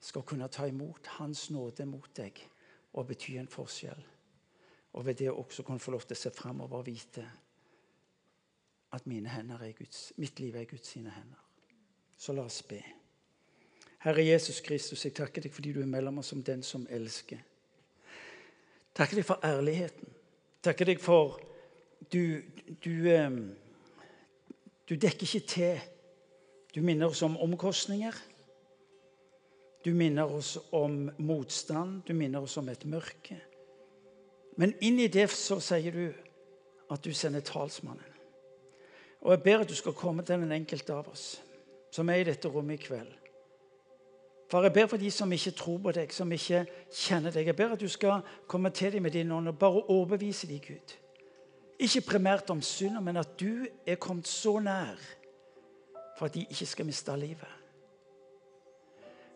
skal 0.00 0.24
kunne 0.26 0.48
ta 0.48 0.66
imot 0.68 1.06
Hans 1.18 1.48
nåde 1.50 1.86
mot 1.86 2.10
deg 2.16 2.40
og 2.94 3.06
bety 3.08 3.36
en 3.38 3.48
forskjell. 3.48 4.02
Og 4.94 5.06
ved 5.06 5.14
det 5.14 5.30
også 5.30 5.62
kunne 5.62 5.82
få 5.82 5.94
lov 5.94 6.04
til 6.06 6.16
å 6.16 6.22
se 6.22 6.30
framover 6.34 6.82
og 6.82 6.86
vite 6.86 7.24
at 8.94 9.06
Guds, 9.78 10.12
mitt 10.16 10.40
liv 10.40 10.54
er 10.54 10.64
Guds 10.64 10.88
sine 10.88 11.10
hender. 11.10 11.40
Så 12.16 12.32
la 12.32 12.44
oss 12.44 12.62
be. 12.62 12.82
Herre 13.98 14.22
Jesus 14.24 14.60
Kristus, 14.60 15.04
jeg 15.04 15.14
takker 15.14 15.42
deg 15.42 15.52
fordi 15.52 15.72
du 15.72 15.80
er 15.80 15.86
mellom 15.86 16.18
oss 16.18 16.26
som 16.30 16.42
den 16.42 16.62
som 16.62 16.86
elsker. 16.90 17.38
Takker 18.94 19.16
deg 19.16 19.26
for 19.26 19.40
ærligheten. 19.42 20.12
Takker 20.62 20.84
deg 20.84 21.00
for 21.00 21.40
du, 22.12 22.42
du, 22.84 23.10
ehm, 23.10 23.56
du 24.88 24.94
dekker 24.94 25.24
ikke 25.26 25.46
til. 25.48 25.80
Du 26.74 26.80
minner 26.82 27.06
oss 27.06 27.22
om 27.22 27.36
omkostninger. 27.40 28.14
Du 29.84 29.94
minner 29.94 30.24
oss 30.24 30.58
om 30.72 31.10
motstand. 31.18 32.02
Du 32.08 32.14
minner 32.14 32.42
oss 32.42 32.56
om 32.56 32.68
et 32.68 32.84
mørke. 32.84 33.38
Men 34.56 34.74
inn 34.80 35.00
i 35.00 35.08
det 35.08 35.28
så 35.32 35.58
sier 35.62 35.94
du 35.94 36.06
at 36.92 37.04
du 37.04 37.12
sender 37.14 37.40
talsmannen. 37.40 38.10
Og 39.24 39.32
jeg 39.32 39.42
ber 39.42 39.62
at 39.64 39.68
du 39.68 39.74
skal 39.74 39.96
komme 39.96 40.22
til 40.22 40.42
den 40.42 40.52
enkelte 40.52 40.94
av 40.94 41.08
oss 41.08 41.40
som 41.94 42.10
er 42.10 42.20
i 42.20 42.26
dette 42.26 42.50
rommet 42.50 42.80
i 42.80 42.84
kveld. 42.84 43.12
Far, 44.50 44.66
jeg 44.66 44.74
ber 44.74 44.88
for 44.90 45.00
de 45.00 45.10
som 45.10 45.32
ikke 45.32 45.54
tror 45.56 45.78
på 45.86 45.92
deg, 45.96 46.12
som 46.12 46.32
ikke 46.32 46.64
kjenner 46.92 47.32
deg. 47.32 47.46
Jeg 47.48 47.56
ber 47.56 47.72
at 47.76 47.80
du 47.80 47.88
skal 47.88 48.20
komme 48.50 48.70
til 48.74 48.92
dem 48.92 49.06
med 49.06 49.14
din 49.14 49.32
ånd 49.32 49.48
og 49.48 49.58
bare 49.58 49.84
overbevise 49.88 50.46
dem, 50.50 50.60
Gud. 50.60 50.94
Ikke 51.78 52.04
primært 52.06 52.50
om 52.50 52.62
synder, 52.62 53.02
men 53.02 53.16
at 53.18 53.34
du 53.40 53.66
er 53.86 53.98
kommet 54.00 54.28
så 54.30 54.58
nær 54.62 55.00
for 56.14 56.28
at 56.28 56.34
de 56.34 56.46
ikke 56.46 56.66
skal 56.66 56.86
miste 56.86 57.16
livet. 57.18 57.60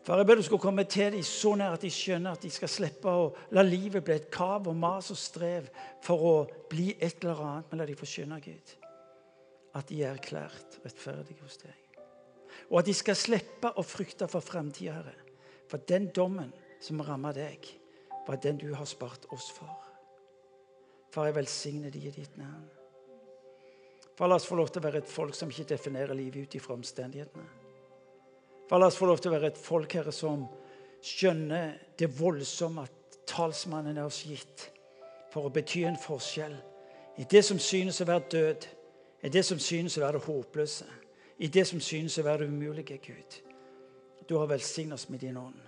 Far, 0.06 0.16
jeg 0.16 0.26
ber 0.26 0.38
du 0.38 0.42
skal 0.46 0.60
komme 0.62 0.84
til 0.88 1.12
dem 1.12 1.22
så 1.26 1.50
nær 1.58 1.74
at 1.76 1.82
de 1.82 1.90
skjønner 1.92 2.36
at 2.36 2.42
de 2.42 2.50
skal 2.50 2.70
slippe 2.70 3.10
å 3.12 3.26
la 3.52 3.64
livet 3.66 4.04
bli 4.04 4.14
et 4.14 4.30
kav 4.32 4.70
og 4.70 4.76
mas 4.78 5.10
og 5.12 5.18
strev 5.20 5.66
for 6.04 6.22
å 6.24 6.36
bli 6.70 6.94
et 6.94 7.18
eller 7.24 7.42
annet, 7.44 7.66
men 7.68 7.82
la 7.82 7.88
de 7.88 7.96
få 7.98 8.08
skjønne, 8.08 8.38
Gud, 8.40 8.72
at 9.76 9.90
de 9.90 9.98
er 10.00 10.14
erklært 10.14 10.78
rettferdige 10.84 11.42
hos 11.42 11.58
deg. 11.60 11.74
Og 12.70 12.78
at 12.80 12.88
de 12.88 12.94
skal 12.96 13.18
slippe 13.18 13.74
å 13.76 13.84
frykte 13.84 14.30
for 14.30 14.44
framtida, 14.44 14.96
Herre. 14.96 15.12
For 15.68 15.82
den 15.88 16.08
dommen 16.16 16.54
som 16.80 17.02
rammer 17.04 17.36
deg, 17.36 17.68
var 18.24 18.40
den 18.40 18.56
du 18.60 18.70
har 18.72 18.88
spart 18.88 19.28
oss 19.34 19.50
for. 19.52 19.87
Far, 21.18 21.26
jeg 21.26 21.34
velsigner 21.34 21.90
de 21.90 21.98
i 21.98 22.10
ditt 22.14 22.36
navn. 22.38 22.66
Far, 24.14 24.28
la 24.30 24.36
oss 24.38 24.44
få 24.46 24.54
lov 24.54 24.68
til 24.70 24.78
å 24.78 24.84
være 24.84 25.00
et 25.02 25.08
folk 25.10 25.34
som 25.34 25.50
ikke 25.50 25.72
definerer 25.72 26.14
livet 26.14 26.44
ut 26.46 26.52
ifra 26.54 26.76
omstendighetene. 26.76 27.46
Far, 28.70 28.78
la 28.78 28.86
oss 28.86 28.98
få 29.00 29.08
lov 29.08 29.18
til 29.18 29.32
å 29.32 29.34
være 29.34 29.48
et 29.50 29.58
folk 29.58 29.96
herre, 29.98 30.14
som 30.14 30.44
skjønner 31.02 31.72
det 31.98 32.06
voldsomme 32.20 32.84
at 32.86 33.18
talsmannen 33.26 33.98
er 33.98 34.06
oss 34.06 34.20
gitt 34.30 34.68
for 35.32 35.48
å 35.48 35.50
bety 35.56 35.82
en 35.90 35.98
forskjell 35.98 36.54
i 37.18 37.26
det 37.34 37.42
som 37.48 37.58
synes 37.58 37.98
å 37.98 38.06
være 38.12 38.30
død, 38.36 38.68
i 39.26 39.34
det 39.34 39.44
som 39.50 39.58
synes 39.58 39.98
å 39.98 40.04
være 40.04 40.20
det 40.20 40.24
håpløse, 40.28 40.86
i 41.42 41.50
det 41.50 41.66
som 41.66 41.82
synes 41.82 42.20
å 42.22 42.26
være 42.28 42.44
det 42.44 42.52
umulige, 42.54 43.00
Gud. 43.02 43.40
Du 44.30 44.38
har 44.38 44.54
velsignet 44.54 45.00
oss 45.00 45.10
med 45.10 45.26
din 45.26 45.42
ånd. 45.42 45.58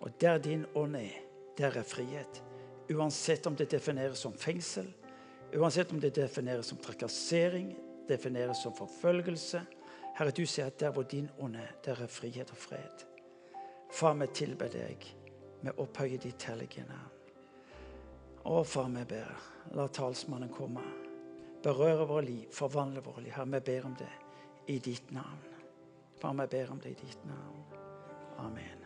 Og 0.00 0.16
der 0.16 0.40
din 0.40 0.64
ånd 0.72 0.96
er, 1.04 1.20
der 1.60 1.82
er 1.84 1.84
frihet. 1.84 2.40
Uansett 2.92 3.46
om 3.46 3.56
det 3.56 3.70
defineres 3.70 4.18
som 4.18 4.32
fengsel, 4.32 4.90
uansett 5.54 5.92
om 5.92 6.00
det 6.00 6.14
defineres 6.14 6.66
som 6.66 6.78
trakassering, 6.78 7.72
defineres 8.08 8.62
som 8.62 8.74
forfølgelse, 8.76 9.62
Herre, 10.14 10.30
du 10.30 10.44
sier 10.46 10.68
at 10.70 10.78
der 10.78 10.92
hvor 10.94 11.02
din 11.10 11.26
ånd 11.42 11.56
er, 11.58 11.72
der 11.82 12.04
er 12.04 12.10
frihet 12.10 12.50
og 12.54 12.58
fred. 12.58 13.02
Far, 13.90 14.14
vi 14.20 14.28
tilber 14.30 14.70
deg. 14.70 15.08
Vi 15.64 15.74
opphøyer 15.82 16.20
ditt 16.22 16.46
hellige 16.46 16.84
navn. 16.86 17.10
Å, 18.44 18.60
far, 18.68 18.92
vi 18.94 19.02
ber. 19.10 19.32
La 19.74 19.88
talsmannen 19.88 20.52
komme. 20.54 20.84
Berøre 21.64 22.06
våre 22.06 22.28
liv, 22.28 22.46
forvandle 22.54 23.02
våre 23.02 23.24
liv. 23.24 23.34
Herre, 23.34 23.50
vi 23.56 23.64
ber 23.72 23.90
om 23.90 23.98
det 23.98 24.12
i 24.70 24.78
ditt 24.78 25.10
navn. 25.16 25.50
Far, 26.20 26.38
vi 26.38 26.50
ber 26.54 26.74
om 26.76 26.82
det 26.84 26.94
i 26.94 26.98
ditt 27.02 27.26
navn. 27.26 28.83